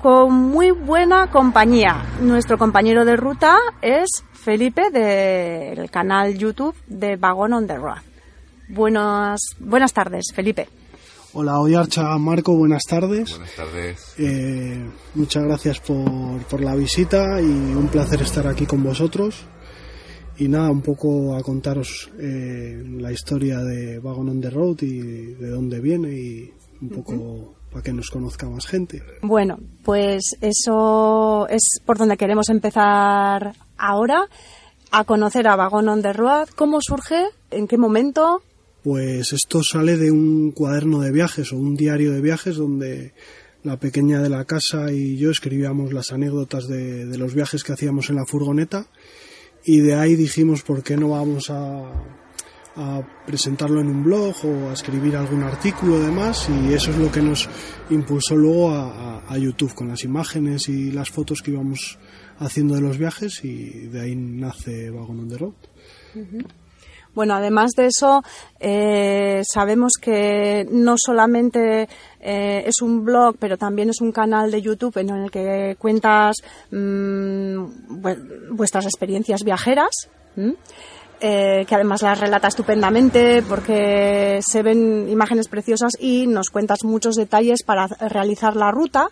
con 0.01 0.34
muy 0.34 0.72
buena 0.72 1.30
compañía. 1.30 2.03
Nuestro 2.20 2.57
compañero 2.57 3.05
de 3.05 3.16
ruta 3.16 3.57
es 3.84 4.09
Felipe 4.34 4.89
del 4.89 5.91
canal 5.91 6.36
YouTube 6.36 6.76
de 6.88 7.16
Vagón 7.16 7.53
on 7.53 7.68
the 7.68 7.78
Road. 7.78 8.01
Buenas, 8.70 9.39
buenas 9.59 9.93
tardes, 9.93 10.34
Felipe. 10.34 10.68
Hola, 11.36 11.59
hoy 11.59 11.73
Archa 11.73 12.15
Marco, 12.19 12.55
buenas 12.55 12.84
tardes. 12.84 13.31
Buenas 13.31 13.55
tardes. 13.55 14.13
Eh, 14.19 14.88
muchas 15.15 15.43
gracias 15.43 15.79
por, 15.79 16.43
por, 16.43 16.61
la 16.61 16.75
visita 16.75 17.41
y 17.41 17.45
un 17.45 17.88
placer 17.88 18.21
estar 18.21 18.45
aquí 18.45 18.67
con 18.67 18.84
vosotros. 18.84 19.43
Y 20.38 20.47
nada, 20.47 20.69
un 20.69 20.84
poco 20.84 21.36
a 21.36 21.41
contaros 21.41 22.11
eh, 22.19 22.84
la 22.86 23.11
historia 23.11 23.61
de 23.61 23.97
Wagon 23.97 24.29
on 24.29 24.41
the 24.41 24.51
Road 24.51 24.84
y 24.84 24.99
de 25.34 25.49
dónde 25.49 25.79
viene 25.79 26.13
y 26.13 26.53
un 26.79 26.89
poco 26.89 27.55
para 27.71 27.81
que 27.81 27.93
nos 27.93 28.11
conozca 28.11 28.47
más 28.47 28.67
gente. 28.67 29.01
Bueno, 29.23 29.57
pues 29.84 30.38
eso 30.39 31.47
es 31.49 31.63
por 31.84 31.97
donde 31.97 32.15
queremos 32.15 32.49
empezar 32.49 33.55
ahora, 33.75 34.27
a 34.91 35.03
conocer 35.03 35.47
a 35.47 35.55
Wagon 35.55 35.89
on 35.89 36.01
the 36.03 36.13
Road. 36.13 36.49
¿Cómo 36.55 36.77
surge? 36.79 37.25
¿En 37.49 37.67
qué 37.67 37.79
momento? 37.79 38.43
Pues 38.84 39.31
esto 39.31 39.63
sale 39.63 39.97
de 39.97 40.11
un 40.11 40.51
cuaderno 40.51 40.99
de 40.99 41.11
viajes 41.11 41.53
o 41.53 41.57
un 41.57 41.75
diario 41.75 42.11
de 42.11 42.19
viajes 42.21 42.57
donde 42.57 43.13
la 43.63 43.77
pequeña 43.77 44.21
de 44.21 44.29
la 44.29 44.43
casa 44.43 44.91
y 44.91 45.15
yo 45.15 45.31
escribíamos 45.31 45.93
las 45.93 46.11
anécdotas 46.11 46.67
de, 46.67 47.17
los 47.17 47.34
viajes 47.34 47.63
que 47.63 47.71
hacíamos 47.71 48.09
en 48.09 48.17
la 48.17 48.25
furgoneta 48.25 48.88
y 49.63 49.79
de 49.79 49.95
ahí 49.95 50.17
dijimos 50.17 50.63
por 50.63 50.84
qué 50.84 50.97
no 50.97 51.11
vamos 51.11 51.49
a, 51.49 51.93
a 52.75 53.23
presentarlo 53.25 53.79
en 53.79 53.88
un 53.88 54.03
blog 54.03 54.36
o 54.43 54.69
a 54.69 54.73
escribir 54.73 55.15
algún 55.15 55.43
artículo 55.43 56.01
demás 56.01 56.49
y 56.49 56.73
eso 56.73 56.91
es 56.91 56.97
lo 56.97 57.09
que 57.09 57.21
nos 57.21 57.47
impulsó 57.89 58.36
luego 58.36 58.71
a, 58.71 59.23
a, 59.25 59.38
YouTube 59.38 59.73
con 59.73 59.88
las 59.88 60.03
imágenes 60.03 60.67
y 60.67 60.91
las 60.91 61.09
fotos 61.09 61.41
que 61.41 61.51
íbamos 61.51 61.99
haciendo 62.39 62.75
de 62.75 62.81
los 62.81 62.97
viajes 62.97 63.45
y 63.45 63.88
de 63.88 64.01
ahí 64.01 64.15
nace 64.17 64.91
Wagon 64.91 65.21
on 65.21 65.29
the 65.29 65.38
Road. 65.38 65.53
Bueno, 67.16 67.36
además 67.36 67.72
de 67.78 67.88
eso, 67.88 68.24
eh, 68.59 69.43
sabemos 69.51 69.93
que 70.01 70.68
no 70.72 70.95
solamente 70.97 71.88
eh, 72.20 72.64
es 72.66 72.82
un 72.82 73.03
blog, 73.03 73.36
pero 73.39 73.57
también 73.57 73.89
es 73.89 74.01
un 74.01 74.11
canal 74.11 74.49
de 74.49 74.61
YouTube 74.61 74.97
en 74.97 75.09
el 75.09 75.32
que 75.32 75.76
cuentas 75.78 76.38
mmm, 76.72 77.66
vuestras 78.49 78.86
experiencias 78.86 79.43
viajeras. 79.43 80.09
Eh, 81.26 81.66
que 81.66 81.76
además 81.76 82.01
las 82.01 82.20
relata 82.20 82.49
estupendamente 82.49 83.43
porque 83.47 84.39
se 84.45 84.61
ven 84.61 85.07
imágenes 85.07 85.47
preciosas 85.47 85.93
y 85.97 86.28
nos 86.28 86.49
cuentas 86.49 86.84
muchos 86.84 87.16
detalles 87.16 87.64
para 87.64 87.88
realizar 87.88 88.55
la 88.55 88.72
ruta. 88.72 89.09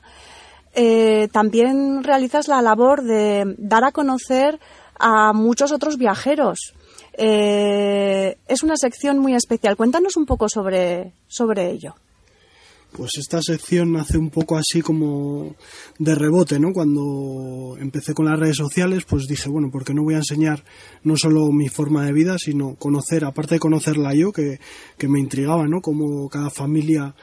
También 1.31 2.03
realizas 2.03 2.47
la 2.47 2.61
labor 2.61 3.03
de 3.03 3.55
dar 3.57 3.83
a 3.83 3.91
conocer 3.91 4.59
a 4.99 5.31
muchos 5.31 5.71
otros 5.71 5.97
viajeros 5.97 6.73
eh, 7.13 8.37
es 8.47 8.63
una 8.63 8.75
sección 8.77 9.19
muy 9.19 9.35
especial. 9.35 9.75
Cuéntanos 9.75 10.17
un 10.17 10.25
poco 10.25 10.47
sobre, 10.49 11.13
sobre 11.27 11.71
ello. 11.71 11.95
Pues 12.91 13.11
esta 13.17 13.41
sección 13.41 13.93
nace 13.93 14.17
un 14.17 14.29
poco 14.29 14.57
así 14.57 14.81
como 14.81 15.55
de 15.97 16.13
rebote, 16.13 16.59
¿no? 16.59 16.73
Cuando 16.73 17.77
empecé 17.79 18.13
con 18.13 18.25
las 18.25 18.37
redes 18.37 18.57
sociales, 18.57 19.05
pues 19.07 19.27
dije, 19.27 19.49
bueno, 19.49 19.69
porque 19.71 19.93
no 19.93 20.03
voy 20.03 20.15
a 20.15 20.17
enseñar 20.17 20.65
no 21.03 21.15
solo 21.15 21.53
mi 21.53 21.69
forma 21.69 22.05
de 22.05 22.11
vida, 22.11 22.37
sino 22.37 22.75
conocer, 22.75 23.23
aparte 23.23 23.55
de 23.55 23.59
conocerla 23.59 24.13
yo, 24.13 24.33
que, 24.33 24.59
que 24.97 25.07
me 25.07 25.21
intrigaba, 25.21 25.67
¿no? 25.67 25.79
Cómo 25.79 26.27
cada 26.27 26.49
familia 26.49 27.15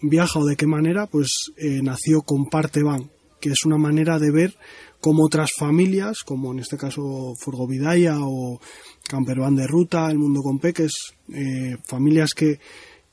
viaja 0.00 0.38
o 0.38 0.46
de 0.46 0.56
qué 0.56 0.66
manera, 0.66 1.06
pues 1.06 1.28
eh, 1.58 1.80
nació 1.82 2.22
Comparte 2.22 2.82
Van, 2.82 3.10
que 3.38 3.50
es 3.50 3.66
una 3.66 3.76
manera 3.76 4.18
de 4.18 4.30
ver 4.30 4.54
cómo 5.00 5.24
otras 5.24 5.50
familias, 5.58 6.20
como 6.24 6.52
en 6.52 6.60
este 6.60 6.78
caso 6.78 7.34
Furgovidaya 7.38 8.16
o 8.20 8.60
Campervan 9.08 9.56
de 9.56 9.66
Ruta, 9.66 10.10
El 10.10 10.18
Mundo 10.18 10.40
con 10.42 10.58
Peques, 10.58 10.92
eh, 11.32 11.76
familias 11.84 12.32
que, 12.34 12.58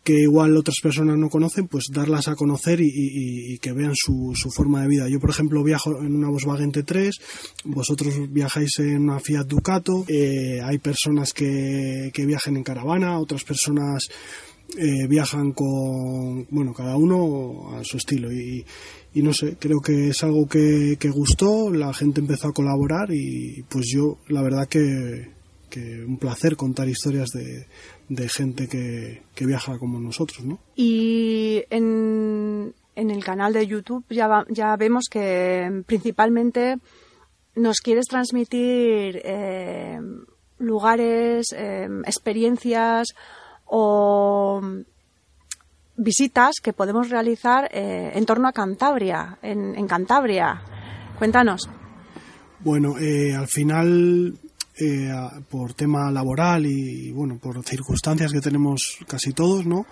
que 0.04 0.22
igual 0.22 0.56
otras 0.58 0.78
personas 0.82 1.18
no 1.18 1.30
conocen, 1.30 1.68
pues 1.68 1.86
darlas 1.94 2.28
a 2.28 2.36
conocer 2.36 2.80
y, 2.82 3.58
que 3.60 3.74
vean 3.74 3.94
su, 3.96 4.34
su, 4.36 4.50
forma 4.50 4.82
de 4.82 4.88
vida. 4.88 5.10
Yo, 5.10 5.20
por 5.20 5.30
ejemplo, 5.30 5.64
viajo 5.64 6.00
en 6.00 6.16
una 6.16 6.30
Volkswagen 6.30 6.72
T3, 6.72 7.12
vosotros 7.66 8.16
viajáis 8.32 8.80
en 8.80 9.04
una 9.04 9.20
Fiat 9.20 9.46
Ducato, 9.46 10.06
eh, 10.08 10.62
hay 10.64 10.78
personas 10.80 11.34
que, 11.34 12.12
que 12.14 12.26
viajan 12.26 12.58
en 12.58 12.64
caravana, 12.64 13.20
otras 13.20 13.44
personas 13.44 14.08
eh, 14.78 15.08
viajan 15.08 15.52
con, 15.52 16.48
bueno, 16.50 16.74
cada 16.74 16.96
uno 16.96 17.76
a 17.76 17.84
su 17.84 17.98
estilo 17.98 18.32
y, 18.32 18.66
y 19.14 19.22
no 19.22 19.34
sé, 19.34 19.58
creo 19.60 19.80
que 19.80 20.10
es 20.10 20.24
algo 20.24 20.48
que, 20.48 20.96
que, 21.00 21.10
gustó, 21.10 21.72
la 21.72 21.94
gente 21.94 22.22
empezó 22.22 22.48
a 22.48 22.54
colaborar 22.54 23.12
y 23.12 23.64
pues 23.68 23.88
yo 23.94 24.20
la 24.28 24.42
verdad 24.42 24.68
que, 24.68 25.39
que 25.70 26.04
un 26.04 26.18
placer 26.18 26.56
contar 26.56 26.90
historias 26.90 27.30
de, 27.30 27.68
de 28.10 28.30
gente 28.30 28.68
que, 28.68 29.24
que, 29.36 29.46
viaja 29.46 29.78
como 29.78 30.00
nosotros, 30.00 30.44
¿no? 30.46 30.60
Y 30.76 31.64
en, 31.70 32.74
en 32.96 33.12
el 33.12 33.24
canal 33.24 33.54
de 33.54 33.68
YouTube 33.68 34.04
ya, 34.10 34.28
va, 34.28 34.46
ya 34.50 34.76
vemos 34.76 35.06
que 35.10 35.84
principalmente 35.86 36.78
nos 37.56 37.80
quieres 37.82 38.06
transmitir 38.08 39.22
eh, 39.24 40.00
lugares, 40.58 41.54
eh, 41.56 41.88
experiencias 42.06 43.08
o 43.66 44.62
visitas 45.96 46.56
que 46.64 46.74
podemos 46.74 47.10
realizar 47.10 47.70
eh, 47.72 48.12
en 48.16 48.26
torno 48.26 48.48
a 48.48 48.54
Cantabria, 48.54 49.38
en, 49.42 49.76
en 49.76 49.88
Cantabria. 49.88 50.62
Cuéntanos. 51.18 51.70
Bueno, 52.62 52.96
al 52.96 53.48
final, 53.48 54.38
eh, 54.80 55.12
por 55.50 55.74
tema 55.74 56.12
laboral 56.12 56.66
y, 56.66 57.12
bueno, 57.12 57.38
por 57.38 57.64
circunstancias 57.66 58.32
que 58.32 58.42
tenemos 58.42 58.98
casi 59.08 59.34
todos, 59.34 59.66
¿no? 59.66 59.86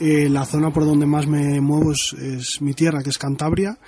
Eh, 0.00 0.28
la 0.28 0.44
zona 0.44 0.72
por 0.72 0.84
donde 0.84 1.06
más 1.06 1.26
me 1.26 1.60
muevo 1.60 1.92
es, 1.92 2.12
es 2.12 2.60
mi 2.60 2.74
tierra, 2.74 3.02
que 3.02 3.10
es 3.10 3.18
Cantabria. 3.18 3.78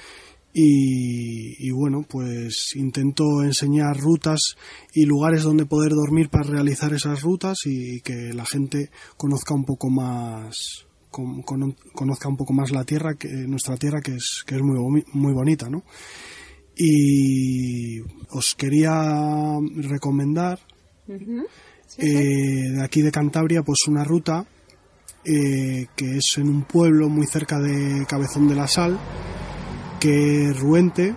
Y, 0.61 1.71
bueno, 1.71 2.05
pues 2.09 2.75
intento 2.75 3.43
enseñar 3.43 3.97
rutas 3.97 4.57
y 4.93 5.05
lugares 5.05 5.43
donde 5.43 5.67
poder 5.67 5.93
dormir 5.93 6.31
para 6.31 6.49
realizar 6.49 6.93
esas 6.93 7.23
rutas 7.23 7.59
y 7.65 8.01
que 8.01 8.33
la 8.33 8.45
gente 8.45 8.91
conozca 9.17 9.55
un 9.55 9.65
poco 9.65 9.89
más, 9.89 10.87
con, 11.11 11.43
conozca 11.43 12.29
un 12.29 12.37
poco 12.37 12.53
más 12.55 12.73
la 12.73 12.85
tierra, 12.85 13.15
que, 13.15 13.29
nuestra 13.29 13.77
tierra, 13.77 14.01
que 14.01 14.17
es, 14.17 14.43
que 14.45 14.57
es 14.57 14.63
muy, 14.63 15.05
muy 15.13 15.33
bonita, 15.33 15.69
¿no? 15.69 15.85
Y 16.79 18.01
os 18.31 18.55
quería 18.55 19.59
recomendar 19.77 20.61
uh 21.09 21.13
-huh. 21.13 21.47
sí, 21.87 22.03
sí. 22.03 22.07
Eh, 22.07 22.71
de 22.71 22.83
aquí 22.83 23.03
de 23.03 23.11
Cantabria, 23.11 23.63
pues 23.63 23.81
una 23.89 24.05
ruta 24.05 24.47
eh, 25.25 25.89
que 25.97 26.19
es 26.19 26.39
en 26.39 26.49
un 26.49 26.63
pueblo 26.63 27.09
muy 27.09 27.27
cerca 27.27 27.59
de 27.59 28.07
Cabezón 28.07 28.49
de 28.49 28.55
la 28.55 28.69
Sal, 28.69 28.97
que 29.99 30.51
es 30.51 30.61
Ruente, 30.61 31.15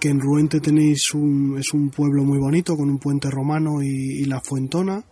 que 0.00 0.08
en 0.08 0.20
Ruente 0.20 0.60
tenéis 0.60 1.12
un, 1.12 1.58
es 1.58 1.72
un 1.74 1.90
pueblo 1.90 2.24
muy 2.24 2.38
bonito 2.38 2.74
con 2.74 2.88
un 2.88 2.98
puente 2.98 3.30
romano 3.30 3.82
y, 3.82 4.22
y 4.22 4.24
la 4.24 4.40
Fuentona 4.40 5.04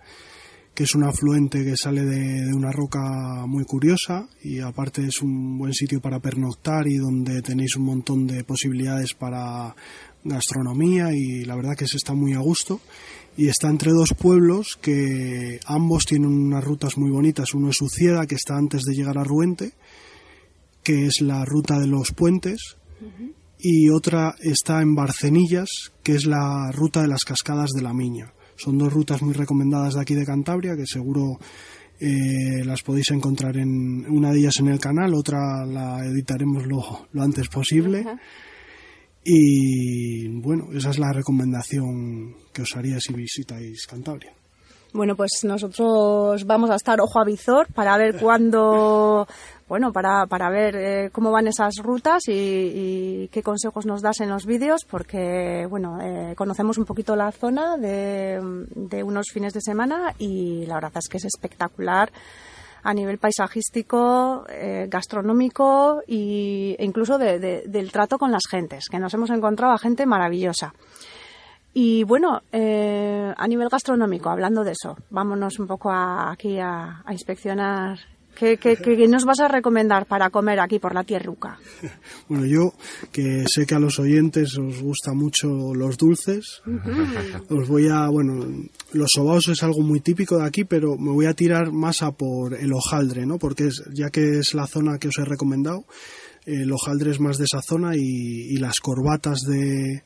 que 0.75 0.85
es 0.85 0.95
un 0.95 1.05
afluente 1.05 1.65
que 1.65 1.77
sale 1.77 2.05
de, 2.05 2.47
de, 2.47 2.55
una 2.55 2.73
roca 2.73 3.47
muy 3.47 3.65
curiosa 3.65 4.29
y 4.43 4.61
aparte 4.61 5.07
es 5.07 5.23
un 5.23 5.57
buen 5.57 5.73
sitio 5.73 6.01
para 6.01 6.21
pernoctar 6.21 6.89
y 6.89 6.97
donde 6.97 7.43
tenéis 7.43 7.77
un 7.77 7.85
montón 7.85 8.27
de 8.27 8.43
posibilidades 8.45 9.15
para 9.15 9.75
gastronomía 10.25 11.13
y 11.13 11.45
la 11.45 11.55
verdad 11.55 11.77
que 11.77 11.87
se 11.87 11.97
está 11.97 12.15
muy 12.15 12.33
a 12.33 12.39
gusto 12.39 12.81
y 13.37 13.49
está 13.49 13.69
entre 13.69 13.93
dos 13.93 14.15
pueblos 14.15 14.79
que 14.81 15.61
ambos 15.67 16.07
tienen 16.07 16.31
unas 16.31 16.65
rutas 16.65 16.97
muy 16.97 17.11
bonitas. 17.11 17.55
Uno 17.55 17.71
es 17.71 17.81
Ucieda, 17.81 18.27
que 18.27 18.37
está 18.37 18.57
antes 18.57 18.83
de 18.83 18.95
llegar 18.95 19.19
a 19.19 19.25
Ruente, 19.25 19.73
que 20.83 21.07
es 21.07 21.21
la 21.21 21.45
ruta 21.45 21.79
de 21.79 21.87
los 21.87 22.13
puentes, 22.13 22.77
y 23.59 23.91
otra 23.91 24.35
está 24.41 24.83
en 24.83 24.95
Barcenillas, 24.95 25.69
que 26.03 26.15
es 26.15 26.27
la 26.27 26.71
ruta 26.73 27.03
de 27.03 27.09
las 27.09 27.25
cascadas 27.25 27.71
de 27.71 27.83
la 27.83 27.93
Miña. 27.93 28.33
Son 28.57 28.79
dos 28.79 28.93
rutas 28.93 29.23
muy 29.23 29.35
recomendadas 29.35 29.95
de 29.95 30.01
aquí 30.01 30.15
de 30.15 30.25
Cantabria, 30.25 30.77
que 30.77 30.87
seguro 30.87 31.39
eh, 32.01 32.65
las 32.65 32.83
podéis 32.83 33.11
encontrar 33.11 33.57
en 33.57 34.07
una 34.11 34.33
de 34.33 34.41
ellas 34.41 34.59
en 34.61 34.69
el 34.69 34.81
canal, 34.81 35.15
otra 35.15 35.65
la 35.65 36.05
editaremos 36.05 36.67
lo, 36.67 37.09
lo 37.13 37.23
antes 37.23 37.49
posible. 37.49 38.05
Y 39.25 40.29
bueno, 40.41 40.69
esa 40.75 40.91
es 40.91 40.99
la 40.99 41.13
recomendación 41.13 42.35
que 42.53 42.63
os 42.63 42.77
haría 42.77 43.01
si 43.01 43.13
visitáis 43.15 43.87
Cantabria. 43.87 44.33
Bueno, 44.95 45.17
pues 45.17 45.41
nosotros 45.43 46.45
vamos 46.47 46.71
a 46.71 46.77
estar 46.77 47.01
ojo 47.01 47.19
a 47.19 47.25
visor 47.25 47.67
para 47.73 47.97
ver 47.97 48.17
cuándo, 48.21 49.27
bueno, 49.69 49.93
para, 49.93 50.27
para 50.27 50.51
ver 50.51 50.77
eh, 50.77 51.11
cómo 51.11 51.31
van 51.31 51.47
esas 51.47 51.77
rutas 51.83 52.29
y, 52.29 52.33
y, 52.33 53.29
qué 53.29 53.43
consejos 53.43 53.87
nos 53.87 54.03
das 54.03 54.21
en 54.21 54.29
los 54.29 54.45
vídeos, 54.45 54.85
porque, 54.89 55.67
bueno, 55.69 55.99
eh, 56.03 56.35
conocemos 56.37 56.77
un 56.77 56.85
poquito 56.85 57.17
la 57.17 57.33
zona 57.33 57.77
de, 57.77 58.41
de 58.75 59.03
unos 59.03 59.27
fines 59.33 59.55
de 59.55 59.61
semana 59.61 60.15
y 60.19 60.67
la 60.67 60.75
verdad 60.75 60.93
es 60.97 61.09
que 61.09 61.17
es 61.17 61.25
espectacular 61.25 62.11
a 62.85 62.93
nivel 62.93 63.19
paisajístico, 63.19 64.45
eh, 64.51 64.87
gastronómico 64.91 66.03
y, 66.07 66.77
e 66.79 66.85
incluso 66.85 67.17
de, 67.17 67.39
de, 67.39 67.63
del 67.67 67.91
trato 67.91 68.19
con 68.19 68.31
las 68.31 68.47
gentes, 68.49 68.89
que 68.91 68.99
nos 68.99 69.15
hemos 69.15 69.31
encontrado 69.31 69.73
a 69.73 69.79
gente 69.79 70.05
maravillosa. 70.05 70.75
Y 71.73 72.05
bueno, 72.05 72.43
eh, 72.53 73.33
a 73.37 73.49
nivel 73.49 73.69
gastronómico, 73.69 74.29
hablando 74.29 74.63
de 74.63 74.73
eso, 74.73 74.97
vámonos 75.11 75.59
un 75.59 75.67
poco 75.67 75.91
a, 75.91 76.31
aquí 76.31 76.61
a, 76.61 77.03
a 77.05 77.13
inspeccionar. 77.13 77.99
¿Qué, 78.37 78.57
qué, 78.57 78.77
qué, 78.77 79.09
nos 79.09 79.25
vas 79.25 79.41
a 79.41 79.49
recomendar 79.49 80.07
para 80.07 80.31
comer 80.31 80.61
aquí 80.61 80.79
por 80.79 80.95
la 80.95 81.05
tierruca? 81.05 81.59
Bueno, 82.29 82.47
yo 82.47 82.73
que 83.13 83.45
sé 83.47 83.67
que 83.67 83.75
a 83.75 83.79
los 83.79 83.99
oyentes 83.99 84.57
os 84.59 84.81
gusta 84.81 85.13
mucho 85.13 85.75
los 85.75 85.99
dulces, 85.99 86.63
os 87.51 87.69
voy 87.69 87.89
a, 87.89 88.09
bueno, 88.09 88.47
los 88.93 89.11
sobaos 89.15 89.49
es 89.49 89.63
algo 89.63 89.83
muy 89.83 90.01
típico 90.01 90.39
de 90.39 90.47
aquí, 90.47 90.65
pero 90.65 90.97
me 90.97 91.13
voy 91.13 91.27
a 91.27 91.35
tirar 91.35 91.71
más 91.71 92.03
a 92.03 92.13
por 92.13 92.55
el 92.55 92.73
hojaldre, 92.73 93.27
¿no? 93.27 93.39
Porque 93.39 93.67
es, 93.67 93.83
ya 93.93 94.09
que 94.09 94.39
es 94.39 94.55
la 94.55 94.67
zona 94.67 94.99
que 94.99 95.09
os 95.09 95.19
he 95.19 95.25
recomendado, 95.25 95.85
el 96.47 96.73
hojaldre 96.73 97.11
es 97.11 97.21
más 97.21 97.37
de 97.37 97.45
esa 97.45 97.61
zona 97.61 97.95
y, 97.95 98.01
y 98.01 98.57
las 98.57 98.81
corbatas 98.81 99.41
de, 99.41 100.03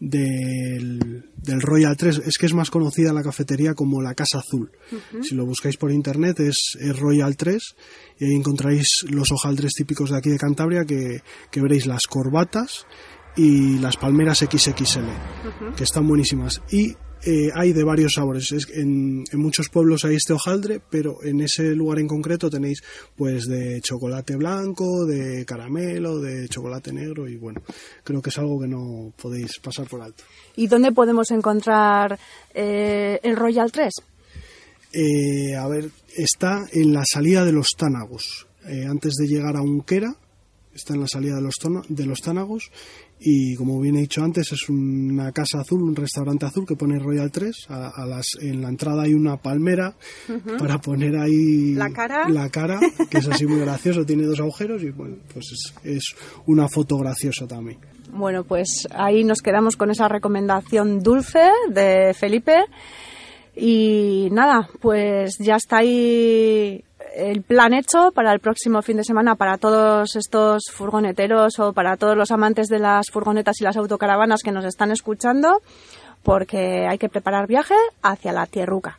del, 0.00 1.30
del, 1.36 1.60
Royal 1.60 1.96
3. 1.96 2.22
Es 2.26 2.38
que 2.38 2.46
es 2.46 2.54
más 2.54 2.70
conocida 2.70 3.12
la 3.12 3.22
cafetería 3.22 3.74
como 3.74 4.02
la 4.02 4.14
Casa 4.14 4.38
Azul. 4.38 4.70
Uh 4.90 4.96
-huh. 4.96 5.22
Si 5.22 5.34
lo 5.34 5.46
buscáis 5.46 5.76
por 5.76 5.90
internet 5.90 6.40
es, 6.40 6.76
es, 6.80 6.98
Royal 6.98 7.36
3 7.36 7.62
y 8.18 8.24
ahí 8.26 8.34
encontráis 8.34 9.04
los 9.08 9.30
hojaldres 9.32 9.72
típicos 9.72 10.10
de 10.10 10.18
aquí 10.18 10.30
de 10.30 10.38
Cantabria 10.38 10.84
que, 10.84 11.22
que 11.50 11.60
veréis 11.60 11.86
las 11.86 12.02
corbatas 12.08 12.86
y 13.36 13.78
las 13.78 13.96
palmeras 13.96 14.38
XXL, 14.38 15.00
uh 15.00 15.70
-huh. 15.70 15.74
que 15.74 15.84
están 15.84 16.06
buenísimas. 16.06 16.62
Y 16.70 16.94
eh, 17.26 17.50
hay 17.54 17.72
de 17.72 17.84
varios 17.84 18.12
sabores. 18.14 18.52
Es, 18.52 18.68
en, 18.70 19.24
en, 19.30 19.38
muchos 19.40 19.68
pueblos 19.68 20.04
hay 20.04 20.16
este 20.16 20.32
hojaldre, 20.32 20.80
pero 20.90 21.22
en 21.22 21.40
ese 21.40 21.74
lugar 21.74 21.98
en 21.98 22.06
concreto 22.06 22.50
tenéis 22.50 22.82
pues 23.16 23.46
de 23.46 23.80
chocolate 23.80 24.36
blanco, 24.36 25.06
de 25.06 25.44
caramelo, 25.44 26.18
de 26.20 26.48
chocolate 26.48 26.92
negro 26.92 27.28
y 27.28 27.36
bueno, 27.36 27.62
creo 28.02 28.20
que 28.20 28.30
es 28.30 28.38
algo 28.38 28.60
que 28.60 28.68
no 28.68 29.12
podéis 29.20 29.58
pasar 29.58 29.88
por 29.88 30.02
alto. 30.02 30.24
¿Y 30.56 30.66
dónde 30.66 30.92
podemos 30.92 31.30
encontrar 31.30 32.18
eh, 32.52 33.18
el 33.22 33.36
Royal 33.36 33.72
3? 33.72 33.92
Eh, 34.92 35.56
a 35.56 35.66
ver, 35.66 35.90
está 36.16 36.64
en 36.72 36.92
la 36.92 37.02
salida 37.04 37.44
de 37.44 37.52
los 37.52 37.70
Tánagos. 37.76 38.46
Eh, 38.66 38.86
antes 38.88 39.14
de 39.14 39.26
llegar 39.26 39.56
a 39.56 39.62
Unquera, 39.62 40.14
está 40.72 40.94
en 40.94 41.00
la 41.00 41.08
salida 41.08 41.36
de 41.36 41.42
los, 41.42 41.54
de 41.88 42.06
los 42.06 42.20
Tánagos 42.20 42.70
y 43.20 43.54
como 43.54 43.80
bien 43.80 43.96
he 43.96 44.00
dicho 44.00 44.22
antes 44.22 44.52
es 44.52 44.68
una 44.68 45.32
casa 45.32 45.60
azul, 45.60 45.82
un 45.82 45.96
restaurante 45.96 46.46
azul 46.46 46.66
que 46.66 46.76
pone 46.76 46.98
Royal 46.98 47.30
3 47.30 47.66
a, 47.68 48.02
a 48.02 48.06
las, 48.06 48.26
en 48.40 48.60
la 48.60 48.68
entrada 48.68 49.02
hay 49.02 49.14
una 49.14 49.36
palmera 49.36 49.94
uh 50.28 50.32
-huh. 50.32 50.58
para 50.58 50.78
poner 50.78 51.16
ahí 51.16 51.74
la 51.74 51.90
cara. 51.90 52.28
la 52.28 52.48
cara 52.50 52.78
que 53.10 53.18
es 53.18 53.28
así 53.28 53.46
muy 53.46 53.60
gracioso, 53.60 54.04
tiene 54.06 54.24
dos 54.24 54.40
agujeros 54.40 54.82
y 54.82 54.90
bueno, 54.90 55.16
pues 55.32 55.46
es, 55.52 55.74
es 55.84 56.04
una 56.46 56.68
foto 56.68 56.98
graciosa 56.98 57.46
también. 57.46 57.78
Bueno, 58.12 58.44
pues 58.44 58.86
ahí 58.94 59.24
nos 59.24 59.40
quedamos 59.40 59.76
con 59.76 59.90
esa 59.90 60.08
recomendación 60.08 61.00
dulce 61.00 61.50
de 61.70 62.14
Felipe 62.14 62.64
y 63.56 64.28
nada, 64.32 64.68
pues 64.80 65.36
ya 65.38 65.56
está 65.56 65.78
ahí 65.78 66.84
el 67.16 67.42
plan 67.42 67.72
hecho 67.74 68.10
para 68.12 68.32
el 68.32 68.40
próximo 68.40 68.82
fin 68.82 68.96
de 68.96 69.04
semana 69.04 69.36
para 69.36 69.58
todos 69.58 70.16
estos 70.16 70.64
furgoneteros 70.72 71.58
o 71.58 71.72
para 71.72 71.96
todos 71.96 72.16
los 72.16 72.30
amantes 72.30 72.68
de 72.68 72.80
las 72.80 73.06
furgonetas 73.10 73.60
y 73.60 73.64
las 73.64 73.76
autocaravanas 73.76 74.40
que 74.42 74.52
nos 74.52 74.64
están 74.64 74.90
escuchando, 74.90 75.62
porque 76.22 76.86
hay 76.88 76.98
que 76.98 77.08
preparar 77.08 77.46
viaje 77.46 77.74
hacia 78.02 78.32
la 78.32 78.46
tierruca. 78.46 78.98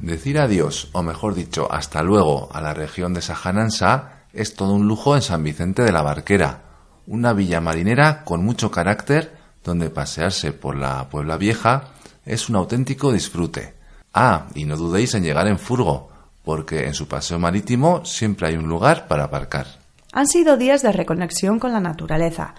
Decir 0.00 0.38
adiós, 0.38 0.90
o 0.92 1.02
mejor 1.02 1.34
dicho, 1.34 1.66
hasta 1.72 2.02
luego, 2.02 2.50
a 2.52 2.60
la 2.60 2.74
región 2.74 3.14
de 3.14 3.22
Sajanansa 3.22 4.24
es 4.34 4.54
todo 4.54 4.74
un 4.74 4.86
lujo 4.86 5.16
en 5.16 5.22
San 5.22 5.42
Vicente 5.42 5.82
de 5.82 5.92
la 5.92 6.02
Barquera, 6.02 6.73
una 7.06 7.32
villa 7.32 7.60
marinera 7.60 8.24
con 8.24 8.44
mucho 8.44 8.70
carácter 8.70 9.36
donde 9.62 9.90
pasearse 9.90 10.52
por 10.52 10.76
la 10.76 11.08
Puebla 11.08 11.36
Vieja 11.36 11.88
es 12.24 12.48
un 12.48 12.56
auténtico 12.56 13.12
disfrute. 13.12 13.74
Ah, 14.12 14.46
y 14.54 14.64
no 14.64 14.76
dudéis 14.76 15.14
en 15.14 15.24
llegar 15.24 15.48
en 15.48 15.58
furgo, 15.58 16.10
porque 16.44 16.86
en 16.86 16.94
su 16.94 17.08
paseo 17.08 17.38
marítimo 17.38 18.04
siempre 18.04 18.48
hay 18.48 18.56
un 18.56 18.68
lugar 18.68 19.08
para 19.08 19.24
aparcar. 19.24 19.66
Han 20.12 20.28
sido 20.28 20.56
días 20.56 20.82
de 20.82 20.92
reconexión 20.92 21.58
con 21.58 21.72
la 21.72 21.80
naturaleza, 21.80 22.54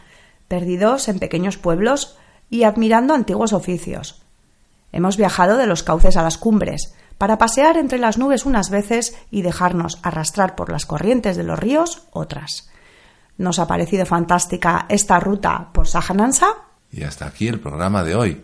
perdidos 0.48 1.08
en 1.08 1.20
pequeños 1.20 1.58
pueblos 1.58 2.18
y 2.50 2.64
admirando 2.64 3.14
antiguos 3.14 3.54
oficios. 3.54 4.22
Hemos 4.92 5.18
viajado 5.18 5.58
de 5.58 5.68
los 5.68 5.84
cauces 5.84 6.18
a 6.18 6.24
las 6.24 6.38
cumbres, 6.38 6.94
para 7.18 7.38
pasear 7.38 7.78
entre 7.78 7.98
las 7.98 8.18
nubes 8.18 8.46
unas 8.46 8.70
veces 8.70 9.16
y 9.32 9.42
dejarnos 9.42 10.00
arrastrar 10.04 10.56
por 10.56 10.70
las 10.70 10.86
corrientes 10.86 11.38
de 11.38 11.44
los 11.44 11.58
ríos 11.58 12.04
otras. 12.12 12.70
¿Nos 13.38 13.60
ha 13.60 13.68
parecido 13.68 14.06
fantástica 14.06 14.86
esta 14.90 15.20
ruta 15.20 15.70
por 15.74 15.88
Sajanansa? 15.88 16.48
Y 16.92 17.04
hasta 17.04 17.26
aquí 17.26 17.48
el 17.48 17.60
programa 17.60 18.04
de 18.04 18.16
hoy. 18.16 18.44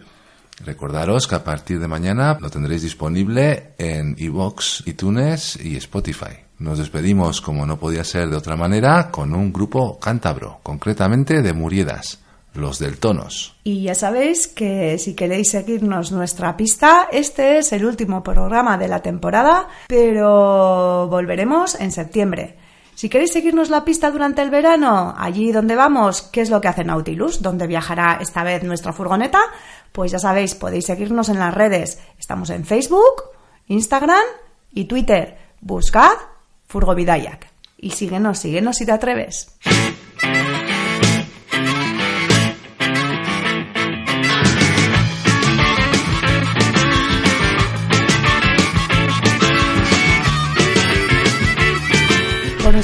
Recordaros 0.66 1.28
que 1.28 1.36
a 1.36 1.44
partir 1.44 1.80
de 1.80 1.88
mañana 1.88 2.38
lo 2.40 2.50
tendréis 2.50 2.84
disponible 2.84 3.74
en 3.78 4.16
iVoox, 4.18 4.86
iTunes 4.86 5.58
y 5.64 5.78
Spotify. 5.78 6.38
Nos 6.60 6.78
despedimos, 6.78 7.42
como 7.42 7.66
no 7.66 7.80
podía 7.80 8.04
ser 8.04 8.30
de 8.30 8.36
otra 8.36 8.56
manera, 8.56 9.10
con 9.10 9.34
un 9.34 9.52
grupo 9.52 9.98
cántabro, 9.98 10.60
concretamente 10.62 11.42
de 11.42 11.54
Muriedas, 11.54 12.20
los 12.54 12.78
del 12.78 13.00
Tonos. 13.00 13.56
Y 13.64 13.84
ya 13.84 13.96
sabéis 13.96 14.48
que 14.48 15.00
si 15.00 15.16
queréis 15.16 15.50
seguirnos 15.50 16.12
nuestra 16.12 16.56
pista, 16.58 17.08
este 17.12 17.58
es 17.58 17.74
el 17.74 17.86
último 17.86 18.22
programa 18.22 18.78
de 18.78 18.90
la 18.90 19.02
temporada, 19.02 19.70
pero 19.88 21.08
volveremos 21.10 21.80
en 21.80 21.92
septiembre. 21.92 22.58
Si 22.96 23.10
queréis 23.10 23.32
seguirnos 23.32 23.70
la 23.70 23.84
pista 23.84 24.12
durante 24.12 24.42
el 24.42 24.50
verano, 24.50 25.14
allí 25.18 25.52
donde 25.52 25.76
vamos, 25.76 26.22
¿qué 26.22 26.42
es 26.42 26.50
lo 26.50 26.62
que 26.62 26.68
hace 26.68 26.84
Nautilus? 26.84 27.42
¿Dónde 27.42 27.68
viajará 27.68 28.20
esta 28.22 28.44
vez 28.44 28.64
nuestra 28.64 28.94
furgoneta? 28.94 29.42
Pues 29.92 30.12
ya 30.12 30.20
sabéis, 30.20 30.56
podéis 30.56 30.86
seguirnos 30.86 31.30
en 31.30 31.40
las 31.40 31.54
redes. 31.54 32.00
Estamos 32.20 32.50
en 32.50 32.66
Facebook, 32.66 33.24
Instagram 33.68 34.24
y 34.74 34.86
Twitter. 34.86 35.38
Buscad 35.62 36.18
Furgovidayak. 36.68 37.50
Y 37.78 37.92
síguenos, 37.92 38.40
síguenos 38.40 38.78
si 38.78 38.86
te 38.86 38.92
atreves. 38.92 39.58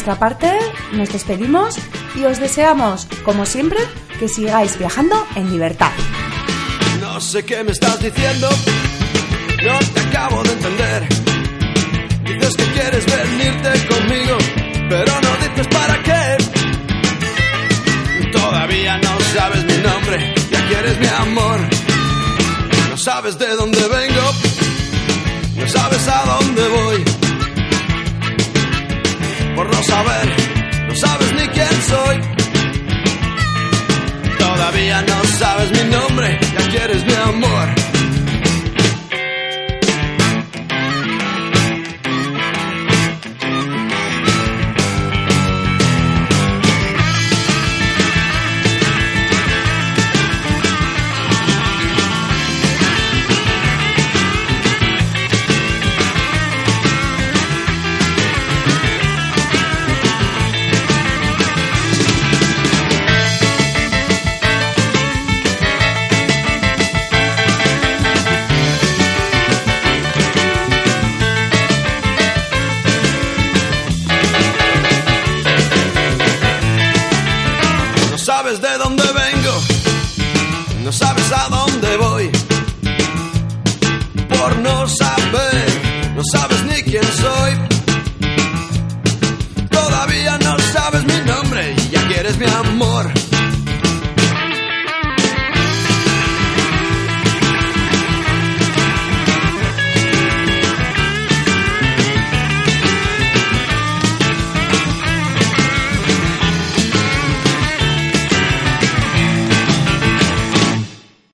Nuestra 0.07 0.29
parte, 0.29 0.57
nos 0.93 1.11
despedimos 1.11 1.75
y 2.15 2.23
os 2.23 2.39
deseamos, 2.39 3.09
como 3.25 3.45
siempre, 3.45 3.79
que 4.17 4.29
sigáis 4.29 4.79
viajando 4.79 5.27
en 5.35 5.51
libertad. 5.51 5.91
No 7.01 7.19
sé 7.19 7.43
qué 7.43 7.61
me 7.65 7.73
estás 7.73 7.99
diciendo, 7.99 8.47
no 9.65 9.79
te 9.79 9.99
acabo 9.99 10.43
de 10.43 10.51
entender. 10.53 11.07
Dices 12.23 12.55
que 12.55 12.63
quieres 12.71 13.05
venirte 13.05 13.87
conmigo, 13.87 14.37
pero 14.87 15.11
no 15.19 15.29
dices 15.45 15.67
para 15.67 16.01
qué. 16.03 16.37
Todavía 18.31 18.97
no 18.99 19.19
sabes 19.35 19.65
mi 19.65 19.77
nombre, 19.83 20.35
ya 20.49 20.67
quieres 20.69 20.99
mi 20.99 21.07
amor. 21.07 21.59
No 22.91 22.97
sabes 22.97 23.37
de 23.37 23.47
dónde 23.55 23.79
vengo, 23.89 24.31
no 25.57 25.67
sabes 25.67 26.07
a 26.07 26.23
dónde 26.23 26.56
no 29.77 29.83
saber, 29.83 30.35
no 30.87 30.95
sabes 30.95 31.33
ni 31.33 31.47
quién 31.49 31.81
soy. 31.87 32.17
Todavía 34.39 35.01
no 35.03 35.23
sabes 35.37 35.71
mi 35.71 35.83
nombre, 35.91 35.96